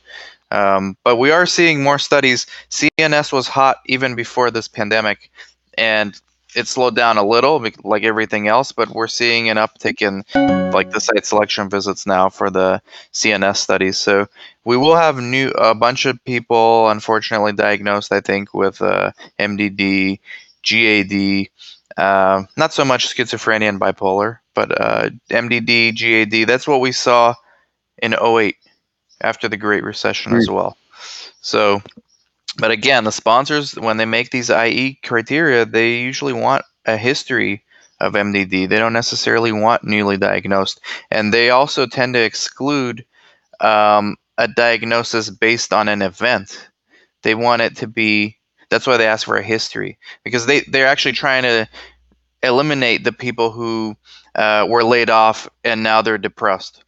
Um, 0.51 0.97
but 1.03 1.17
we 1.17 1.31
are 1.31 1.45
seeing 1.45 1.83
more 1.83 1.99
studies. 1.99 2.45
CNS 2.69 3.31
was 3.31 3.47
hot 3.47 3.77
even 3.85 4.15
before 4.15 4.51
this 4.51 4.67
pandemic, 4.67 5.29
and 5.77 6.19
it 6.55 6.67
slowed 6.67 6.95
down 6.95 7.17
a 7.17 7.27
little, 7.27 7.63
like 7.83 8.03
everything 8.03 8.47
else. 8.47 8.71
But 8.71 8.89
we're 8.89 9.07
seeing 9.07 9.49
an 9.49 9.57
uptick 9.57 10.01
in 10.01 10.23
like 10.71 10.91
the 10.91 11.01
site 11.01 11.25
selection 11.25 11.69
visits 11.69 12.05
now 12.05 12.29
for 12.29 12.49
the 12.49 12.81
CNS 13.13 13.57
studies. 13.57 13.97
So 13.97 14.27
we 14.63 14.77
will 14.77 14.95
have 14.95 15.17
new 15.17 15.49
a 15.49 15.75
bunch 15.75 16.05
of 16.05 16.23
people, 16.23 16.89
unfortunately, 16.89 17.53
diagnosed. 17.53 18.11
I 18.11 18.21
think 18.21 18.53
with 18.53 18.81
uh, 18.81 19.11
MDD, 19.39 20.19
GAD. 20.63 21.49
Uh, 21.97 22.43
not 22.55 22.73
so 22.73 22.85
much 22.85 23.07
schizophrenia 23.07 23.69
and 23.69 23.81
bipolar, 23.81 24.39
but 24.53 24.79
uh, 24.79 25.09
MDD, 25.29 25.95
GAD. 25.95 26.47
That's 26.47 26.67
what 26.67 26.79
we 26.79 26.91
saw 26.91 27.33
in 28.01 28.13
08 28.13 28.55
after 29.21 29.47
the 29.47 29.57
Great 29.57 29.83
Recession 29.83 30.35
as 30.35 30.49
well. 30.49 30.77
So, 31.41 31.81
but 32.57 32.71
again, 32.71 33.03
the 33.03 33.11
sponsors, 33.11 33.75
when 33.75 33.97
they 33.97 34.05
make 34.05 34.31
these 34.31 34.49
IE 34.49 34.99
criteria, 35.03 35.65
they 35.65 35.99
usually 35.99 36.33
want 36.33 36.65
a 36.85 36.97
history 36.97 37.63
of 37.99 38.13
MDD. 38.13 38.69
They 38.69 38.79
don't 38.79 38.93
necessarily 38.93 39.51
want 39.51 39.83
newly 39.83 40.17
diagnosed. 40.17 40.79
And 41.11 41.33
they 41.33 41.49
also 41.49 41.85
tend 41.85 42.13
to 42.13 42.23
exclude 42.23 43.05
um, 43.59 44.17
a 44.37 44.47
diagnosis 44.47 45.29
based 45.29 45.73
on 45.73 45.87
an 45.87 46.01
event. 46.01 46.69
They 47.23 47.35
want 47.35 47.61
it 47.61 47.77
to 47.77 47.87
be, 47.87 48.37
that's 48.69 48.85
why 48.85 48.97
they 48.97 49.07
ask 49.07 49.25
for 49.25 49.37
a 49.37 49.43
history, 49.43 49.97
because 50.23 50.45
they, 50.45 50.61
they're 50.61 50.87
actually 50.87 51.13
trying 51.13 51.43
to 51.43 51.67
eliminate 52.43 53.03
the 53.03 53.11
people 53.11 53.51
who 53.51 53.95
uh, 54.35 54.65
were 54.69 54.83
laid 54.83 55.09
off 55.09 55.49
and 55.63 55.81
now 55.81 56.01
they're 56.01 56.19
depressed. 56.19 56.83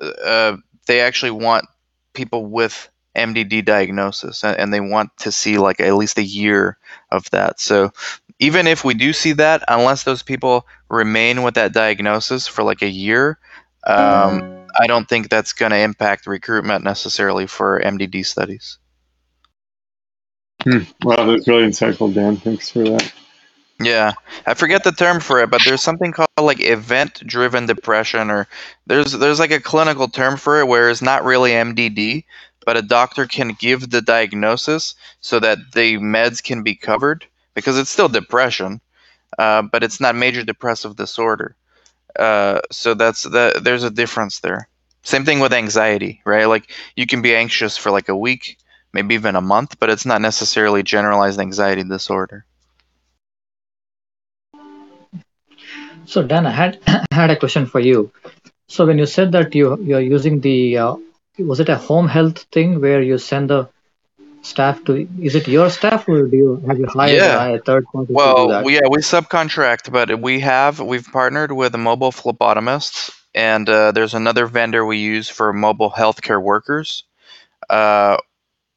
Uh, 0.00 0.56
they 0.86 1.00
actually 1.00 1.32
want 1.32 1.66
people 2.12 2.46
with 2.46 2.88
MDD 3.16 3.64
diagnosis 3.64 4.42
and 4.44 4.72
they 4.72 4.80
want 4.80 5.16
to 5.18 5.30
see 5.30 5.58
like 5.58 5.80
at 5.80 5.94
least 5.94 6.18
a 6.18 6.22
year 6.22 6.78
of 7.10 7.30
that. 7.30 7.60
So 7.60 7.92
even 8.40 8.66
if 8.66 8.84
we 8.84 8.94
do 8.94 9.12
see 9.12 9.32
that, 9.32 9.62
unless 9.68 10.02
those 10.02 10.22
people 10.22 10.66
remain 10.88 11.42
with 11.42 11.54
that 11.54 11.72
diagnosis 11.72 12.46
for 12.46 12.62
like 12.62 12.82
a 12.82 12.88
year, 12.88 13.38
um, 13.86 14.66
I 14.78 14.86
don't 14.86 15.08
think 15.08 15.28
that's 15.28 15.52
going 15.52 15.70
to 15.70 15.78
impact 15.78 16.26
recruitment 16.26 16.82
necessarily 16.84 17.46
for 17.46 17.80
MDD 17.80 18.26
studies. 18.26 18.78
Hmm. 20.62 20.80
Wow, 21.02 21.26
that's 21.26 21.46
really 21.46 21.64
insightful, 21.64 22.12
Dan. 22.12 22.36
Thanks 22.36 22.70
for 22.70 22.84
that. 22.84 23.12
Yeah, 23.80 24.12
I 24.46 24.54
forget 24.54 24.84
the 24.84 24.92
term 24.92 25.20
for 25.20 25.40
it, 25.40 25.50
but 25.50 25.62
there's 25.64 25.82
something 25.82 26.12
called 26.12 26.28
like 26.40 26.60
event-driven 26.60 27.66
depression, 27.66 28.30
or 28.30 28.46
there's 28.86 29.12
there's 29.12 29.40
like 29.40 29.50
a 29.50 29.60
clinical 29.60 30.08
term 30.08 30.36
for 30.36 30.60
it 30.60 30.68
where 30.68 30.90
it's 30.90 31.02
not 31.02 31.24
really 31.24 31.50
MDD, 31.52 32.24
but 32.64 32.76
a 32.76 32.82
doctor 32.82 33.26
can 33.26 33.48
give 33.58 33.90
the 33.90 34.00
diagnosis 34.00 34.94
so 35.20 35.40
that 35.40 35.58
the 35.74 35.98
meds 35.98 36.42
can 36.42 36.62
be 36.62 36.74
covered 36.76 37.26
because 37.54 37.76
it's 37.78 37.90
still 37.90 38.08
depression, 38.08 38.80
uh, 39.38 39.62
but 39.62 39.82
it's 39.84 40.00
not 40.00 40.14
major 40.16 40.44
depressive 40.44 40.96
disorder. 40.96 41.56
Uh, 42.18 42.60
so 42.72 42.94
that's 42.94 43.24
that. 43.24 43.64
There's 43.64 43.84
a 43.84 43.90
difference 43.90 44.40
there. 44.40 44.68
Same 45.02 45.24
thing 45.24 45.40
with 45.40 45.52
anxiety, 45.52 46.22
right? 46.24 46.46
Like 46.46 46.70
you 46.96 47.06
can 47.06 47.22
be 47.22 47.34
anxious 47.34 47.76
for 47.76 47.90
like 47.90 48.08
a 48.08 48.16
week, 48.16 48.58
maybe 48.92 49.14
even 49.16 49.36
a 49.36 49.40
month, 49.40 49.78
but 49.80 49.90
it's 49.90 50.06
not 50.06 50.22
necessarily 50.22 50.82
generalized 50.82 51.40
anxiety 51.40 51.84
disorder. 51.84 52.46
So 56.06 56.22
Dan, 56.22 56.46
I 56.46 56.50
had 56.50 56.78
had 57.12 57.30
a 57.30 57.36
question 57.36 57.66
for 57.66 57.80
you. 57.80 58.10
So 58.68 58.86
when 58.86 58.98
you 58.98 59.06
said 59.06 59.32
that 59.32 59.54
you 59.54 59.76
you're 59.82 60.00
using 60.00 60.40
the 60.40 60.78
uh, 60.78 60.96
was 61.38 61.60
it 61.60 61.68
a 61.68 61.76
home 61.76 62.08
health 62.08 62.46
thing 62.52 62.80
where 62.80 63.02
you 63.02 63.18
send 63.18 63.50
the 63.50 63.68
staff 64.42 64.84
to 64.84 65.08
is 65.20 65.34
it 65.34 65.48
your 65.48 65.70
staff 65.70 66.08
or 66.08 66.26
do 66.26 66.36
you 66.36 66.56
have 66.66 66.78
you 66.78 66.86
hired 66.86 67.16
Yeah. 67.16 67.44
a 67.44 67.58
third 67.58 67.86
party 67.92 68.08
to 68.08 68.12
do 68.12 68.14
Well, 68.14 68.64
we, 68.64 68.74
yeah, 68.74 68.88
we 68.90 68.98
subcontract, 68.98 69.90
but 69.90 70.20
we 70.20 70.40
have 70.40 70.80
we've 70.80 71.06
partnered 71.10 71.52
with 71.52 71.74
a 71.74 71.78
mobile 71.78 72.12
phlebotomist, 72.12 73.10
and 73.34 73.68
uh, 73.68 73.92
there's 73.92 74.14
another 74.14 74.46
vendor 74.46 74.84
we 74.84 74.98
use 74.98 75.28
for 75.28 75.52
mobile 75.52 75.90
healthcare 75.90 76.42
workers, 76.42 77.04
uh, 77.70 78.16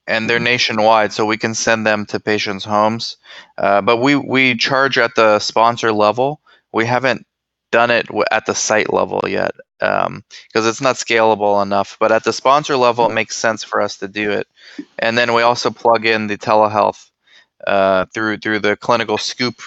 and 0.08 0.30
they're 0.30 0.40
nationwide, 0.40 1.12
so 1.14 1.26
we 1.26 1.38
can 1.38 1.54
send 1.54 1.86
them 1.86 2.06
to 2.08 2.20
patients' 2.20 2.66
homes. 2.66 3.18
Uh, 3.58 3.82
but 3.82 3.98
we 3.98 4.16
we 4.16 4.56
charge 4.56 4.98
at 4.98 5.16
the 5.16 5.40
sponsor 5.40 5.92
level. 5.92 6.42
We 6.74 6.86
haven't 6.86 7.26
done 7.72 7.92
it 7.92 8.08
at 8.32 8.46
the 8.46 8.56
site 8.56 8.94
level 8.94 9.22
yet 9.28 9.52
because 9.80 10.66
it's 10.68 10.82
not 10.82 10.96
scalable 10.96 11.62
enough. 11.62 11.98
But 12.00 12.12
at 12.12 12.24
the 12.24 12.34
sponsor 12.34 12.76
level, 12.78 13.10
it 13.10 13.14
makes 13.14 13.36
sense 13.36 13.64
for 13.64 13.82
us 13.82 13.98
to 13.98 14.08
do 14.08 14.32
it. 14.32 14.48
And 15.00 15.18
then 15.18 15.34
we 15.34 15.42
also 15.42 15.70
plug 15.70 16.06
in 16.06 16.28
the 16.28 16.38
telehealth 16.38 17.10
uh, 17.66 18.06
through 18.14 18.38
through 18.38 18.60
the 18.60 18.76
clinical 18.76 19.18
scoop 19.18 19.62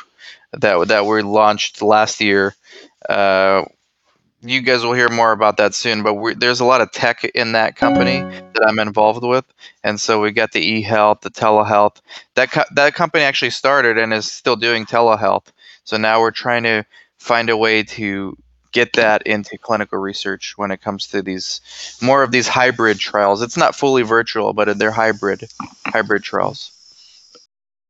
that 0.53 0.89
that 0.89 1.07
we 1.07 1.23
launched 1.23 1.83
last 1.83 2.21
year. 2.21 2.55
Uh, 3.09 3.65
you 4.43 4.63
guys 4.63 4.83
will 4.85 4.95
hear 4.95 5.09
more 5.11 5.33
about 5.33 5.59
that 5.59 5.75
soon, 5.75 6.03
but 6.03 6.41
there's 6.41 6.61
a 6.61 6.65
lot 6.65 6.81
of 6.81 6.91
tech 6.93 7.25
in 7.25 7.53
that 7.53 7.77
company 7.77 8.25
that 8.55 8.67
I'm 8.67 8.79
involved 8.79 9.23
with, 9.25 9.45
and 9.85 10.01
so 10.01 10.21
we 10.21 10.31
got 10.31 10.53
the 10.53 10.61
e-health, 10.61 11.21
the 11.21 11.31
telehealth. 11.31 11.97
That 12.37 12.51
co- 12.51 12.65
that 12.75 12.95
company 12.95 13.25
actually 13.25 13.51
started 13.51 13.99
and 13.99 14.15
is 14.15 14.31
still 14.33 14.57
doing 14.57 14.87
telehealth. 14.87 15.47
So 15.85 15.97
now 15.97 16.21
we're 16.21 16.31
trying 16.31 16.65
to 16.65 16.85
find 17.19 17.51
a 17.51 17.57
way 17.57 17.83
to 17.83 18.37
get 18.73 18.93
that 18.95 19.23
into 19.27 19.59
clinical 19.59 19.99
research 19.99 20.57
when 20.57 20.71
it 20.71 20.81
comes 20.81 21.09
to 21.09 21.23
these 21.23 21.61
more 22.01 22.23
of 22.23 22.31
these 22.31 22.49
hybrid 22.49 22.99
trials. 22.99 23.43
It's 23.43 23.57
not 23.57 23.75
fully 23.75 24.03
virtual, 24.03 24.53
but 24.53 24.79
they're 24.79 24.91
hybrid 24.91 25.49
hybrid 25.87 26.23
trials. 26.23 26.73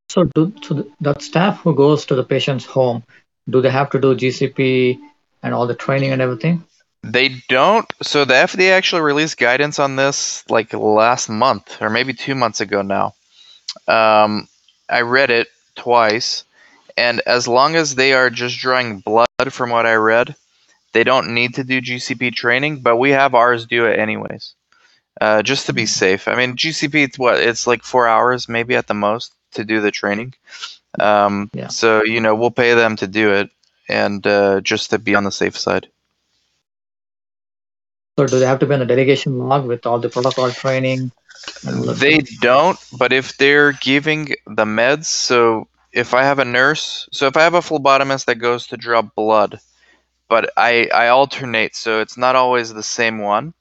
So 0.09 0.24
do 0.24 0.53
so 0.62 0.74
th- 0.74 0.86
that 1.01 1.22
staff 1.22 1.61
who 1.61 1.74
goes 1.74 2.05
to 2.07 2.14
the 2.14 2.24
patient's 2.24 2.64
home, 2.64 3.05
do 3.49 3.61
they 3.61 3.70
have 3.70 3.91
to 3.91 4.01
do 4.01 4.16
GCP 4.16 4.99
and 5.43 5.55
all 5.55 5.66
the 5.66 5.74
training 5.74 6.12
and 6.12 6.20
everything? 6.20 6.64
They 7.03 7.41
don't. 7.49 7.91
So 8.03 8.24
the 8.24 8.34
FDA 8.34 8.72
actually 8.72 9.03
released 9.03 9.38
guidance 9.38 9.78
on 9.78 9.97
this 9.97 10.45
like 10.51 10.72
last 10.74 11.28
month 11.28 11.80
or 11.80 11.91
maybe 11.91 12.12
two 12.12 12.34
months 12.34 12.61
ago 12.61 12.82
now. 12.82 13.14
Um, 13.86 14.49
I 14.88 15.03
read 15.03 15.30
it 15.30 15.49
twice, 15.76 16.45
and 17.01 17.23
as 17.25 17.49
long 17.49 17.77
as 17.77 17.95
they 17.95 18.13
are 18.13 18.29
just 18.29 18.59
drawing 18.59 19.01
blood, 19.01 19.27
from 19.49 19.71
what 19.71 19.87
I 19.87 19.95
read, 19.95 20.37
they 20.93 21.03
don't 21.03 21.33
need 21.33 21.55
to 21.55 21.65
do 21.65 21.81
GCP 21.81 22.35
training. 22.35 22.81
But 22.81 22.97
we 22.97 23.11
have 23.11 23.35
ours 23.35 23.65
do 23.65 23.87
it 23.87 23.99
anyways, 23.99 24.55
uh, 25.19 25.43
just 25.43 25.67
to 25.67 25.73
be 25.73 25.87
safe. 25.87 26.29
I 26.29 26.35
mean, 26.35 26.57
GCP 26.57 27.03
it's 27.03 27.19
what 27.19 27.41
it's 27.41 27.67
like 27.67 27.83
four 27.85 28.07
hours 28.07 28.49
maybe 28.49 28.77
at 28.77 28.87
the 28.87 28.95
most 28.95 29.33
to 29.53 29.65
do 29.65 29.81
the 29.81 29.91
training. 29.91 30.35
Um, 30.99 31.51
Yeah. 31.55 31.69
So 31.69 32.05
you 32.05 32.21
know 32.21 32.35
we'll 32.35 32.51
pay 32.65 32.75
them 32.75 32.97
to 32.97 33.07
do 33.07 33.33
it, 33.33 33.51
and 33.89 34.27
uh, 34.27 34.61
just 34.61 34.91
to 34.91 34.99
be 34.99 35.15
on 35.15 35.25
the 35.25 35.33
safe 35.33 35.57
side. 35.57 35.89
So 38.19 38.27
do 38.27 38.39
they 38.39 38.47
have 38.47 38.59
to 38.59 38.67
be 38.67 38.75
on 38.75 38.81
the 38.81 38.87
delegation 38.95 39.39
log 39.39 39.65
with 39.65 39.87
all 39.87 39.99
the 39.99 40.11
protocol 40.11 40.51
training? 40.51 41.13
and 41.65 41.79
all 41.79 41.87
that 41.87 41.97
They 41.97 42.19
don't, 42.43 42.79
but 42.93 43.15
if 43.15 43.39
they're 43.39 43.73
giving 43.73 44.35
the 44.45 44.67
meds, 44.67 45.07
so 45.07 45.69
if 45.93 46.14
I 46.14 46.22
have 46.22 46.38
a 46.38 46.45
nurse, 46.45 47.09
so 47.12 47.26
if 47.26 47.36
I 47.36 47.43
have 47.43 47.55
a 47.55 47.61
phlebotomist 47.61 48.26
that 48.26 48.36
goes 48.36 48.66
to 48.68 48.76
draw 48.76 49.03
blood, 49.03 49.61
but 50.28 50.51
I 50.57 50.88
I 50.95 51.09
alternate, 51.09 51.74
so 51.74 52.01
it's 52.01 52.16
not 52.16 52.36
always 52.36 52.72
the 52.72 52.82
same 52.82 53.18
one. 53.18 53.55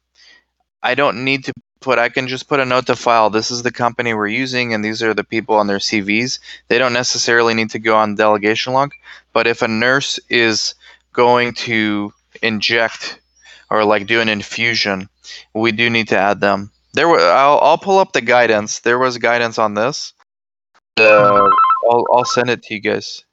I 0.82 0.95
don't 0.95 1.23
need 1.23 1.45
to 1.45 1.53
put. 1.80 1.99
I 1.99 2.09
can 2.09 2.27
just 2.27 2.47
put 2.47 2.59
a 2.59 2.65
note 2.65 2.86
to 2.88 2.95
file. 2.95 3.30
This 3.30 3.51
is 3.51 3.63
the 3.63 3.71
company 3.71 4.13
we're 4.13 4.27
using, 4.27 4.73
and 4.73 4.86
these 4.86 5.01
are 5.01 5.13
the 5.13 5.23
people 5.23 5.55
on 5.55 5.67
their 5.67 5.80
CVs. 5.80 6.39
They 6.67 6.77
don't 6.77 6.93
necessarily 6.93 7.53
need 7.53 7.71
to 7.71 7.80
go 7.80 7.95
on 7.97 8.15
delegation 8.15 8.73
log. 8.73 8.91
But 9.34 9.47
if 9.47 9.61
a 9.61 9.67
nurse 9.67 10.19
is 10.30 10.75
going 11.13 11.53
to 11.53 12.13
inject 12.41 13.19
or 13.69 13.84
like 13.84 14.07
do 14.07 14.21
an 14.21 14.30
infusion, 14.30 15.09
we 15.53 15.71
do 15.71 15.89
need 15.89 16.09
to 16.09 16.17
add 16.17 16.39
them. 16.39 16.71
There 16.93 17.07
were. 17.07 17.19
I'll 17.19 17.59
I'll 17.59 17.77
pull 17.77 17.99
up 17.99 18.13
the 18.13 18.21
guidance. 18.21 18.80
There 18.80 18.99
was 18.99 19.17
guidance 19.17 19.57
on 19.57 19.73
this. 19.73 20.13
I'll 21.90 22.06
I'll 22.12 22.26
send 22.26 22.50
it 22.50 22.64
to 22.64 22.74
you 22.74 22.80
guys. 22.80 23.24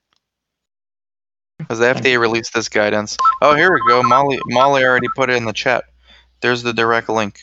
Because 1.58 1.78
the 1.78 1.86
FDA 1.86 2.20
released 2.20 2.52
this 2.52 2.68
guidance. 2.68 3.16
Oh, 3.40 3.54
here 3.54 3.72
we 3.72 3.80
go. 3.88 4.02
Molly 4.02 4.38
Molly 4.46 4.84
already 4.84 5.08
put 5.14 5.30
it 5.30 5.36
in 5.36 5.44
the 5.44 5.52
chat. 5.52 5.84
There's 6.42 6.62
the 6.62 6.72
direct 6.72 7.08
link. 7.08 7.40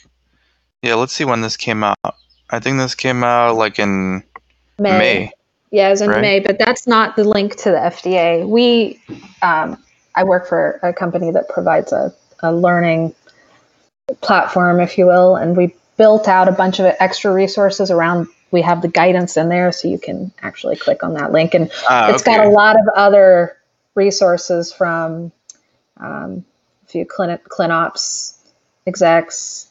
Yeah, 0.82 0.96
let's 0.96 1.14
see 1.14 1.26
when 1.26 1.42
this 1.42 1.58
came 1.58 1.84
out. 1.84 1.98
I 2.50 2.60
think 2.60 2.78
this 2.78 2.94
came 2.94 3.24
out 3.24 3.56
like 3.56 3.80
in 3.80 4.24
May. 4.78 4.98
May. 4.98 5.32
Yeah, 5.72 5.88
it 5.88 5.92
was 5.92 6.02
in 6.02 6.10
right? 6.10 6.22
May, 6.22 6.40
but 6.40 6.60
that's 6.60 6.86
not 6.86 7.16
the 7.16 7.24
link 7.24 7.56
to 7.58 7.72
the 7.72 7.78
FDA. 7.78 8.48
We, 8.48 9.02
um, 9.42 9.84
I 10.16 10.24
work 10.24 10.48
for 10.48 10.80
a 10.84 10.94
company 10.94 11.32
that 11.32 11.50
provides 11.50 11.92
a, 11.92 12.14
a 12.42 12.54
learning 12.54 13.16
platform, 14.22 14.80
if 14.80 15.00
you 15.00 15.08
will, 15.08 15.36
and 15.36 15.58
we 15.58 15.74
built 15.98 16.28
out 16.28 16.48
a 16.48 16.52
bunch 16.52 16.80
of 16.80 16.94
extra 17.00 17.34
resources 17.34 17.90
around. 17.90 18.28
We 18.54 18.62
have 18.62 18.82
the 18.82 18.88
guidance 18.88 19.36
in 19.36 19.50
there, 19.50 19.72
so 19.72 19.88
you 19.88 19.98
can 19.98 20.32
actually 20.42 20.78
click 20.78 21.04
on 21.04 21.16
that 21.16 21.32
link, 21.32 21.56
and 21.56 21.72
Ah, 21.90 22.12
it's 22.12 22.24
got 22.24 22.46
a 22.46 22.50
lot 22.50 22.76
of 22.76 22.88
other 22.96 23.58
resources 23.96 24.72
from 24.72 25.32
um, 25.98 26.46
a 26.84 26.88
few 26.88 27.06
clin- 27.06 27.42
ClinOps 27.42 28.38
execs. 28.86 29.68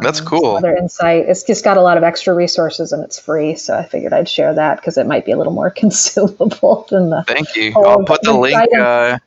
That's 0.00 0.20
um, 0.20 0.26
cool. 0.26 0.40
some 0.40 0.56
Other 0.56 0.76
insight. 0.76 1.26
It's 1.28 1.44
just 1.44 1.64
got 1.64 1.76
a 1.76 1.82
lot 1.82 1.96
of 1.96 2.02
extra 2.02 2.34
resources 2.34 2.92
and 2.92 3.04
it's 3.04 3.18
free. 3.18 3.54
So 3.54 3.76
I 3.78 3.84
figured 3.84 4.12
I'd 4.12 4.28
share 4.28 4.52
that 4.54 4.76
because 4.76 4.98
it 4.98 5.06
might 5.06 5.24
be 5.24 5.32
a 5.32 5.36
little 5.38 5.52
more 5.52 5.70
consumable 5.82 6.86
than 6.90 7.10
the 7.10 7.24
Thank 7.26 7.54
you. 7.54 7.72
I'll 7.76 8.04
put 8.04 8.22
the 8.22 8.32
link. 8.32 8.58
Uh, 8.76 9.18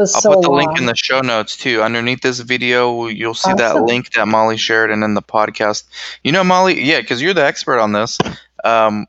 was 0.00 0.14
I'll 0.14 0.20
so 0.22 0.34
put 0.34 0.42
the 0.42 0.50
long. 0.50 0.66
link 0.66 0.78
in 0.80 0.86
the 0.86 0.96
show 0.96 1.20
notes 1.20 1.56
too. 1.56 1.82
Underneath 1.82 2.22
this 2.22 2.40
video, 2.40 3.06
you'll 3.06 3.34
see 3.34 3.52
that 3.54 3.82
link 3.84 4.12
that 4.14 4.26
Molly 4.26 4.56
shared, 4.56 4.90
and 4.90 5.04
in 5.04 5.14
the 5.14 5.22
podcast. 5.22 5.84
You 6.24 6.32
know, 6.32 6.42
Molly, 6.42 6.82
yeah, 6.82 7.00
because 7.00 7.22
you're 7.22 7.34
the 7.34 7.44
expert 7.44 7.78
on 7.78 7.92
this. 7.92 8.18
Um, 8.64 9.06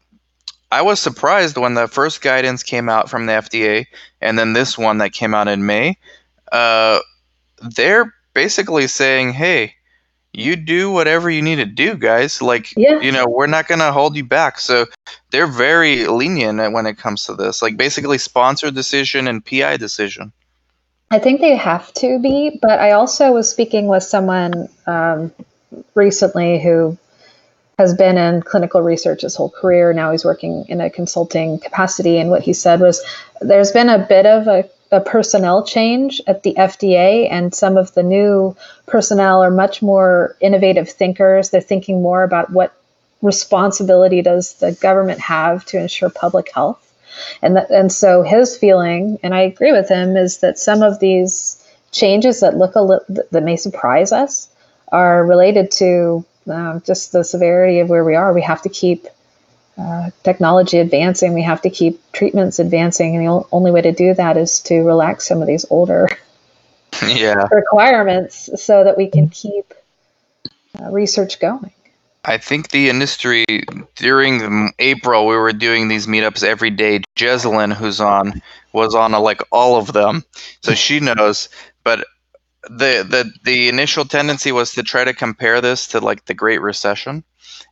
I 0.71 0.81
was 0.83 0.99
surprised 0.99 1.57
when 1.57 1.73
the 1.73 1.87
first 1.87 2.21
guidance 2.21 2.63
came 2.63 2.87
out 2.89 3.09
from 3.09 3.25
the 3.25 3.33
FDA, 3.33 3.87
and 4.21 4.37
then 4.37 4.53
this 4.53 4.77
one 4.77 4.99
that 4.99 5.11
came 5.11 5.33
out 5.33 5.47
in 5.47 5.65
May. 5.65 5.97
Uh, 6.51 6.99
they're 7.75 8.13
basically 8.33 8.87
saying, 8.87 9.33
"Hey, 9.33 9.75
you 10.33 10.55
do 10.55 10.89
whatever 10.89 11.29
you 11.29 11.41
need 11.41 11.57
to 11.57 11.65
do, 11.65 11.95
guys. 11.95 12.41
Like, 12.41 12.73
Yeah. 12.77 13.01
you 13.01 13.11
know, 13.11 13.25
we're 13.27 13.47
not 13.47 13.67
gonna 13.67 13.91
hold 13.91 14.15
you 14.15 14.23
back." 14.23 14.59
So 14.59 14.85
they're 15.31 15.47
very 15.47 16.07
lenient 16.07 16.71
when 16.71 16.85
it 16.85 16.97
comes 16.97 17.25
to 17.25 17.35
this. 17.35 17.61
Like, 17.61 17.75
basically, 17.75 18.17
sponsor 18.17 18.71
decision 18.71 19.27
and 19.27 19.43
PI 19.45 19.75
decision. 19.77 20.31
I 21.11 21.19
think 21.19 21.41
they 21.41 21.57
have 21.57 21.93
to 21.95 22.19
be, 22.19 22.57
but 22.61 22.79
I 22.79 22.91
also 22.91 23.33
was 23.33 23.51
speaking 23.51 23.87
with 23.87 24.01
someone 24.01 24.69
um, 24.87 25.33
recently 25.93 26.57
who 26.57 26.97
has 27.77 27.93
been 27.93 28.17
in 28.17 28.41
clinical 28.41 28.81
research 28.81 29.23
his 29.23 29.35
whole 29.35 29.49
career. 29.49 29.91
Now 29.91 30.11
he's 30.11 30.23
working 30.23 30.65
in 30.69 30.79
a 30.79 30.89
consulting 30.89 31.59
capacity. 31.59 32.17
And 32.17 32.29
what 32.29 32.43
he 32.43 32.53
said 32.53 32.79
was 32.79 33.03
there's 33.41 33.73
been 33.73 33.89
a 33.89 33.99
bit 33.99 34.25
of 34.25 34.47
a, 34.47 34.69
a 34.91 35.01
personnel 35.01 35.65
change 35.65 36.21
at 36.27 36.43
the 36.43 36.53
FDA, 36.53 37.29
and 37.29 37.53
some 37.53 37.75
of 37.75 37.93
the 37.93 38.03
new 38.03 38.55
personnel 38.85 39.43
are 39.43 39.51
much 39.51 39.81
more 39.81 40.37
innovative 40.39 40.89
thinkers. 40.89 41.49
They're 41.49 41.59
thinking 41.59 42.01
more 42.01 42.23
about 42.23 42.51
what 42.51 42.73
responsibility 43.21 44.21
does 44.21 44.53
the 44.53 44.71
government 44.71 45.19
have 45.19 45.65
to 45.65 45.77
ensure 45.77 46.09
public 46.09 46.53
health. 46.53 46.90
And, 47.41 47.55
that, 47.55 47.69
and 47.69 47.91
so 47.91 48.23
his 48.23 48.57
feeling, 48.57 49.19
and 49.23 49.33
I 49.33 49.41
agree 49.41 49.71
with 49.71 49.89
him, 49.89 50.15
is 50.15 50.39
that 50.39 50.59
some 50.59 50.83
of 50.83 50.99
these 50.99 51.57
changes 51.91 52.39
that 52.39 52.57
look 52.57 52.75
a 52.75 52.81
li- 52.81 53.23
that 53.31 53.43
may 53.43 53.57
surprise 53.57 54.11
us 54.11 54.49
are 54.91 55.25
related 55.25 55.71
to 55.71 56.25
um, 56.47 56.81
just 56.85 57.11
the 57.11 57.23
severity 57.23 57.79
of 57.79 57.89
where 57.89 58.03
we 58.03 58.15
are. 58.15 58.33
We 58.33 58.41
have 58.41 58.61
to 58.63 58.69
keep 58.69 59.07
uh, 59.77 60.09
technology 60.23 60.77
advancing. 60.77 61.33
We 61.33 61.43
have 61.43 61.61
to 61.61 61.69
keep 61.69 61.99
treatments 62.11 62.59
advancing, 62.59 63.15
and 63.15 63.25
the 63.25 63.31
o- 63.31 63.47
only 63.51 63.71
way 63.71 63.81
to 63.81 63.91
do 63.91 64.13
that 64.13 64.37
is 64.37 64.59
to 64.61 64.81
relax 64.81 65.27
some 65.27 65.41
of 65.41 65.47
these 65.47 65.65
older 65.69 66.07
yeah. 67.07 67.47
requirements 67.51 68.49
so 68.61 68.83
that 68.83 68.97
we 68.97 69.09
can 69.09 69.29
keep 69.29 69.73
uh, 70.79 70.91
research 70.91 71.39
going. 71.39 71.71
I 72.25 72.37
think 72.37 72.69
the 72.69 72.89
industry 72.89 73.45
during 73.95 74.71
April 74.79 75.25
we 75.27 75.35
were 75.35 75.53
doing 75.53 75.87
these 75.87 76.07
meetups 76.07 76.43
every 76.43 76.69
day. 76.69 77.01
Jeslyn, 77.15 77.71
who's 77.71 77.99
on, 77.99 78.41
was 78.73 78.93
on 78.95 79.13
uh, 79.13 79.19
like 79.19 79.41
all 79.51 79.77
of 79.77 79.93
them, 79.93 80.23
so 80.61 80.73
she 80.75 80.99
knows. 80.99 81.49
But 81.83 82.05
the 82.63 83.05
the 83.07 83.31
the 83.43 83.69
initial 83.69 84.05
tendency 84.05 84.51
was 84.51 84.73
to 84.73 84.83
try 84.83 85.03
to 85.03 85.13
compare 85.13 85.61
this 85.61 85.87
to 85.87 85.99
like 85.99 86.25
the 86.25 86.33
Great 86.35 86.61
Recession, 86.61 87.23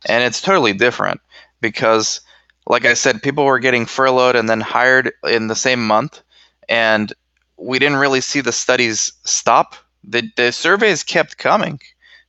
and 0.06 0.24
it's 0.24 0.40
totally 0.40 0.72
different. 0.72 1.20
because, 1.60 2.20
like 2.66 2.84
I 2.86 2.94
said, 2.94 3.22
people 3.22 3.44
were 3.44 3.58
getting 3.58 3.86
furloughed 3.86 4.36
and 4.36 4.48
then 4.48 4.60
hired 4.60 5.12
in 5.24 5.48
the 5.48 5.54
same 5.56 5.86
month, 5.86 6.22
and 6.68 7.12
we 7.56 7.78
didn't 7.78 7.98
really 7.98 8.20
see 8.20 8.40
the 8.40 8.52
studies 8.52 9.12
stop. 9.24 9.76
The 10.04 10.30
the 10.36 10.52
surveys 10.52 11.04
kept 11.04 11.38
coming 11.38 11.80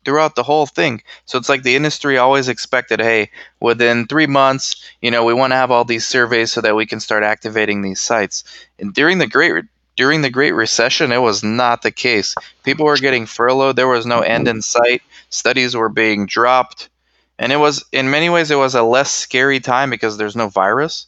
throughout 0.05 0.35
the 0.35 0.43
whole 0.43 0.65
thing. 0.65 1.01
So 1.25 1.37
it's 1.37 1.49
like 1.49 1.63
the 1.63 1.75
industry 1.75 2.17
always 2.17 2.47
expected, 2.47 2.99
hey, 2.99 3.29
within 3.59 4.07
three 4.07 4.27
months, 4.27 4.75
you 5.01 5.11
know, 5.11 5.23
we 5.23 5.33
want 5.33 5.51
to 5.51 5.57
have 5.57 5.71
all 5.71 5.85
these 5.85 6.07
surveys 6.07 6.51
so 6.51 6.61
that 6.61 6.75
we 6.75 6.85
can 6.85 6.99
start 6.99 7.23
activating 7.23 7.81
these 7.81 7.99
sites. 7.99 8.43
And 8.79 8.93
during 8.93 9.17
the 9.19 9.27
Great 9.27 9.65
during 9.97 10.21
the 10.21 10.29
Great 10.29 10.53
Recession, 10.53 11.11
it 11.11 11.21
was 11.21 11.43
not 11.43 11.81
the 11.81 11.91
case. 11.91 12.33
People 12.63 12.85
were 12.85 12.97
getting 12.97 13.25
furloughed. 13.25 13.75
There 13.75 13.87
was 13.87 14.05
no 14.05 14.21
end 14.21 14.47
in 14.47 14.61
sight. 14.61 15.03
Studies 15.29 15.75
were 15.75 15.89
being 15.89 16.25
dropped, 16.25 16.89
and 17.37 17.51
it 17.51 17.57
was 17.57 17.83
in 17.91 18.09
many 18.09 18.29
ways 18.29 18.49
it 18.49 18.55
was 18.55 18.73
a 18.73 18.83
less 18.83 19.11
scary 19.11 19.59
time 19.59 19.89
because 19.89 20.17
there's 20.17 20.35
no 20.35 20.47
virus. 20.47 21.07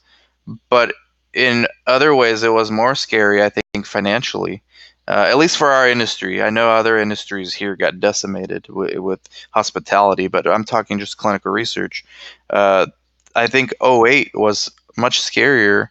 But 0.70 0.94
in 1.34 1.66
other 1.88 2.14
ways, 2.14 2.44
it 2.44 2.50
was 2.50 2.70
more 2.70 2.94
scary. 2.94 3.42
I 3.42 3.50
think 3.50 3.86
financially 3.86 4.62
uh, 5.08 5.26
at 5.30 5.38
least 5.38 5.58
for 5.58 5.72
our 5.72 5.88
industry. 5.88 6.42
I 6.42 6.50
know 6.50 6.70
other 6.70 6.98
industries 6.98 7.54
here 7.54 7.76
got 7.76 8.00
decimated 8.00 8.68
with, 8.70 8.98
with 8.98 9.20
hospitality, 9.52 10.28
but 10.28 10.48
I'm 10.48 10.64
talking 10.64 11.00
just 11.00 11.18
clinical 11.18 11.52
research. 11.52 12.06
Uh, 12.50 12.88
I 13.36 13.48
think 13.48 13.74
08 13.84 14.32
was 14.34 14.72
much 14.98 15.22
scarier 15.22 15.90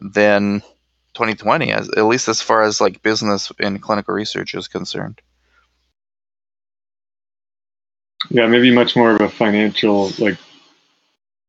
than 0.00 0.60
2020, 1.14 1.72
as, 1.72 1.88
at 1.90 2.04
least 2.04 2.28
as 2.28 2.40
far 2.40 2.62
as 2.62 2.80
like 2.80 3.02
business 3.02 3.50
in 3.58 3.78
clinical 3.78 4.14
research 4.14 4.54
is 4.54 4.68
concerned. 4.68 5.20
Yeah, 8.30 8.46
maybe 8.46 8.74
much 8.74 8.96
more 8.96 9.14
of 9.14 9.20
a 9.20 9.28
financial 9.28 10.10
like 10.18 10.38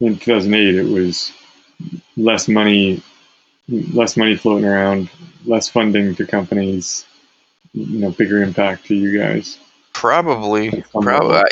in 0.01 0.17
2008 0.17 0.75
it 0.75 0.83
was 0.83 1.31
less 2.17 2.49
money 2.49 3.01
less 3.69 4.17
money 4.17 4.35
floating 4.35 4.65
around 4.65 5.09
less 5.45 5.69
funding 5.69 6.15
to 6.15 6.25
companies, 6.25 7.05
you 7.73 7.99
know, 7.99 8.11
bigger 8.11 8.41
impact 8.41 8.85
to 8.87 8.95
you 8.95 9.17
guys. 9.17 9.59
Probably, 9.93 10.83
probably. 10.91 11.43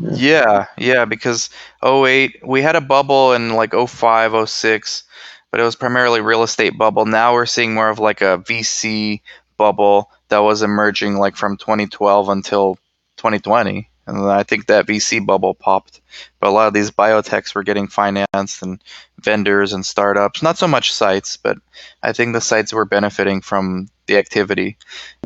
Yeah. 0.00 0.10
yeah, 0.12 0.66
yeah, 0.76 1.04
because 1.04 1.50
08, 1.84 2.46
we 2.46 2.62
had 2.62 2.76
a 2.76 2.80
bubble 2.80 3.32
in 3.32 3.54
like 3.54 3.72
05, 3.72 4.48
06, 4.48 5.04
but 5.50 5.60
it 5.60 5.64
was 5.64 5.76
primarily 5.76 6.20
real 6.20 6.42
estate 6.42 6.78
bubble. 6.78 7.06
Now 7.06 7.32
we're 7.32 7.46
seeing 7.46 7.74
more 7.74 7.88
of 7.88 7.98
like 7.98 8.20
a 8.20 8.38
VC 8.46 9.20
bubble 9.56 10.10
that 10.28 10.38
was 10.38 10.62
emerging 10.62 11.16
like 11.16 11.36
from 11.36 11.56
2012 11.56 12.28
until 12.28 12.76
2020 13.16 13.88
and 14.08 14.26
I 14.30 14.42
think 14.42 14.66
that 14.66 14.86
VC 14.86 15.24
bubble 15.24 15.54
popped. 15.54 16.00
But 16.40 16.48
a 16.48 16.50
lot 16.50 16.66
of 16.66 16.72
these 16.74 16.90
biotechs 16.90 17.54
were 17.54 17.62
getting 17.62 17.86
financed 17.86 18.62
and 18.62 18.82
vendors 19.18 19.72
and 19.72 19.84
startups. 19.84 20.42
Not 20.42 20.58
so 20.58 20.68
much 20.68 20.92
sites, 20.92 21.36
but 21.36 21.58
I 22.02 22.12
think 22.12 22.32
the 22.32 22.40
sites 22.40 22.72
were 22.72 22.84
benefiting 22.84 23.40
from 23.40 23.88
the 24.06 24.16
activity. 24.16 24.76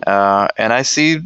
Uh, 0.07 0.49
and 0.57 0.72
I 0.72 0.82
see, 0.82 1.20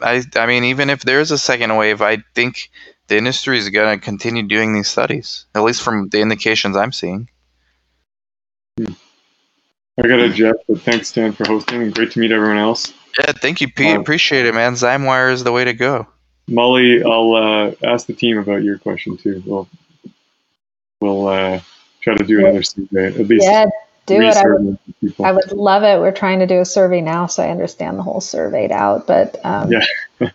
I, 0.00 0.22
I 0.34 0.46
mean, 0.46 0.64
even 0.64 0.90
if 0.90 1.02
there's 1.02 1.30
a 1.30 1.38
second 1.38 1.76
wave, 1.76 2.02
I 2.02 2.18
think 2.34 2.70
the 3.08 3.16
industry 3.16 3.58
is 3.58 3.68
going 3.68 3.98
to 3.98 4.04
continue 4.04 4.42
doing 4.42 4.74
these 4.74 4.88
studies, 4.88 5.46
at 5.54 5.62
least 5.62 5.82
from 5.82 6.08
the 6.08 6.20
indications 6.20 6.76
I'm 6.76 6.92
seeing. 6.92 7.28
Hmm. 8.78 8.92
I 9.98 10.08
got 10.08 10.20
it, 10.20 10.34
Jeff. 10.34 10.56
But 10.68 10.82
thanks, 10.82 11.12
Dan, 11.12 11.32
for 11.32 11.46
hosting, 11.46 11.82
and 11.82 11.94
great 11.94 12.10
to 12.12 12.18
meet 12.18 12.30
everyone 12.30 12.58
else. 12.58 12.92
Yeah, 13.18 13.32
thank 13.32 13.62
you, 13.62 13.68
Pete. 13.68 13.96
Uh, 13.96 14.00
Appreciate 14.00 14.44
it, 14.44 14.54
man. 14.54 14.74
Zymewire 14.74 15.32
is 15.32 15.42
the 15.42 15.52
way 15.52 15.64
to 15.64 15.72
go. 15.72 16.06
Molly, 16.48 17.02
I'll 17.02 17.34
uh, 17.34 17.72
ask 17.82 18.06
the 18.06 18.12
team 18.12 18.38
about 18.38 18.62
your 18.62 18.78
question 18.78 19.16
too. 19.16 19.42
We'll 19.44 19.68
we'll 21.00 21.28
uh, 21.28 21.60
try 22.06 22.16
to 22.16 22.24
do 22.24 22.38
another 22.38 22.62
survey. 22.62 23.06
At 23.08 23.28
least 23.28 23.44
yeah, 23.44 23.66
do 24.06 24.20
it. 24.20 24.36
I 24.36 24.44
would, 24.46 24.78
I 25.24 25.32
would, 25.32 25.52
love 25.52 25.82
it. 25.82 26.00
We're 26.00 26.12
trying 26.12 26.38
to 26.38 26.46
do 26.46 26.60
a 26.60 26.64
survey 26.64 27.00
now, 27.00 27.26
so 27.26 27.42
I 27.42 27.48
understand 27.48 27.98
the 27.98 28.02
whole 28.02 28.20
surveyed 28.20 28.70
out. 28.70 29.06
But 29.06 29.44
um, 29.44 29.72
yeah, 29.72 29.84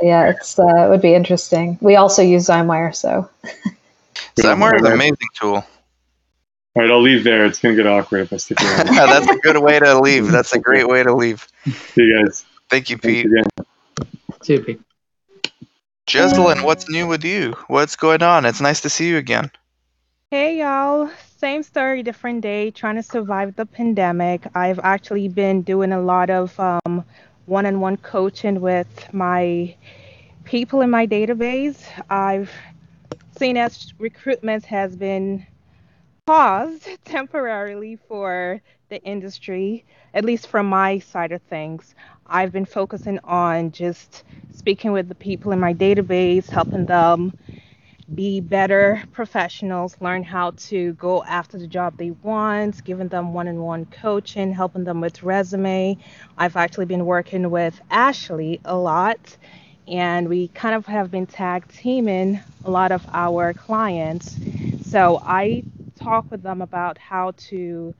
yeah, 0.00 0.30
it's 0.30 0.58
uh, 0.58 0.84
it 0.86 0.88
would 0.88 1.02
be 1.02 1.14
interesting. 1.14 1.78
We 1.80 1.96
also 1.96 2.22
use 2.22 2.46
Zymewire, 2.46 2.94
so 2.94 3.28
Zymewire 4.36 4.76
is 4.76 4.82
an 4.82 4.92
amazing 4.92 5.16
tool. 5.34 5.54
All 6.74 6.82
right, 6.82 6.90
I'll 6.90 7.02
leave 7.02 7.24
there. 7.24 7.44
It's 7.44 7.58
gonna 7.58 7.74
get 7.74 7.86
awkward 7.86 8.20
if 8.20 8.32
I 8.32 8.36
stick 8.36 8.60
around. 8.62 8.86
That's 8.94 9.28
a 9.28 9.36
good 9.36 9.58
way 9.58 9.80
to 9.80 9.98
leave. 9.98 10.30
That's 10.30 10.52
a 10.52 10.60
great 10.60 10.86
way 10.86 11.02
to 11.02 11.14
leave. 11.14 11.48
See 11.64 12.02
you 12.02 12.24
guys. 12.24 12.44
Thank 12.70 12.90
you, 12.90 12.98
Pete. 12.98 13.26
See 14.42 14.54
you, 14.54 14.60
Pete. 14.60 14.80
Jeslyn, 16.06 16.62
what's 16.62 16.88
new 16.88 17.08
with 17.08 17.24
you? 17.24 17.54
What's 17.66 17.96
going 17.96 18.22
on? 18.22 18.44
It's 18.44 18.60
nice 18.60 18.82
to 18.82 18.88
see 18.88 19.08
you 19.08 19.16
again. 19.16 19.50
Hey, 20.32 20.58
y'all. 20.58 21.08
Same 21.36 21.62
story, 21.62 22.02
different 22.02 22.40
day, 22.40 22.72
trying 22.72 22.96
to 22.96 23.02
survive 23.04 23.54
the 23.54 23.64
pandemic. 23.64 24.44
I've 24.56 24.80
actually 24.80 25.28
been 25.28 25.62
doing 25.62 25.92
a 25.92 26.00
lot 26.00 26.30
of 26.30 26.58
one 26.58 27.64
on 27.64 27.78
one 27.78 27.96
coaching 27.98 28.60
with 28.60 29.14
my 29.14 29.76
people 30.42 30.80
in 30.80 30.90
my 30.90 31.06
database. 31.06 31.80
I've 32.10 32.50
seen 33.38 33.56
as 33.56 33.94
recruitment 34.00 34.64
has 34.64 34.96
been 34.96 35.46
paused 36.26 36.88
temporarily 37.04 37.94
for 38.08 38.60
the 38.88 39.00
industry, 39.04 39.84
at 40.12 40.24
least 40.24 40.48
from 40.48 40.66
my 40.66 40.98
side 40.98 41.30
of 41.30 41.40
things. 41.42 41.94
I've 42.26 42.50
been 42.50 42.66
focusing 42.66 43.20
on 43.22 43.70
just 43.70 44.24
speaking 44.52 44.90
with 44.90 45.08
the 45.08 45.14
people 45.14 45.52
in 45.52 45.60
my 45.60 45.72
database, 45.72 46.50
helping 46.50 46.86
them 46.86 47.32
be 48.14 48.40
better 48.40 49.02
professionals, 49.12 49.96
learn 50.00 50.22
how 50.22 50.52
to 50.52 50.92
go 50.94 51.24
after 51.24 51.58
the 51.58 51.66
job 51.66 51.96
they 51.98 52.10
want, 52.10 52.84
giving 52.84 53.08
them 53.08 53.32
one 53.34 53.48
on 53.48 53.60
one 53.60 53.86
coaching, 53.86 54.52
helping 54.52 54.84
them 54.84 55.00
with 55.00 55.22
resume. 55.22 55.96
I've 56.38 56.56
actually 56.56 56.86
been 56.86 57.04
working 57.06 57.50
with 57.50 57.80
Ashley 57.90 58.60
a 58.64 58.76
lot, 58.76 59.36
and 59.88 60.28
we 60.28 60.48
kind 60.48 60.74
of 60.74 60.86
have 60.86 61.10
been 61.10 61.26
tag 61.26 61.66
teaming 61.68 62.40
a 62.64 62.70
lot 62.70 62.92
of 62.92 63.04
our 63.12 63.52
clients. 63.52 64.36
So 64.82 65.20
I 65.24 65.64
talk 65.96 66.30
with 66.30 66.42
them 66.42 66.62
about 66.62 66.98
how 66.98 67.32
to 67.48 67.94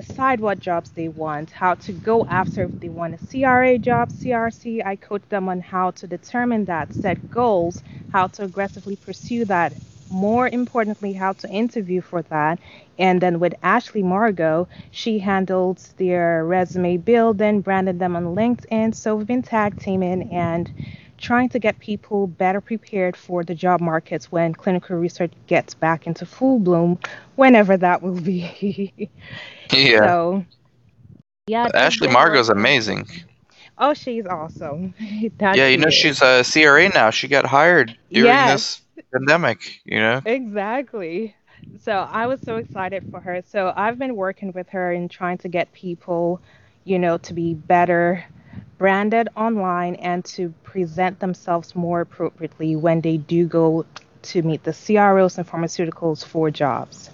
decide 0.00 0.40
what 0.40 0.60
jobs 0.60 0.90
they 0.92 1.08
want, 1.08 1.50
how 1.50 1.74
to 1.74 1.92
go 1.92 2.24
after 2.26 2.64
if 2.64 2.80
they 2.80 2.88
want 2.88 3.14
a 3.14 3.18
CRA 3.18 3.78
job, 3.78 4.10
CRC. 4.10 4.84
I 4.84 4.96
coach 4.96 5.22
them 5.28 5.48
on 5.48 5.60
how 5.60 5.90
to 5.92 6.06
determine 6.06 6.64
that, 6.66 6.92
set 6.92 7.18
goals, 7.30 7.82
how 8.08 8.28
to 8.28 8.44
aggressively 8.44 8.96
pursue 8.96 9.44
that. 9.46 9.74
More 10.10 10.48
importantly, 10.48 11.12
how 11.12 11.32
to 11.34 11.48
interview 11.50 12.00
for 12.00 12.22
that. 12.22 12.60
And 12.98 13.20
then 13.20 13.40
with 13.40 13.54
Ashley 13.62 14.02
Margot, 14.02 14.68
she 14.90 15.18
handles 15.18 15.94
their 15.98 16.44
resume 16.44 16.96
building, 16.98 17.60
branded 17.60 17.98
them 17.98 18.16
on 18.16 18.34
LinkedIn. 18.36 18.94
So 18.94 19.16
we've 19.16 19.26
been 19.26 19.42
tag 19.42 19.78
teaming 19.78 20.32
and 20.32 20.70
trying 21.18 21.48
to 21.50 21.58
get 21.58 21.78
people 21.78 22.26
better 22.26 22.60
prepared 22.60 23.16
for 23.16 23.44
the 23.44 23.54
job 23.54 23.80
markets 23.80 24.32
when 24.32 24.54
clinical 24.54 24.96
research 24.96 25.32
gets 25.46 25.74
back 25.74 26.06
into 26.06 26.24
full 26.24 26.58
bloom, 26.58 26.98
whenever 27.36 27.76
that 27.76 28.02
will 28.02 28.20
be. 28.20 28.92
yeah. 29.72 29.98
So, 29.98 30.44
yeah. 31.46 31.68
Ashley 31.74 32.08
Margot's 32.08 32.48
amazing. 32.48 33.06
Oh, 33.78 33.94
she's 33.94 34.26
awesome. 34.26 34.94
yeah, 35.00 35.66
you 35.66 35.76
know, 35.76 35.88
is. 35.88 35.94
she's 35.94 36.20
a 36.22 36.42
CRA 36.44 36.88
now. 36.88 37.10
She 37.10 37.28
got 37.28 37.46
hired 37.46 37.96
during 38.10 38.26
yes. 38.26 38.82
this 38.94 39.04
pandemic, 39.12 39.80
you 39.84 39.98
know? 39.98 40.20
Exactly. 40.24 41.34
So 41.80 41.92
I 41.92 42.26
was 42.26 42.40
so 42.40 42.56
excited 42.56 43.04
for 43.10 43.20
her. 43.20 43.42
So 43.46 43.72
I've 43.76 43.98
been 43.98 44.16
working 44.16 44.52
with 44.52 44.68
her 44.70 44.92
and 44.92 45.10
trying 45.10 45.38
to 45.38 45.48
get 45.48 45.72
people, 45.72 46.40
you 46.84 46.98
know, 46.98 47.18
to 47.18 47.34
be 47.34 47.54
better 47.54 48.24
branded 48.78 49.28
online 49.36 49.96
and 49.96 50.24
to 50.24 50.54
present 50.62 51.18
themselves 51.20 51.74
more 51.74 52.00
appropriately 52.00 52.76
when 52.76 53.00
they 53.00 53.16
do 53.16 53.46
go 53.46 53.84
to 54.22 54.42
meet 54.42 54.62
the 54.64 54.72
CROs 54.72 55.36
and 55.38 55.46
pharmaceuticals 55.46 56.24
for 56.24 56.50
jobs. 56.50 57.10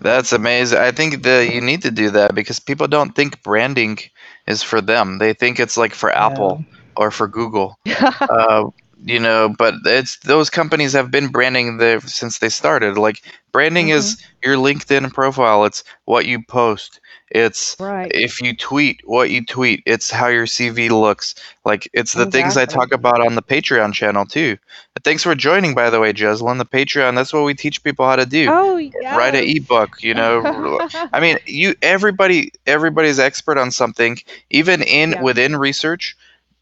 That's 0.00 0.32
amazing. 0.32 0.78
I 0.78 0.90
think 0.92 1.22
that 1.22 1.52
you 1.52 1.60
need 1.60 1.82
to 1.82 1.90
do 1.90 2.10
that 2.10 2.34
because 2.34 2.60
people 2.60 2.86
don't 2.86 3.14
think 3.14 3.42
branding 3.42 3.98
is 4.46 4.62
for 4.62 4.80
them. 4.80 5.18
They 5.18 5.32
think 5.32 5.58
it's 5.58 5.76
like 5.76 5.94
for 5.94 6.10
yeah. 6.10 6.26
Apple 6.26 6.64
or 6.96 7.10
for 7.10 7.28
Google. 7.28 7.78
uh, 8.20 8.64
you 9.04 9.20
know, 9.20 9.54
but 9.58 9.74
it's 9.84 10.16
those 10.18 10.50
companies 10.50 10.92
have 10.92 11.10
been 11.10 11.28
branding 11.28 11.76
there 11.76 12.00
since 12.00 12.38
they 12.38 12.48
started. 12.48 12.96
Like 12.96 13.22
branding 13.52 13.86
mm-hmm. 13.86 13.98
is 13.98 14.22
your 14.42 14.56
LinkedIn 14.56 15.12
profile. 15.12 15.64
It's 15.64 15.84
what 16.06 16.26
you 16.26 16.42
post. 16.42 17.00
It's 17.30 17.76
right. 17.80 18.10
if 18.14 18.40
you 18.40 18.56
tweet 18.56 19.00
what 19.04 19.30
you 19.30 19.44
tweet. 19.44 19.82
It's 19.84 20.10
how 20.10 20.28
your 20.28 20.46
CV 20.46 20.90
looks. 20.90 21.34
Like 21.64 21.88
it's 21.92 22.12
the 22.12 22.22
exactly. 22.22 22.42
things 22.42 22.56
I 22.56 22.64
talk 22.64 22.92
about 22.92 23.20
on 23.20 23.34
the 23.34 23.42
Patreon 23.42 23.92
channel 23.92 24.24
too. 24.24 24.56
Thanks 25.02 25.24
for 25.24 25.34
joining, 25.34 25.74
by 25.74 25.90
the 25.90 25.98
way, 25.98 26.12
Jeslyn. 26.12 26.58
The 26.58 26.64
Patreon. 26.64 27.16
That's 27.16 27.32
what 27.32 27.44
we 27.44 27.54
teach 27.54 27.82
people 27.82 28.06
how 28.06 28.16
to 28.16 28.26
do. 28.26 28.48
Oh 28.48 28.76
yeah. 28.76 29.16
Write 29.16 29.34
an 29.34 29.44
ebook. 29.44 30.02
You 30.02 30.14
know. 30.14 30.88
I 31.12 31.20
mean, 31.20 31.38
you 31.46 31.74
everybody 31.82 32.52
everybody's 32.66 33.18
expert 33.18 33.58
on 33.58 33.72
something. 33.72 34.18
Even 34.50 34.82
in 34.82 35.12
yeah. 35.12 35.22
within 35.22 35.56
research, 35.56 36.16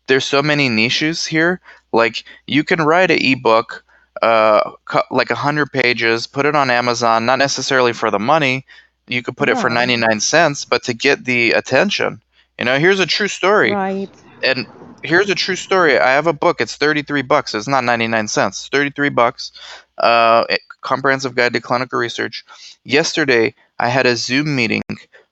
there's 0.07 0.24
so 0.24 0.43
many 0.43 0.68
niches 0.68 1.26
here. 1.26 1.61
Like 1.95 2.24
you 2.47 2.64
can 2.64 2.82
write 2.82 3.11
an 3.11 3.22
ebook 3.22 3.84
uh, 4.20 4.72
like 5.11 5.30
a 5.30 5.34
hundred 5.34 5.70
pages, 5.72 6.26
put 6.26 6.47
it 6.47 6.57
on 6.57 6.70
Amazon, 6.70 7.26
not 7.26 7.38
necessarily 7.38 7.92
for 7.92 8.11
the 8.11 8.18
money. 8.18 8.64
You 9.07 9.22
could 9.22 9.36
put 9.36 9.49
yeah. 9.49 9.59
it 9.59 9.61
for 9.61 9.68
99 9.68 10.20
cents, 10.20 10.64
but 10.64 10.82
to 10.84 10.95
get 10.95 11.24
the 11.24 11.53
attention. 11.53 12.22
You 12.59 12.64
know, 12.64 12.78
here's 12.78 13.01
a 13.01 13.07
true 13.07 13.28
story. 13.28 13.72
Right. 13.72 14.09
And 14.42 14.66
here's 15.03 15.28
a 15.28 15.34
true 15.34 15.57
story. 15.57 15.99
I 15.99 16.12
have 16.12 16.26
a 16.26 16.32
book. 16.32 16.61
It's 16.61 16.76
33 16.76 17.22
bucks. 17.22 17.55
It's 17.55 17.68
not 17.68 17.84
99 17.84 18.28
cents. 18.28 18.68
33 18.72 19.11
bucks. 19.11 19.53
Uh, 19.99 20.45
comprehensive 20.80 21.34
guide 21.34 21.53
to 21.53 21.61
clinical 21.61 21.99
research. 21.99 22.45
Yesterday, 22.84 23.55
I 23.78 23.88
had 23.88 24.07
a 24.07 24.16
Zoom 24.16 24.57
meeting 24.57 24.82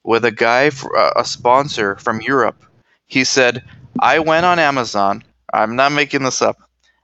with 0.04 0.24
a 0.24 0.32
guy, 0.32 0.70
for, 0.70 0.96
uh, 0.96 1.12
a 1.16 1.24
sponsor 1.24 1.96
from 1.96 2.20
Europe. 2.20 2.62
He 3.06 3.24
said, 3.24 3.64
I 4.00 4.18
went 4.18 4.44
on 4.44 4.58
Amazon. 4.58 5.22
I'm 5.52 5.76
not 5.76 5.92
making 5.92 6.22
this 6.22 6.42
up. 6.42 6.56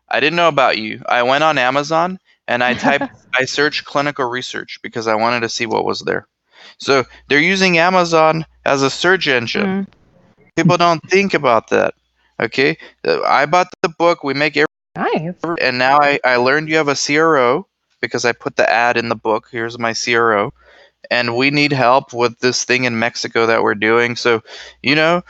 I 0.08 0.20
didn't 0.20 0.36
know 0.36 0.48
about 0.48 0.78
you. 0.78 1.02
I 1.08 1.22
went 1.22 1.44
on 1.44 1.58
Amazon 1.58 2.18
and 2.46 2.64
I 2.64 2.74
typed, 2.74 3.10
I 3.38 3.44
searched 3.44 3.84
clinical 3.84 4.26
research 4.26 4.78
because 4.82 5.06
I 5.06 5.14
wanted 5.14 5.40
to 5.40 5.48
see 5.48 5.66
what 5.66 5.84
was 5.84 6.00
there. 6.00 6.26
So 6.78 7.04
they're 7.28 7.40
using 7.40 7.78
Amazon 7.78 8.46
as 8.64 8.82
a 8.82 8.90
search 8.90 9.28
engine. 9.28 9.86
Mm. 9.86 9.86
People 10.56 10.76
don't 10.76 11.02
think 11.10 11.34
about 11.34 11.68
that. 11.68 11.94
Okay, 12.40 12.78
I 13.04 13.46
bought 13.46 13.68
the 13.82 13.88
book. 13.88 14.22
We 14.22 14.32
make 14.32 14.56
every 14.56 14.68
nice, 14.94 15.34
and 15.60 15.76
now 15.76 15.98
I 16.00 16.20
I 16.24 16.36
learned 16.36 16.68
you 16.68 16.76
have 16.76 16.88
a 16.88 16.94
CRO 16.94 17.66
because 18.00 18.24
I 18.24 18.32
put 18.32 18.56
the 18.56 18.68
ad 18.70 18.96
in 18.96 19.08
the 19.08 19.16
book. 19.16 19.48
Here's 19.50 19.76
my 19.76 19.92
CRO, 19.92 20.52
and 21.10 21.36
we 21.36 21.50
need 21.50 21.72
help 21.72 22.12
with 22.12 22.38
this 22.38 22.64
thing 22.64 22.84
in 22.84 22.98
Mexico 22.98 23.46
that 23.46 23.62
we're 23.62 23.74
doing. 23.74 24.14
So, 24.14 24.42
you 24.82 24.94
know, 24.94 25.22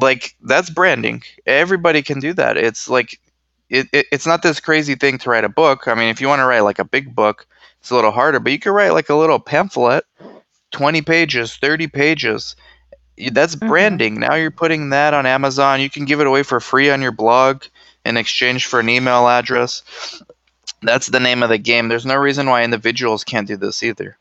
like 0.00 0.36
that's 0.42 0.70
branding. 0.70 1.22
Everybody 1.46 2.02
can 2.02 2.20
do 2.20 2.32
that. 2.34 2.56
It's 2.56 2.88
like 2.88 3.20
it, 3.68 3.88
it, 3.92 4.06
it's 4.12 4.26
not 4.26 4.42
this 4.42 4.60
crazy 4.60 4.94
thing 4.94 5.18
to 5.18 5.30
write 5.30 5.44
a 5.44 5.48
book. 5.48 5.88
I 5.88 5.94
mean, 5.94 6.08
if 6.08 6.20
you 6.20 6.28
want 6.28 6.40
to 6.40 6.46
write 6.46 6.60
like 6.60 6.78
a 6.78 6.84
big 6.84 7.14
book, 7.14 7.46
it's 7.80 7.90
a 7.90 7.94
little 7.94 8.10
harder, 8.10 8.38
but 8.38 8.52
you 8.52 8.58
could 8.58 8.72
write 8.72 8.92
like 8.92 9.08
a 9.08 9.14
little 9.14 9.38
pamphlet, 9.38 10.04
20 10.72 11.02
pages, 11.02 11.56
30 11.56 11.88
pages. 11.88 12.56
That's 13.32 13.56
mm-hmm. 13.56 13.68
branding. 13.68 14.20
Now 14.20 14.34
you're 14.34 14.50
putting 14.50 14.90
that 14.90 15.14
on 15.14 15.26
Amazon. 15.26 15.80
You 15.80 15.90
can 15.90 16.04
give 16.04 16.20
it 16.20 16.26
away 16.26 16.42
for 16.42 16.60
free 16.60 16.90
on 16.90 17.02
your 17.02 17.12
blog 17.12 17.64
in 18.04 18.16
exchange 18.16 18.66
for 18.66 18.80
an 18.80 18.88
email 18.88 19.28
address. 19.28 19.82
That's 20.82 21.06
the 21.06 21.20
name 21.20 21.42
of 21.42 21.48
the 21.48 21.58
game. 21.58 21.88
There's 21.88 22.06
no 22.06 22.16
reason 22.16 22.48
why 22.48 22.64
individuals 22.64 23.24
can't 23.24 23.46
do 23.46 23.56
this 23.56 23.82
either. 23.82 24.18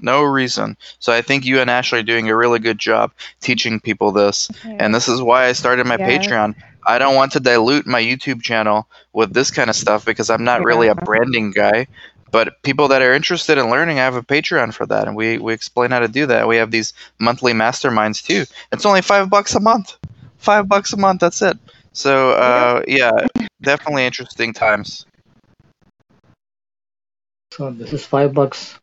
No 0.00 0.22
reason. 0.22 0.76
So 0.98 1.12
I 1.12 1.22
think 1.22 1.44
you 1.44 1.60
and 1.60 1.70
Ashley 1.70 2.00
are 2.00 2.04
doing 2.04 2.28
a 2.28 2.36
really 2.36 2.58
good 2.58 2.78
job 2.78 3.12
teaching 3.40 3.80
people 3.80 4.10
this. 4.12 4.50
Okay. 4.50 4.76
And 4.78 4.94
this 4.94 5.08
is 5.08 5.22
why 5.22 5.46
I 5.46 5.52
started 5.52 5.86
my 5.86 5.96
yes. 5.98 6.26
Patreon. 6.26 6.54
I 6.86 6.98
don't 6.98 7.14
want 7.14 7.32
to 7.32 7.40
dilute 7.40 7.86
my 7.86 8.02
YouTube 8.02 8.42
channel 8.42 8.88
with 9.12 9.32
this 9.32 9.50
kind 9.50 9.70
of 9.70 9.76
stuff 9.76 10.04
because 10.04 10.30
I'm 10.30 10.42
not 10.42 10.64
really 10.64 10.88
a 10.88 10.94
branding 10.94 11.52
guy. 11.52 11.86
But 12.32 12.62
people 12.62 12.88
that 12.88 13.02
are 13.02 13.12
interested 13.12 13.58
in 13.58 13.70
learning, 13.70 13.98
I 13.98 14.04
have 14.04 14.16
a 14.16 14.22
Patreon 14.22 14.72
for 14.72 14.86
that, 14.86 15.06
and 15.06 15.14
we, 15.14 15.36
we 15.36 15.52
explain 15.52 15.90
how 15.90 16.00
to 16.00 16.08
do 16.08 16.24
that. 16.26 16.48
We 16.48 16.56
have 16.56 16.70
these 16.70 16.94
monthly 17.18 17.52
masterminds 17.52 18.24
too. 18.24 18.46
It's 18.72 18.86
only 18.86 19.02
five 19.02 19.28
bucks 19.28 19.54
a 19.54 19.60
month. 19.60 19.98
Five 20.38 20.66
bucks 20.66 20.94
a 20.94 20.96
month. 20.96 21.20
That's 21.20 21.42
it. 21.42 21.58
So 21.92 22.30
uh, 22.30 22.82
yeah, 22.88 23.12
definitely 23.60 24.06
interesting 24.06 24.54
times. 24.54 25.04
So 27.52 27.70
this 27.70 27.92
is 27.92 28.06
five 28.06 28.32
bucks 28.32 28.78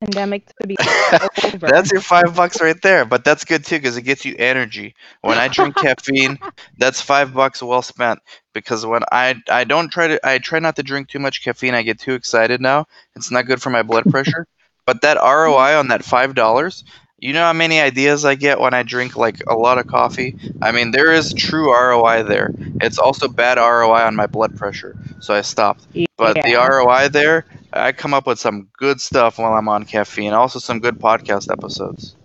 pandemic 0.00 0.46
to 0.60 0.66
be 0.66 0.76
over. 1.44 1.66
That's 1.66 1.92
your 1.92 2.00
five 2.00 2.34
bucks 2.36 2.60
right 2.60 2.80
there. 2.82 3.04
But 3.04 3.24
that's 3.24 3.44
good 3.44 3.64
too 3.64 3.76
because 3.76 3.96
it 3.96 4.02
gets 4.02 4.24
you 4.24 4.34
energy. 4.38 4.94
When 5.22 5.38
I 5.38 5.48
drink 5.48 5.76
caffeine, 5.76 6.38
that's 6.78 7.00
five 7.00 7.34
bucks 7.34 7.62
well 7.62 7.82
spent. 7.82 8.20
Because 8.52 8.84
when 8.86 9.02
I 9.12 9.36
I 9.50 9.64
don't 9.64 9.90
try 9.90 10.08
to 10.08 10.28
I 10.28 10.38
try 10.38 10.58
not 10.58 10.76
to 10.76 10.82
drink 10.82 11.08
too 11.08 11.18
much 11.18 11.42
caffeine. 11.42 11.74
I 11.74 11.82
get 11.82 11.98
too 11.98 12.14
excited 12.14 12.60
now. 12.60 12.86
It's 13.14 13.30
not 13.30 13.46
good 13.46 13.62
for 13.62 13.70
my 13.70 13.82
blood 13.82 14.04
pressure. 14.10 14.46
but 14.86 15.02
that 15.02 15.16
ROI 15.16 15.78
on 15.78 15.88
that 15.88 16.04
five 16.04 16.34
dollars. 16.34 16.84
You 17.18 17.32
know 17.32 17.40
how 17.44 17.54
many 17.54 17.80
ideas 17.80 18.26
I 18.26 18.34
get 18.34 18.60
when 18.60 18.74
I 18.74 18.82
drink 18.82 19.16
like 19.16 19.42
a 19.48 19.56
lot 19.56 19.78
of 19.78 19.86
coffee? 19.86 20.36
I 20.60 20.70
mean, 20.70 20.90
there 20.90 21.12
is 21.12 21.32
true 21.32 21.72
ROI 21.72 22.24
there. 22.24 22.50
It's 22.82 22.98
also 22.98 23.26
bad 23.26 23.56
ROI 23.56 24.02
on 24.04 24.14
my 24.14 24.26
blood 24.26 24.54
pressure, 24.54 24.94
so 25.20 25.32
I 25.32 25.40
stopped. 25.40 25.86
Yeah. 25.94 26.06
But 26.18 26.34
the 26.44 26.54
ROI 26.56 27.08
there, 27.08 27.46
I 27.76 27.92
come 27.92 28.14
up 28.14 28.26
with 28.26 28.38
some 28.38 28.68
good 28.76 29.00
stuff 29.00 29.38
while 29.38 29.54
I'm 29.54 29.68
on 29.68 29.84
caffeine. 29.84 30.32
Also, 30.32 30.58
some 30.58 30.80
good 30.80 30.98
podcast 30.98 31.50
episodes. 31.50 32.16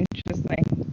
Interesting. 0.00 0.92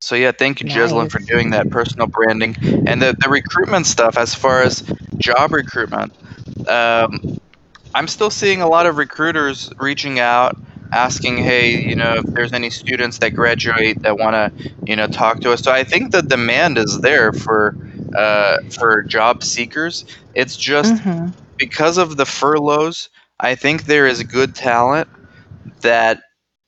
So 0.00 0.14
yeah, 0.14 0.32
thank 0.32 0.62
you, 0.62 0.68
nice. 0.68 1.12
for 1.12 1.18
doing 1.18 1.50
that 1.50 1.70
personal 1.70 2.06
branding 2.06 2.56
and 2.86 3.02
the 3.02 3.16
the 3.18 3.28
recruitment 3.28 3.86
stuff. 3.86 4.16
As 4.16 4.34
far 4.34 4.62
as 4.62 4.82
job 5.18 5.52
recruitment, 5.52 6.14
um, 6.68 7.38
I'm 7.94 8.08
still 8.08 8.30
seeing 8.30 8.62
a 8.62 8.68
lot 8.68 8.86
of 8.86 8.96
recruiters 8.96 9.70
reaching 9.78 10.18
out, 10.18 10.56
asking, 10.92 11.38
"Hey, 11.38 11.82
you 11.82 11.96
know, 11.96 12.14
if 12.14 12.24
there's 12.26 12.52
any 12.52 12.70
students 12.70 13.18
that 13.18 13.34
graduate 13.34 14.02
that 14.02 14.18
want 14.18 14.34
to, 14.34 14.70
you 14.86 14.96
know, 14.96 15.08
talk 15.08 15.40
to 15.40 15.52
us." 15.52 15.62
So 15.62 15.72
I 15.72 15.84
think 15.84 16.12
the 16.12 16.22
demand 16.22 16.78
is 16.78 17.00
there 17.00 17.32
for 17.32 17.76
uh, 18.14 18.58
for 18.70 19.02
job 19.02 19.42
seekers. 19.42 20.04
It's 20.34 20.56
just 20.56 20.94
mm-hmm. 20.94 21.28
because 21.56 21.98
of 21.98 22.16
the 22.16 22.26
furloughs. 22.26 23.08
I 23.40 23.54
think 23.54 23.84
there 23.84 24.06
is 24.06 24.22
good 24.22 24.54
talent 24.54 25.08
that 25.80 26.20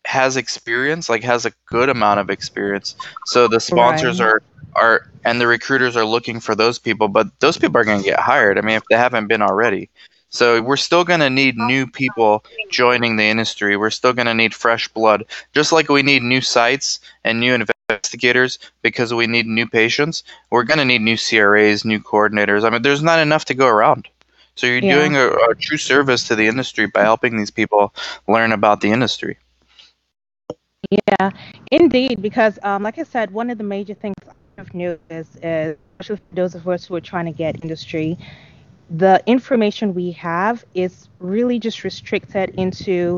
has 0.07 0.37
experience, 0.37 1.09
like 1.09 1.23
has 1.23 1.47
a 1.47 1.53
good 1.67 1.89
amount 1.89 2.21
of 2.21 2.31
experience. 2.31 2.97
So 3.27 3.49
the 3.49 3.61
sponsors 3.61 4.21
right. 4.21 4.27
are 4.27 4.43
are 4.77 5.11
and 5.25 5.41
the 5.41 5.47
recruiters 5.47 5.97
are 5.97 6.05
looking 6.05 6.41
for 6.41 6.55
those 6.55 6.79
people, 6.79 7.09
but 7.09 7.27
those 7.41 7.59
people 7.59 7.79
are 7.79 7.85
going 7.85 7.99
to 7.99 8.09
get 8.09 8.21
hired. 8.21 8.59
I 8.59 8.63
mean, 8.63 8.77
if 8.77 8.83
they 8.89 8.97
haven't 8.97 9.27
been 9.27 9.43
already. 9.43 9.91
So 10.31 10.63
we're 10.63 10.77
still 10.77 11.05
going 11.05 11.21
to 11.21 11.29
need 11.29 11.57
new 11.57 11.89
people 11.89 12.45
joining 12.71 13.17
the 13.17 13.25
industry. 13.25 13.77
We're 13.77 13.91
still 13.91 14.13
going 14.13 14.27
to 14.27 14.35
need 14.35 14.55
fresh 14.55 14.87
blood, 14.87 15.25
just 15.53 15.73
like 15.73 15.89
we 15.89 16.03
need 16.03 16.23
new 16.23 16.41
sites 16.41 17.01
and 17.25 17.41
new 17.41 17.53
investigators 18.01 18.59
because 18.83 19.13
we 19.13 19.27
need 19.27 19.47
new 19.47 19.67
patients. 19.67 20.25
We're 20.51 20.65
going 20.65 20.79
to 20.79 20.85
need 20.85 21.03
new 21.03 21.17
CRAs, 21.17 21.85
new 21.85 22.01
coordinators. 22.01 22.65
I 22.65 22.71
mean, 22.71 22.83
there's 22.83 23.03
not 23.03 23.19
enough 23.19 23.45
to 23.47 23.55
go 23.55 23.67
around. 23.67 24.09
So 24.57 24.67
you're 24.67 24.79
yeah. 24.79 24.95
doing 24.95 25.17
a, 25.17 25.29
a 25.29 25.55
true 25.55 25.77
service 25.77 26.27
to 26.29 26.37
the 26.37 26.47
industry 26.47 26.87
by 26.87 27.03
helping 27.03 27.37
these 27.37 27.51
people 27.51 27.95
learn 28.27 28.53
about 28.53 28.81
the 28.81 28.91
industry. 28.91 29.39
Yeah, 30.91 31.31
indeed. 31.71 32.21
Because, 32.21 32.59
um, 32.63 32.83
like 32.83 32.99
I 32.99 33.05
said, 33.05 33.31
one 33.31 33.51
of 33.51 33.59
the 33.59 33.65
major 33.65 33.95
things 33.95 34.17
I've 34.59 34.75
noticed 34.75 35.37
is, 35.43 35.77
especially 36.01 36.17
for 36.17 36.35
those 36.35 36.55
of 36.55 36.67
us 36.69 36.87
who 36.87 36.95
are 36.97 37.01
trying 37.01 37.27
to 37.27 37.33
get 37.33 37.63
industry, 37.63 38.19
the 38.91 39.23
information 39.27 39.95
we 39.95 40.11
have 40.13 40.65
is 40.75 41.09
really 41.21 41.59
just 41.59 41.85
restricted 41.85 42.51
into 42.57 43.17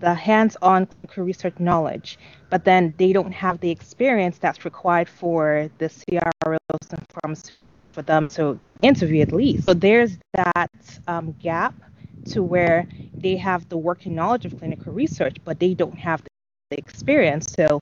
the 0.00 0.14
hands-on 0.14 0.86
clinical 0.86 1.24
research 1.24 1.58
knowledge, 1.58 2.18
but 2.50 2.64
then 2.64 2.94
they 2.98 3.12
don't 3.12 3.32
have 3.32 3.60
the 3.60 3.70
experience 3.70 4.38
that's 4.38 4.64
required 4.64 5.08
for 5.08 5.70
the 5.78 5.88
CROs 5.88 6.88
and 6.90 7.06
firms 7.22 7.52
for 7.92 8.02
them 8.02 8.28
to 8.28 8.58
interview 8.82 9.22
at 9.22 9.32
least. 9.32 9.64
So 9.64 9.74
there's 9.74 10.18
that 10.34 10.70
um, 11.06 11.34
gap 11.40 11.74
to 12.26 12.42
where 12.42 12.86
they 13.20 13.36
have 13.36 13.68
the 13.68 13.78
working 13.78 14.14
knowledge 14.14 14.44
of 14.44 14.58
clinical 14.58 14.92
research, 14.92 15.36
but 15.44 15.58
they 15.58 15.74
don't 15.74 15.98
have 15.98 16.22
the 16.70 16.78
experience. 16.78 17.52
So 17.52 17.80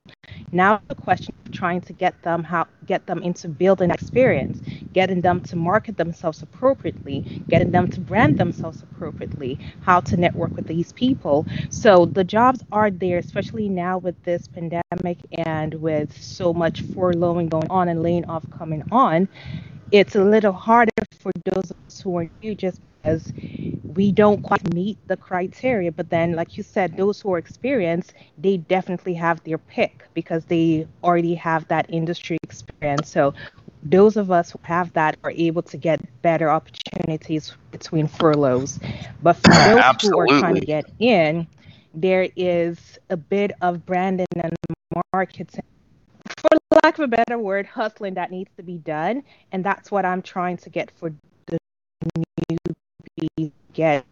now 0.52 0.82
the 0.88 0.94
question 0.94 1.34
of 1.46 1.52
trying 1.52 1.80
to 1.82 1.92
get 1.94 2.20
them 2.22 2.44
how 2.44 2.66
get 2.86 3.06
them 3.06 3.22
into 3.22 3.48
building 3.48 3.90
experience, 3.90 4.60
getting 4.92 5.22
them 5.22 5.40
to 5.40 5.56
market 5.56 5.96
themselves 5.96 6.42
appropriately, 6.42 7.42
getting 7.48 7.70
them 7.70 7.88
to 7.88 8.00
brand 8.00 8.36
themselves 8.36 8.82
appropriately, 8.82 9.58
how 9.80 10.00
to 10.00 10.16
network 10.18 10.54
with 10.54 10.66
these 10.66 10.92
people. 10.92 11.46
So 11.70 12.04
the 12.04 12.24
jobs 12.24 12.62
are 12.72 12.90
there, 12.90 13.18
especially 13.18 13.70
now 13.70 13.98
with 13.98 14.22
this 14.24 14.48
pandemic 14.48 15.18
and 15.46 15.74
with 15.74 16.14
so 16.22 16.52
much 16.52 16.82
furloughing 16.82 17.48
going 17.48 17.70
on 17.70 17.88
and 17.88 18.02
laying 18.02 18.26
off 18.26 18.44
coming 18.50 18.82
on. 18.92 19.28
It's 19.92 20.14
a 20.14 20.24
little 20.24 20.52
harder 20.52 20.90
for 21.20 21.32
those 21.46 21.72
who 22.02 22.18
are 22.18 22.28
new 22.42 22.54
just 22.54 22.80
because 23.04 23.32
we 23.94 24.10
don't 24.12 24.42
quite 24.42 24.74
meet 24.74 24.96
the 25.08 25.16
criteria. 25.16 25.92
But 25.92 26.10
then, 26.10 26.32
like 26.32 26.56
you 26.56 26.62
said, 26.62 26.96
those 26.96 27.20
who 27.20 27.32
are 27.34 27.38
experienced, 27.38 28.14
they 28.38 28.56
definitely 28.56 29.14
have 29.14 29.42
their 29.44 29.58
pick 29.58 30.06
because 30.14 30.44
they 30.46 30.86
already 31.02 31.34
have 31.34 31.68
that 31.68 31.86
industry 31.88 32.38
experience. 32.42 33.10
So 33.10 33.34
those 33.82 34.16
of 34.16 34.30
us 34.30 34.50
who 34.50 34.58
have 34.62 34.92
that 34.94 35.18
are 35.22 35.32
able 35.32 35.62
to 35.62 35.76
get 35.76 36.00
better 36.22 36.48
opportunities 36.50 37.54
between 37.70 38.08
furloughs. 38.08 38.80
But 39.22 39.34
for 39.34 39.50
those 39.50 39.80
Absolutely. 39.80 40.30
who 40.30 40.36
are 40.36 40.40
trying 40.40 40.54
to 40.54 40.66
get 40.66 40.84
in, 40.98 41.46
there 41.92 42.28
is 42.36 42.98
a 43.10 43.16
bit 43.16 43.52
of 43.60 43.84
branding 43.84 44.26
and 44.34 44.54
marketing 45.12 45.62
for 46.38 46.58
lack 46.82 46.98
of 46.98 47.04
a 47.04 47.08
better 47.08 47.38
word, 47.38 47.66
hustling 47.66 48.14
that 48.14 48.30
needs 48.30 48.50
to 48.56 48.62
be 48.62 48.78
done. 48.78 49.22
And 49.52 49.62
that's 49.62 49.90
what 49.90 50.04
I'm 50.06 50.22
trying 50.22 50.56
to 50.58 50.70
get 50.70 50.90
for 50.96 51.12
the 51.46 51.58
new 52.16 52.74
get 53.72 54.04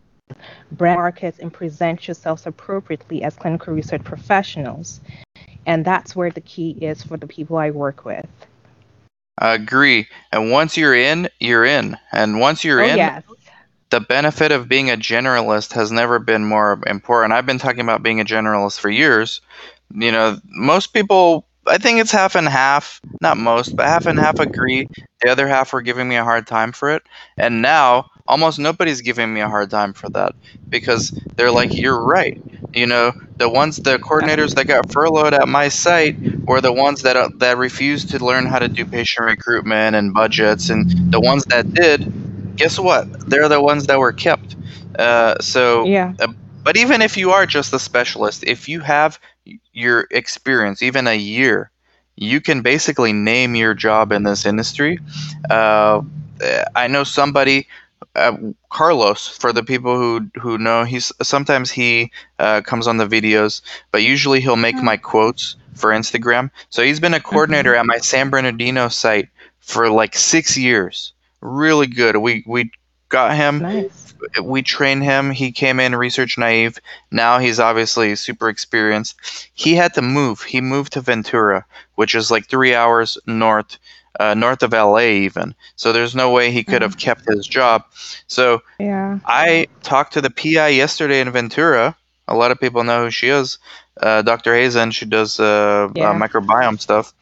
brand 0.73 0.99
markets 0.99 1.39
and 1.39 1.53
present 1.53 2.07
yourselves 2.07 2.47
appropriately 2.47 3.23
as 3.23 3.35
clinical 3.37 3.75
research 3.75 4.03
professionals. 4.05 5.01
And 5.67 5.85
that's 5.85 6.17
where 6.17 6.31
the 6.31 6.41
key 6.41 6.71
is 6.81 7.03
for 7.03 7.17
the 7.17 7.27
people 7.27 7.57
I 7.57 7.71
work 7.71 8.05
with. 8.05 8.27
I 9.39 9.55
agree. 9.55 10.07
And 10.33 10.51
once 10.51 10.77
you're 10.77 10.95
in, 10.95 11.29
you're 11.41 11.65
in. 11.65 11.97
And 12.13 12.41
once 12.41 12.65
you're 12.65 12.83
oh, 12.83 12.87
in, 12.87 12.97
yes. 12.97 13.23
the 13.91 14.01
benefit 14.01 14.53
of 14.53 14.69
being 14.69 14.91
a 14.91 14.97
generalist 14.97 15.73
has 15.73 15.91
never 15.91 16.19
been 16.19 16.45
more 16.45 16.81
important. 16.87 17.33
I've 17.33 17.47
been 17.47 17.59
talking 17.59 17.81
about 17.81 18.03
being 18.03 18.21
a 18.21 18.25
generalist 18.25 18.81
for 18.81 18.91
years. 18.91 19.41
You 19.95 20.13
know, 20.13 20.39
most 20.47 20.89
people, 20.89 21.47
I 21.67 21.79
think 21.79 21.99
it's 21.99 22.11
half 22.11 22.35
and 22.35 22.49
half, 22.49 23.01
not 23.21 23.37
most, 23.37 23.77
but 23.77 23.87
half 23.87 24.07
and 24.07 24.19
half 24.19 24.39
agree. 24.39 24.89
The 25.23 25.31
other 25.31 25.49
half 25.49 25.73
were 25.73 25.83
giving 25.83 26.09
me 26.09 26.17
a 26.17 26.25
hard 26.25 26.47
time 26.47 26.73
for 26.73 26.91
it. 26.91 27.03
And 27.37 27.63
now, 27.63 28.11
almost 28.27 28.59
nobody's 28.59 29.01
giving 29.01 29.33
me 29.33 29.41
a 29.41 29.49
hard 29.49 29.71
time 29.71 29.93
for 29.93 30.09
that 30.11 30.33
because 30.71 31.13
they're 31.37 31.51
like, 31.51 31.81
you're 31.81 32.03
right. 32.03 32.39
You 32.73 32.87
know, 32.87 33.13
the 33.39 33.49
ones, 33.49 33.81
the 33.81 33.99
coordinators 33.99 34.55
that 34.55 34.67
got 34.67 34.91
furloughed 34.93 35.35
at 35.35 35.49
my 35.49 35.69
site 35.69 36.17
were 36.47 36.61
the 36.61 36.73
ones 36.73 37.03
that 37.03 37.17
uh, 37.17 37.29
that 37.39 37.57
refused 37.59 38.11
to 38.11 38.25
learn 38.25 38.47
how 38.47 38.59
to 38.59 38.69
do 38.69 38.85
patient 38.85 39.27
recruitment 39.27 39.97
and 39.97 40.13
budgets, 40.13 40.71
and 40.71 40.87
the 41.11 41.21
ones 41.21 41.45
that 41.51 41.67
did, 41.75 42.07
guess 42.57 42.79
what? 42.79 43.09
They're 43.27 43.49
the 43.49 43.61
ones 43.61 43.87
that 43.87 43.99
were 43.99 44.13
kept. 44.13 44.57
Uh, 44.99 45.35
so, 45.41 45.87
Yeah. 45.87 46.15
uh, 46.21 46.29
but 46.65 46.77
even 46.77 47.03
if 47.03 47.17
you 47.17 47.31
are 47.31 47.47
just 47.47 47.73
a 47.73 47.79
specialist, 47.79 48.45
if 48.47 48.69
you 48.69 48.81
have 48.81 49.19
your 49.73 50.07
experience, 50.11 50.83
even 50.83 51.07
a 51.07 51.17
year, 51.17 51.71
you 52.17 52.41
can 52.41 52.63
basically 52.63 53.13
name 53.13 53.55
your 53.55 53.75
job 53.75 54.13
in 54.13 54.23
this 54.23 54.45
industry. 54.45 54.99
Uh, 55.51 56.03
I 56.75 56.87
know 56.89 57.05
somebody 57.05 57.67
uh, 58.15 58.37
Carlos, 58.71 59.27
for 59.27 59.53
the 59.53 59.63
people 59.63 59.97
who 59.97 60.29
who 60.41 60.59
know, 60.59 60.85
he's 60.85 61.13
sometimes 61.23 61.71
he 61.71 62.11
uh, 62.39 62.61
comes 62.63 62.87
on 62.87 62.97
the 62.97 63.07
videos, 63.07 63.63
but 63.91 64.03
usually 64.03 64.41
he'll 64.41 64.57
make 64.57 64.77
my 64.77 64.97
quotes 64.97 65.57
for 65.75 65.91
Instagram. 65.91 66.51
So 66.71 66.83
he's 66.83 67.01
been 67.01 67.15
a 67.15 67.21
coordinator 67.21 67.75
at 67.75 67.87
my 67.87 67.99
San 67.99 68.31
Bernardino 68.31 68.89
site 68.89 69.29
for 69.61 69.91
like 69.91 70.15
six 70.15 70.57
years. 70.57 71.13
Really 71.41 71.87
good. 71.87 72.17
We 72.17 72.45
we 72.47 72.71
got 73.09 73.37
him. 73.37 73.61
Nice. 73.61 74.15
We 74.43 74.63
trained 74.63 75.03
him. 75.03 75.31
He 75.31 75.51
came 75.51 75.81
in 75.81 75.97
research 75.97 76.39
naive. 76.39 76.79
Now 77.11 77.39
he's 77.39 77.59
obviously 77.59 78.15
super 78.15 78.49
experienced. 78.49 79.17
He 79.55 79.75
had 79.75 79.95
to 79.95 80.03
move. 80.03 80.43
He 80.43 80.61
moved 80.61 80.93
to 80.93 81.01
Ventura, 81.01 81.65
which 81.97 82.15
is 82.15 82.31
like 82.31 82.47
three 82.47 82.75
hours 82.75 83.19
north 83.27 83.79
uh, 84.23 84.35
north 84.35 84.63
of 84.63 84.73
LA 84.73 85.27
even. 85.27 85.55
So 85.77 85.93
there's 85.93 86.15
no 86.15 86.31
way 86.31 86.51
he 86.51 86.63
could 86.65 86.83
have 86.83 86.97
kept 86.97 87.27
his 87.29 87.47
job. 87.47 87.85
So 88.27 88.63
Yeah. 88.79 89.19
I 89.27 89.67
talked 89.83 90.13
to 90.15 90.21
the 90.21 90.31
PI 90.31 90.69
yesterday 90.69 91.21
in 91.21 91.31
Ventura. 91.31 91.97
A 92.29 92.37
lot 92.37 92.53
of 92.53 92.61
people 92.61 92.85
know 92.85 93.05
who 93.05 93.11
she 93.11 93.29
is, 93.29 93.59
uh, 94.01 94.23
Dr. 94.23 94.55
Hazen. 94.55 94.93
She 94.93 95.07
does 95.07 95.41
uh, 95.41 95.89
Yeah. 95.95 96.11
uh, 96.11 96.15
microbiome 96.15 96.81
stuff. 96.81 97.13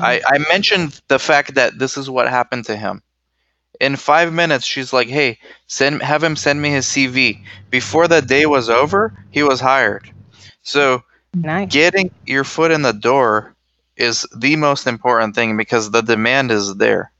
I, 0.00 0.20
I 0.26 0.38
mentioned 0.52 1.00
the 1.08 1.18
fact 1.18 1.54
that 1.54 1.78
this 1.78 1.96
is 1.96 2.10
what 2.10 2.28
happened 2.28 2.66
to 2.66 2.76
him. 2.76 3.02
In 3.80 3.96
five 3.96 4.32
minutes, 4.32 4.66
she's 4.66 4.92
like, 4.92 5.08
"Hey, 5.08 5.38
send 5.68 6.02
have 6.02 6.22
him 6.24 6.34
send 6.36 6.60
me 6.60 6.70
his 6.70 6.86
CV." 6.86 7.42
Before 7.70 8.08
the 8.08 8.20
day 8.20 8.44
was 8.44 8.68
over, 8.68 9.12
he 9.30 9.44
was 9.44 9.60
hired. 9.60 10.10
So 10.62 11.04
nice. 11.32 11.70
getting 11.70 12.10
your 12.26 12.42
foot 12.44 12.72
in 12.72 12.82
the 12.82 12.92
door 12.92 13.54
is 13.98 14.26
the 14.36 14.56
most 14.56 14.86
important 14.86 15.34
thing 15.34 15.56
because 15.56 15.90
the 15.90 16.02
demand 16.02 16.50
is 16.50 16.76
there. 16.76 17.12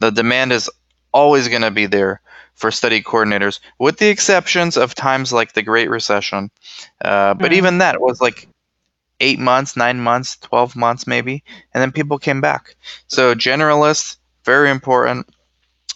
The 0.00 0.10
demand 0.10 0.52
is 0.52 0.70
always 1.12 1.48
going 1.48 1.62
to 1.62 1.70
be 1.70 1.86
there 1.86 2.20
for 2.54 2.70
study 2.70 3.02
coordinators, 3.02 3.60
with 3.78 3.98
the 3.98 4.08
exceptions 4.08 4.76
of 4.76 4.94
times 4.94 5.32
like 5.32 5.52
the 5.54 5.62
Great 5.62 5.90
Recession. 5.90 6.50
Uh, 7.04 7.34
but 7.34 7.52
Mm. 7.52 7.56
even 7.56 7.78
that 7.78 8.00
was 8.00 8.20
like 8.20 8.48
eight 9.20 9.38
months, 9.38 9.76
nine 9.76 10.00
months, 10.00 10.36
12 10.38 10.76
months 10.76 11.06
maybe, 11.06 11.42
and 11.72 11.82
then 11.82 11.92
people 11.92 12.18
came 12.18 12.40
back. 12.40 12.76
So, 13.08 13.34
generalists, 13.34 14.16
very 14.44 14.70
important. 14.70 15.28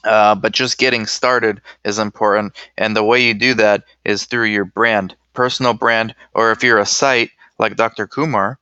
Uh, 0.04 0.34
but 0.34 0.52
just 0.52 0.78
getting 0.78 1.06
started 1.06 1.60
is 1.84 1.98
important. 1.98 2.54
And 2.78 2.96
the 2.96 3.02
way 3.04 3.20
you 3.22 3.34
do 3.34 3.54
that 3.54 3.84
is 4.04 4.24
through 4.24 4.46
your 4.46 4.64
brand, 4.64 5.16
personal 5.34 5.74
brand, 5.74 6.14
or 6.34 6.52
if 6.52 6.62
you're 6.62 6.78
a 6.78 6.86
site 6.86 7.30
like 7.58 7.76
Dr. 7.76 8.06
Kumar, 8.06 8.58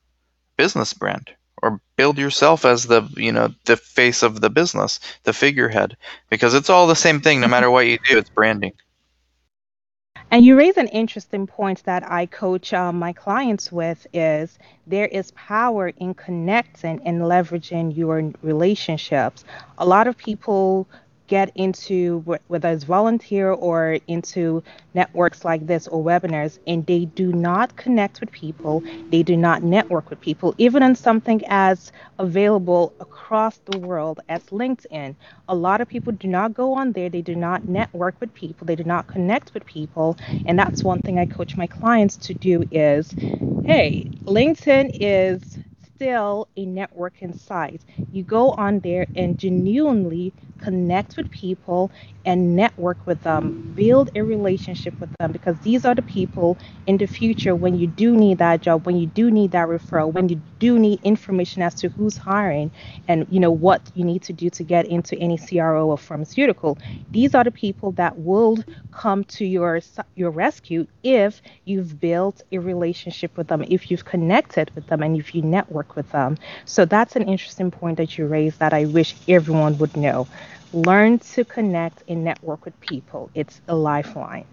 business 0.57 0.95
brand. 0.95 1.31
Or 1.67 1.81
build 1.97 2.17
yourself 2.17 2.65
as 2.65 2.85
the 2.85 3.03
you 3.17 3.33
know 3.33 3.53
the 3.65 3.77
face 3.77 4.23
of 4.23 4.41
the 4.41 4.51
business, 4.51 5.01
the 5.25 5.33
figurehead, 5.33 5.97
because 6.31 6.55
it's 6.55 6.71
all 6.71 6.87
the 6.87 6.95
same 6.95 7.21
thing. 7.21 7.41
No 7.41 7.49
matter 7.49 7.71
what 7.71 7.87
you 7.87 7.99
do, 8.09 8.19
it's 8.19 8.31
branding. 8.31 8.73
And 10.31 10.45
you 10.45 10.57
raise 10.57 10.77
an 10.77 10.89
interesting 10.89 11.47
point 11.47 11.83
that 11.85 12.09
I 12.11 12.27
coach 12.27 12.73
um, 12.73 12.99
my 12.99 13.13
clients 13.13 13.71
with 13.73 14.07
is 14.13 14.59
there 14.87 15.07
is 15.07 15.31
power 15.33 15.89
in 15.89 16.15
connecting 16.15 17.01
and 17.05 17.23
leveraging 17.23 17.97
your 17.97 18.33
relationships. 18.43 19.45
A 19.79 19.87
lot 19.87 20.07
of 20.09 20.17
people 20.17 20.89
get 21.29 21.51
into 21.57 22.21
whether 22.49 22.69
it's 22.71 22.85
volunteer 22.85 23.51
or 23.53 23.99
into 24.09 24.63
networks 24.95 25.45
like 25.45 25.67
this 25.67 25.89
or 25.89 26.03
webinars 26.05 26.59
and 26.67 26.87
they 26.87 27.05
do 27.05 27.33
not 27.33 27.77
connect 27.77 28.21
with 28.21 28.31
people 28.33 28.83
they 29.11 29.23
do 29.23 29.37
not 29.37 29.63
network 29.63 30.09
with 30.11 30.21
people 30.21 30.55
even 30.59 30.83
on 30.83 30.95
something 30.95 31.43
as 31.49 31.93
available 32.19 32.93
across 33.01 33.59
the 33.71 33.79
world 33.79 34.21
as 34.29 34.43
linkedin. 34.47 35.15
A 35.49 35.55
lot 35.55 35.81
of 35.81 35.89
people 35.89 36.13
do 36.13 36.29
not 36.29 36.55
go 36.55 36.75
on 36.75 36.93
there 36.93 37.09
they 37.09 37.23
do 37.23 37.35
not 37.35 37.69
network 37.69 38.21
with 38.21 38.33
people 38.35 38.67
they 38.67 38.77
do 38.77 38.85
not 38.85 39.07
connect 39.07 39.53
with 39.55 39.65
people 39.67 40.17
and 40.47 40.59
that's 40.59 40.85
one 40.85 41.01
thing 41.03 41.19
i 41.19 41.27
coach 41.27 41.57
my 41.57 41.67
clients 41.67 42.17
to 42.17 42.35
do 42.35 42.65
is 42.71 43.13
hey 43.65 44.05
linkedin 44.27 44.91
is 45.01 45.59
still 45.97 46.49
a 46.57 46.67
networking 46.67 47.35
site. 47.39 47.83
You 48.13 48.23
go 48.23 48.51
on 48.53 48.81
there 48.81 49.07
and 49.15 49.39
genuinely 49.39 50.33
connect 50.59 51.17
with 51.17 51.31
people 51.31 51.91
and 52.25 52.57
network 52.57 53.07
with 53.07 53.23
them, 53.23 53.73
build 53.77 54.11
a 54.15 54.23
relationship 54.23 54.99
with 55.01 55.11
them 55.19 55.33
because 55.33 55.57
these 55.61 55.85
are 55.85 55.95
the 55.95 56.03
people 56.03 56.59
in 56.87 56.97
the 56.99 57.07
future 57.07 57.55
when 57.55 57.79
you 57.79 57.87
do 57.87 58.17
need 58.17 58.39
that 58.39 58.63
job, 58.63 58.85
when 58.87 58.97
you 58.97 59.07
do 59.07 59.31
need 59.31 59.53
that 59.53 59.69
referral, 59.69 60.13
when 60.13 60.29
you 60.29 60.41
do 60.59 60.79
need 60.79 61.01
information 61.05 61.63
as 61.63 61.75
to 61.75 61.89
who's 61.89 62.17
hiring 62.17 62.71
and 63.09 63.27
you 63.31 63.39
know 63.39 63.51
what 63.51 63.81
you 63.95 64.05
need 64.05 64.23
to 64.23 64.33
do 64.33 64.51
to 64.51 64.65
get 64.65 64.87
into 64.87 65.17
any 65.19 65.39
CRO 65.39 65.89
or 65.89 65.99
pharmaceutical. 65.99 66.79
These 67.11 67.35
are 67.35 67.45
the 67.45 67.51
people 67.51 67.93
that 67.93 68.19
will 68.19 68.59
come 68.91 69.25
to 69.25 69.45
your 69.45 69.81
your 70.15 70.31
rescue 70.31 70.87
if 71.03 71.43
you've 71.65 72.01
built 72.01 72.43
a 72.51 72.59
relationship 72.59 73.37
with 73.37 73.49
them, 73.49 73.65
if 73.69 73.91
you've 73.91 74.05
connected 74.05 74.71
with 74.75 74.87
them 74.89 75.03
and 75.03 75.17
if 75.17 75.35
you 75.35 75.43
network 75.43 75.95
with 75.97 76.11
them. 76.11 76.39
So 76.65 76.85
that's 76.85 77.15
an 77.17 77.29
interesting 77.29 77.71
point 77.71 77.99
that 77.99 78.19
you 78.19 78.27
raised 78.27 78.59
that 78.59 78.73
I 78.73 78.87
wish 78.87 79.15
everyone 79.29 79.79
would 79.79 79.97
know 79.97 80.27
learn 80.77 81.19
to 81.19 81.45
connect 81.45 82.03
and 82.09 82.23
network 82.25 82.65
with 82.65 82.79
people. 82.81 83.31
It's 83.35 83.61
a 83.69 83.75
lifeline. 83.75 84.45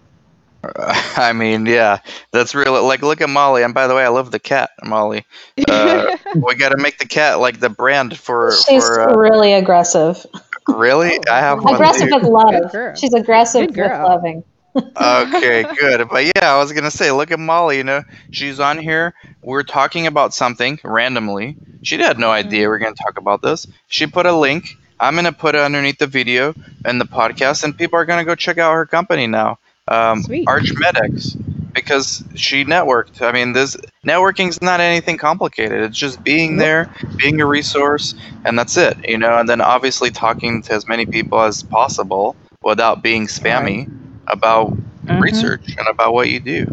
I 1.16 1.32
mean, 1.32 1.66
yeah, 1.66 1.98
that's 2.32 2.54
real. 2.54 2.82
Like, 2.84 3.02
look 3.02 3.20
at 3.20 3.28
Molly. 3.28 3.62
And 3.62 3.74
by 3.74 3.86
the 3.86 3.94
way, 3.94 4.04
I 4.04 4.08
love 4.08 4.30
the 4.30 4.38
cat, 4.38 4.70
Molly. 4.82 5.24
Uh, 5.68 6.16
we 6.36 6.54
got 6.54 6.70
to 6.70 6.78
make 6.78 6.98
the 6.98 7.06
cat 7.06 7.40
like 7.40 7.60
the 7.60 7.68
brand 7.68 8.16
for. 8.16 8.52
She's 8.66 8.86
for 8.86 9.10
uh, 9.10 9.14
really 9.14 9.52
aggressive. 9.52 10.24
really, 10.68 11.18
I 11.28 11.40
have 11.40 11.62
one 11.62 11.74
aggressive 11.74 12.08
too. 12.08 12.14
with 12.16 12.24
love. 12.24 12.98
She's 12.98 13.12
aggressive 13.14 13.60
Good 13.62 13.76
with 13.76 13.76
girl. 13.76 14.08
loving. 14.08 14.44
okay, 14.76 15.64
good. 15.78 16.08
But 16.08 16.24
yeah, 16.24 16.54
I 16.54 16.58
was 16.58 16.72
gonna 16.72 16.90
say, 16.90 17.10
look 17.12 17.30
at 17.30 17.38
Molly. 17.38 17.76
You 17.76 17.84
know, 17.84 18.02
she's 18.30 18.58
on 18.58 18.78
here. 18.78 19.14
We're 19.42 19.62
talking 19.62 20.06
about 20.06 20.34
something 20.34 20.80
randomly. 20.82 21.56
She 21.82 21.98
had 21.98 22.18
no 22.18 22.30
idea 22.30 22.68
we 22.68 22.74
are 22.74 22.78
gonna 22.78 22.94
talk 22.94 23.18
about 23.18 23.42
this. 23.42 23.66
She 23.88 24.06
put 24.06 24.26
a 24.26 24.32
link. 24.32 24.76
I'm 25.04 25.14
gonna 25.16 25.32
put 25.32 25.54
it 25.54 25.60
underneath 25.60 25.98
the 25.98 26.06
video 26.06 26.54
and 26.84 27.00
the 27.00 27.04
podcast, 27.04 27.62
and 27.64 27.76
people 27.76 27.98
are 27.98 28.06
gonna 28.06 28.24
go 28.24 28.34
check 28.34 28.58
out 28.58 28.72
her 28.72 28.86
company 28.86 29.26
now, 29.26 29.58
um, 29.88 30.22
Sweet. 30.22 30.48
ArcheMedX, 30.48 31.36
because 31.74 32.24
she 32.36 32.64
networked. 32.64 33.20
I 33.20 33.32
mean, 33.32 33.52
this 33.52 33.76
networking 34.06 34.48
is 34.48 34.62
not 34.62 34.80
anything 34.80 35.18
complicated. 35.18 35.82
It's 35.82 35.98
just 35.98 36.24
being 36.24 36.56
there, 36.56 36.88
being 37.18 37.40
a 37.40 37.46
resource, 37.46 38.14
and 38.44 38.58
that's 38.58 38.76
it. 38.78 38.96
You 39.06 39.18
know, 39.18 39.38
and 39.38 39.48
then 39.48 39.60
obviously 39.60 40.10
talking 40.10 40.62
to 40.62 40.72
as 40.72 40.88
many 40.88 41.06
people 41.06 41.40
as 41.42 41.62
possible 41.62 42.36
without 42.62 43.02
being 43.02 43.26
spammy 43.26 43.88
about 44.26 44.78
Mhm. 45.08 45.20
research 45.20 45.74
and 45.78 45.86
about 45.88 46.14
what 46.14 46.30
you 46.30 46.40
do. 46.40 46.66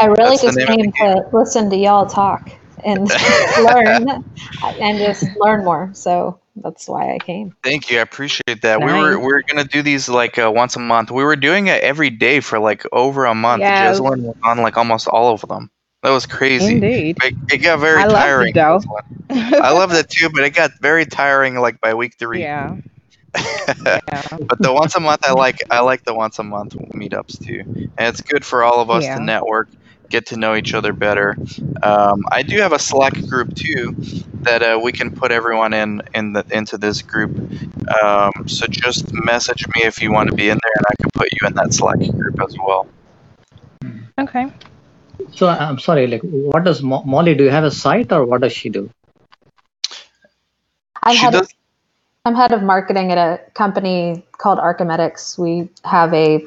I 0.00 0.06
really 0.06 0.36
That's 0.36 0.42
just 0.42 0.56
name 0.56 0.68
of 0.70 0.78
the 0.78 0.84
came 0.84 0.92
to 0.92 1.24
listen 1.32 1.70
to 1.70 1.76
y'all 1.76 2.06
talk 2.06 2.50
and 2.84 3.08
learn 3.56 4.08
and 4.80 4.98
just 4.98 5.24
learn 5.40 5.64
more. 5.64 5.90
So 5.94 6.40
that's 6.62 6.88
why 6.88 7.14
I 7.14 7.18
came. 7.18 7.54
Thank 7.62 7.90
you, 7.90 7.98
I 7.98 8.02
appreciate 8.02 8.62
that. 8.62 8.80
We 8.80 8.86
were 8.86 9.12
Nice. 9.14 9.16
we 9.16 9.22
were 9.32 9.42
gonna 9.42 9.64
do 9.64 9.82
these 9.82 10.08
like 10.08 10.38
uh, 10.38 10.50
once 10.54 10.76
a 10.76 10.80
month. 10.80 11.10
We 11.10 11.24
were 11.24 11.36
doing 11.36 11.66
it 11.68 11.82
every 11.82 12.10
day 12.10 12.40
for 12.40 12.58
like 12.58 12.84
over 12.92 13.24
a 13.26 13.34
month. 13.34 13.60
Yes. 13.60 13.98
Jeslyn 13.98 14.22
was 14.22 14.36
on 14.44 14.58
like 14.58 14.76
almost 14.76 15.08
all 15.08 15.32
of 15.32 15.40
them. 15.48 15.70
That 16.02 16.10
was 16.10 16.26
crazy. 16.26 16.74
Indeed. 16.74 17.18
It, 17.22 17.34
it 17.52 17.58
got 17.58 17.80
very 17.80 18.02
I 18.02 18.08
tiring. 18.08 18.52
though. 18.54 18.80
I 19.30 19.72
loved 19.72 19.94
it 19.94 20.08
too, 20.08 20.30
but 20.32 20.44
it 20.44 20.50
got 20.54 20.70
very 20.80 21.04
tiring 21.04 21.56
like 21.56 21.80
by 21.80 21.94
week 21.94 22.14
three. 22.18 22.40
Yeah. 22.40 22.76
yeah. 23.36 24.00
but 24.40 24.58
the 24.60 24.72
once 24.72 24.94
a 24.94 25.00
month, 25.00 25.22
I 25.26 25.32
like 25.32 25.58
I 25.70 25.80
like 25.80 26.04
the 26.04 26.14
once 26.14 26.38
a 26.38 26.42
month 26.44 26.74
meetups 26.74 27.44
too, 27.44 27.62
and 27.66 27.90
it's 27.98 28.20
good 28.20 28.44
for 28.44 28.62
all 28.62 28.80
of 28.80 28.90
us 28.90 29.04
Yeah. 29.04 29.18
to 29.18 29.24
network 29.24 29.68
get 30.08 30.26
to 30.26 30.36
know 30.36 30.54
each 30.54 30.74
other 30.74 30.92
better. 30.92 31.36
Um, 31.82 32.24
I 32.30 32.42
do 32.42 32.58
have 32.58 32.72
a 32.72 32.78
Slack 32.78 33.14
group 33.26 33.54
too 33.54 33.94
that 34.42 34.62
uh, 34.62 34.80
we 34.82 34.92
can 34.92 35.10
put 35.14 35.30
everyone 35.32 35.74
in 35.74 36.02
in 36.14 36.32
the, 36.32 36.44
into 36.50 36.78
this 36.78 37.02
group. 37.02 37.36
Um, 38.02 38.32
so 38.46 38.66
just 38.66 39.12
message 39.12 39.66
me 39.68 39.82
if 39.84 40.00
you 40.02 40.12
want 40.12 40.30
to 40.30 40.34
be 40.34 40.48
in 40.48 40.58
there, 40.62 40.72
and 40.76 40.86
I 40.90 40.94
can 41.02 41.10
put 41.14 41.28
you 41.32 41.46
in 41.46 41.54
that 41.54 41.74
Slack 41.74 41.98
group 41.98 42.40
as 42.42 42.56
well. 42.58 42.88
Okay. 44.18 44.52
So 45.32 45.48
I'm 45.48 45.78
sorry, 45.78 46.06
like, 46.06 46.22
what 46.22 46.64
does 46.64 46.82
Mo- 46.82 47.02
Molly? 47.04 47.34
Do 47.34 47.44
you 47.44 47.50
have 47.50 47.64
a 47.64 47.70
site, 47.70 48.12
or 48.12 48.24
what 48.24 48.40
does 48.40 48.52
she 48.52 48.68
do? 48.68 48.90
I'm 51.02 51.14
She 51.14 51.22
head, 51.22 51.32
does- 51.32 51.42
of, 51.42 51.54
I'm 52.24 52.34
head 52.34 52.52
of 52.52 52.62
marketing 52.62 53.12
at 53.12 53.18
a 53.18 53.40
company 53.54 54.24
called 54.32 54.58
ArcheMedX. 54.58 55.38
We 55.38 55.68
have 55.84 56.14
a 56.14 56.44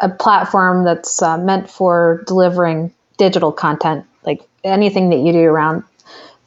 a 0.00 0.08
platform 0.08 0.84
that's 0.84 1.22
uh, 1.22 1.38
meant 1.38 1.70
for 1.70 2.22
delivering 2.26 2.92
digital 3.16 3.52
content, 3.52 4.04
like 4.24 4.42
anything 4.64 5.10
that 5.10 5.18
you 5.18 5.32
do 5.32 5.42
around 5.42 5.82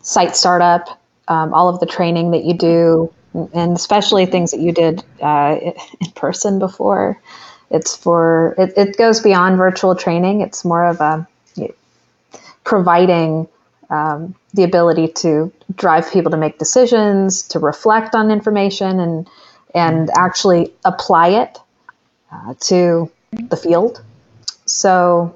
site 0.02 0.36
startup, 0.36 1.02
um, 1.28 1.54
all 1.54 1.70
of 1.70 1.80
the 1.80 1.86
training 1.86 2.32
that 2.32 2.44
you 2.44 2.54
do, 2.54 3.14
and 3.54 3.76
especially 3.76 4.26
things 4.26 4.52
that 4.52 4.60
you 4.60 4.72
did 4.72 5.04
uh, 5.22 5.58
in 6.00 6.12
person 6.16 6.60
before. 6.60 7.20
It's 7.72 7.96
for 7.96 8.56
it, 8.58 8.74
it 8.76 8.98
goes 8.98 9.20
beyond 9.20 9.58
virtual 9.58 9.96
training. 9.96 10.42
It's 10.42 10.66
more 10.66 10.86
of 10.86 11.00
a 11.02 11.28
providing 12.64 13.48
um, 13.90 14.36
the 14.54 14.64
ability 14.64 15.08
to 15.08 15.52
drive 15.76 16.12
people 16.12 16.30
to 16.32 16.38
make 16.38 16.60
decisions, 16.60 17.42
to 17.44 17.60
reflect 17.60 18.16
on 18.16 18.32
information, 18.32 19.00
and 19.00 19.28
and 19.76 20.10
actually 20.18 20.74
apply 20.86 21.30
it 21.30 21.58
uh, 22.32 22.54
to 22.60 23.12
the 23.32 23.58
field. 23.58 24.02
So, 24.66 25.36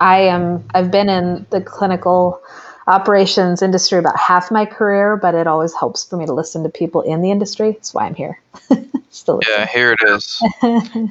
I 0.00 0.20
am 0.22 0.64
I've 0.74 0.90
been 0.90 1.08
in 1.08 1.46
the 1.50 1.60
clinical 1.60 2.40
operations 2.86 3.62
industry 3.62 3.98
about 3.98 4.18
half 4.18 4.50
my 4.50 4.66
career, 4.66 5.16
but 5.16 5.34
it 5.34 5.46
always 5.46 5.74
helps 5.74 6.04
for 6.04 6.16
me 6.16 6.26
to 6.26 6.32
listen 6.32 6.62
to 6.64 6.68
people 6.68 7.02
in 7.02 7.22
the 7.22 7.30
industry. 7.30 7.72
That's 7.72 7.94
why 7.94 8.06
I'm 8.06 8.14
here. 8.14 8.40
Still, 9.10 9.40
Yeah, 9.48 9.66
here 9.66 9.92
it 9.92 10.08
is. 10.08 10.42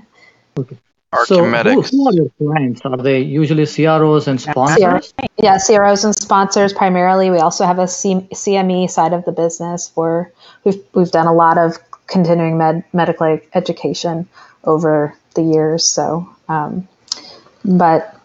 Okay. 0.57 0.78
ArcheMedX. 1.14 1.28
So 1.28 1.43
who, 1.43 1.82
who 1.82 2.07
are 2.07 2.14
your 2.14 2.30
clients? 2.38 2.82
Are 2.82 2.97
they 2.97 3.22
usually 3.22 3.66
CROs 3.66 4.28
and 4.28 4.39
sponsors? 4.41 5.14
yeah, 5.38 5.57
CROs 5.57 6.03
and 6.03 6.14
sponsors 6.16 6.74
primarily. 6.74 7.32
We 7.32 7.38
also 7.38 7.66
have 7.66 7.80
a 7.80 7.88
C- 7.88 8.28
CME 8.32 8.89
side 8.89 9.14
of 9.14 9.26
the 9.26 9.32
business 9.32 9.88
for 9.88 10.32
we've 10.66 10.82
we've 10.93 11.12
done 11.12 11.28
a 11.28 11.34
lot 11.34 11.57
of 11.57 11.78
continuing 12.07 12.57
med 12.57 12.84
medical 12.93 13.39
education 13.53 14.28
over 14.66 15.16
the 15.42 15.54
years. 15.54 15.86
So, 15.88 16.30
um, 16.48 16.88
but 17.64 18.16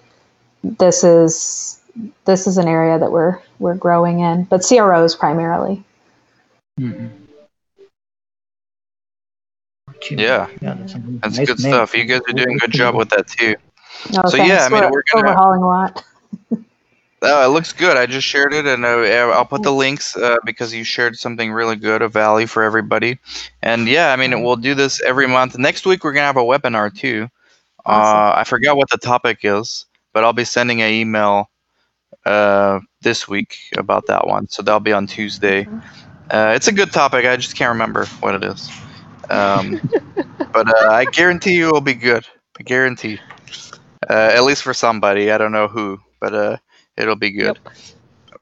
this 0.62 1.04
is 1.04 1.80
this 2.24 2.46
is 2.46 2.58
an 2.58 2.66
area 2.68 2.98
that 2.98 3.10
we're 3.10 3.40
we're 3.58 3.74
growing 3.74 4.20
in, 4.20 4.44
but 4.44 4.64
CROs 4.66 5.14
primarily. 5.14 5.82
Mhm. 6.80 7.10
Yeah. 10.10 10.48
yeah 10.60 10.74
that's, 10.74 10.92
That's 10.94 11.38
nice 11.38 11.46
good 11.46 11.62
name. 11.62 11.72
stuff. 11.72 11.94
You 11.94 12.04
guys 12.04 12.20
are 12.28 12.32
doing 12.32 12.56
a 12.56 12.58
good 12.58 12.72
job 12.72 12.94
with 12.94 13.08
that 13.10 13.26
too. 13.28 13.54
No, 14.12 14.22
So, 14.26 14.36
thanks. 14.36 14.48
yeah, 14.48 14.66
I 14.66 14.68
mean, 14.68 14.90
we're 14.90 15.02
gonna- 15.12 15.28
overhauling 15.30 15.62
a 15.62 15.66
lot. 15.66 16.04
Oh, 17.26 17.44
it 17.44 17.48
looks 17.48 17.72
good. 17.72 17.96
I 17.96 18.04
just 18.04 18.26
shared 18.26 18.52
it, 18.52 18.66
and 18.66 18.84
uh, 18.84 18.88
I'll 19.32 19.46
put 19.46 19.62
the 19.62 19.72
links 19.72 20.14
uh, 20.14 20.36
because 20.44 20.74
you 20.74 20.84
shared 20.84 21.16
something 21.16 21.52
really 21.52 21.76
good 21.76 22.02
of 22.02 22.12
value 22.12 22.46
for 22.46 22.62
everybody. 22.62 23.18
And 23.62 23.88
yeah, 23.88 24.12
I 24.12 24.16
mean, 24.16 24.42
we'll 24.42 24.56
do 24.56 24.74
this 24.74 25.00
every 25.00 25.26
month. 25.26 25.56
Next 25.56 25.86
week, 25.86 26.04
we're 26.04 26.12
gonna 26.12 26.26
have 26.26 26.36
a 26.36 26.40
webinar 26.40 26.94
too. 26.94 27.28
Uh, 27.86 28.32
I 28.36 28.44
forgot 28.44 28.76
what 28.76 28.90
the 28.90 28.98
topic 28.98 29.38
is, 29.42 29.86
but 30.12 30.22
I'll 30.22 30.34
be 30.34 30.44
sending 30.44 30.82
an 30.82 30.92
email 30.92 31.50
uh, 32.26 32.80
this 33.00 33.26
week 33.26 33.58
about 33.76 34.06
that 34.06 34.26
one. 34.26 34.48
So 34.48 34.62
that'll 34.62 34.80
be 34.80 34.92
on 34.92 35.06
Tuesday. 35.06 35.66
Uh, 36.30 36.52
it's 36.54 36.68
a 36.68 36.72
good 36.72 36.92
topic. 36.92 37.24
I 37.24 37.36
just 37.36 37.56
can't 37.56 37.70
remember 37.72 38.06
what 38.20 38.34
it 38.34 38.44
is. 38.44 38.70
Um, 39.30 39.80
but 40.52 40.68
uh, 40.68 40.90
I 40.90 41.06
guarantee 41.06 41.56
you 41.56 41.68
it'll 41.68 41.80
be 41.80 41.94
good. 41.94 42.26
I 42.58 42.62
guarantee. 42.62 43.18
Uh, 44.08 44.32
at 44.34 44.44
least 44.44 44.62
for 44.62 44.74
somebody. 44.74 45.30
I 45.30 45.38
don't 45.38 45.52
know 45.52 45.68
who, 45.68 45.98
but 46.20 46.34
uh, 46.34 46.56
it'll 46.96 47.16
be 47.16 47.30
good. 47.30 47.58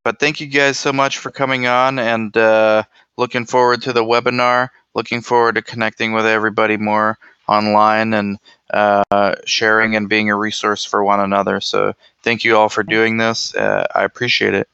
But 0.05 0.19
thank 0.19 0.41
you 0.41 0.47
guys 0.47 0.79
so 0.79 0.93
much 0.93 1.19
for 1.19 1.31
coming 1.31 1.67
on 1.67 1.99
and 1.99 2.37
uh, 2.37 2.83
looking 3.17 3.47
forward 3.47 3.83
to 3.83 3.93
the 3.93 4.05
webinar. 4.05 4.71
Looking 4.95 5.23
forward 5.23 5.55
to 5.55 5.63
connecting 5.63 6.13
with 6.13 6.27
everybody 6.27 6.77
more 6.77 7.19
online 7.49 8.13
and 8.15 8.39
uh, 8.73 9.35
sharing 9.45 9.97
and 9.97 10.09
being 10.09 10.31
a 10.31 10.37
resource 10.37 10.85
for 10.85 11.05
one 11.05 11.21
another. 11.21 11.61
So 11.61 11.95
thank 12.23 12.45
you 12.45 12.57
all 12.57 12.69
for 12.69 12.83
doing 12.83 13.17
this. 13.17 13.55
Uh, 13.55 13.87
I 13.95 14.05
appreciate 14.05 14.55
it. 14.55 14.69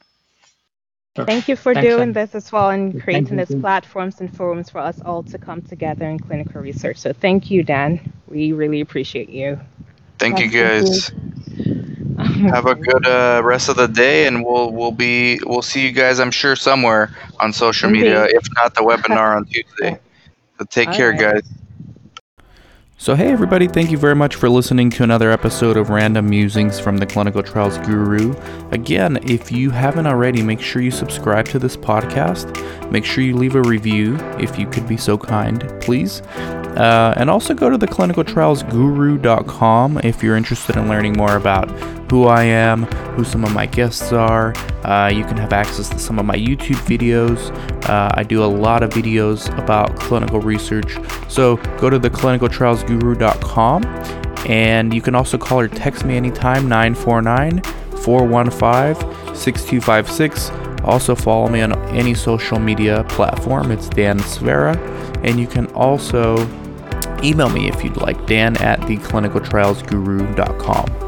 Thank 1.14 1.48
you 1.48 1.56
for 1.56 1.74
Thanks, 1.74 1.88
doing 1.88 2.00
Andy. 2.00 2.12
this 2.12 2.34
as 2.34 2.52
well 2.52 2.70
and 2.70 3.02
creating 3.02 3.38
you, 3.38 3.44
these 3.44 3.60
platforms 3.60 4.20
and 4.20 4.34
forums 4.34 4.70
for 4.70 4.78
us 4.78 5.00
all 5.00 5.24
to 5.24 5.38
come 5.38 5.62
together 5.62 6.08
in 6.08 6.18
clinical 6.18 6.60
research. 6.60 6.96
So 6.96 7.12
thank 7.12 7.50
you, 7.50 7.64
Dan. 7.64 8.12
We 8.28 8.52
really 8.52 8.80
appreciate 8.80 9.28
you. 9.28 9.58
Thank 10.18 10.38
you 10.38 10.46
Yes, 10.46 11.10
thank 11.10 11.12
guys. 11.12 11.87
Have 12.38 12.66
a 12.66 12.74
good 12.74 13.06
uh, 13.06 13.42
rest 13.44 13.68
of 13.68 13.76
the 13.76 13.86
day, 13.86 14.26
and 14.26 14.44
we'll 14.44 14.72
we'll 14.72 14.92
be 14.92 15.40
we'll 15.44 15.62
see 15.62 15.86
you 15.86 15.92
guys. 15.92 16.20
I'm 16.20 16.30
sure 16.30 16.56
somewhere 16.56 17.14
on 17.40 17.52
social 17.52 17.90
media, 17.90 18.24
if 18.24 18.46
not 18.54 18.74
the 18.74 18.82
webinar 18.82 19.36
on 19.36 19.44
Tuesday. 19.46 19.98
So 20.58 20.64
take 20.64 20.88
All 20.88 20.94
care, 20.94 21.10
right. 21.10 21.20
guys. 21.20 21.42
So, 23.00 23.14
hey 23.14 23.30
everybody, 23.30 23.68
thank 23.68 23.92
you 23.92 23.96
very 23.96 24.16
much 24.16 24.34
for 24.34 24.48
listening 24.48 24.90
to 24.90 25.04
another 25.04 25.30
episode 25.30 25.76
of 25.76 25.88
Random 25.88 26.28
Musings 26.28 26.80
from 26.80 26.98
the 26.98 27.06
Clinical 27.06 27.44
Trials 27.44 27.78
Guru. 27.78 28.34
Again, 28.72 29.20
if 29.22 29.52
you 29.52 29.70
haven't 29.70 30.08
already, 30.08 30.42
make 30.42 30.60
sure 30.60 30.82
you 30.82 30.90
subscribe 30.90 31.46
to 31.50 31.60
this 31.60 31.76
podcast. 31.76 32.90
Make 32.90 33.04
sure 33.04 33.22
you 33.22 33.36
leave 33.36 33.54
a 33.54 33.62
review 33.62 34.16
if 34.40 34.58
you 34.58 34.66
could 34.66 34.88
be 34.88 34.96
so 34.96 35.16
kind, 35.16 35.72
please. 35.80 36.22
Uh, 36.22 37.14
and 37.16 37.30
also 37.30 37.54
go 37.54 37.70
to 37.70 37.78
the 37.78 37.86
clinicaltrialsguru.com 37.86 39.98
if 39.98 40.20
you're 40.20 40.36
interested 40.36 40.76
in 40.76 40.88
learning 40.88 41.16
more 41.16 41.36
about 41.36 41.68
who 42.10 42.26
I 42.26 42.44
am, 42.44 42.84
who 43.14 43.24
some 43.24 43.44
of 43.44 43.52
my 43.52 43.66
guests 43.66 44.12
are. 44.12 44.54
Uh, 44.84 45.10
you 45.12 45.24
can 45.24 45.36
have 45.36 45.52
access 45.52 45.88
to 45.90 45.98
some 45.98 46.18
of 46.18 46.24
my 46.24 46.36
YouTube 46.36 46.80
videos. 46.86 47.50
Uh, 47.88 48.10
I 48.14 48.22
do 48.22 48.42
a 48.42 48.46
lot 48.46 48.82
of 48.82 48.90
videos 48.90 49.56
about 49.58 49.98
clinical 49.98 50.40
research. 50.40 50.96
So 51.28 51.56
go 51.78 51.90
to 51.90 52.00
theclinicaltrialsguru.com 52.00 53.84
and 54.48 54.94
you 54.94 55.02
can 55.02 55.14
also 55.14 55.36
call 55.36 55.60
or 55.60 55.68
text 55.68 56.04
me 56.04 56.16
anytime 56.16 56.68
949 56.68 57.62
415 58.02 59.34
6256. 59.34 60.50
Also 60.84 61.14
follow 61.14 61.48
me 61.48 61.60
on 61.60 61.74
any 61.88 62.14
social 62.14 62.58
media 62.58 63.04
platform. 63.08 63.70
It's 63.70 63.88
Dan 63.88 64.18
Sfera. 64.20 64.76
And 65.24 65.38
you 65.38 65.46
can 65.46 65.66
also 65.68 66.38
email 67.22 67.50
me 67.50 67.68
if 67.68 67.84
you'd 67.84 67.98
like, 67.98 68.26
dan 68.26 68.56
at 68.58 68.80
theclinicaltrialsguru.com. 68.80 71.07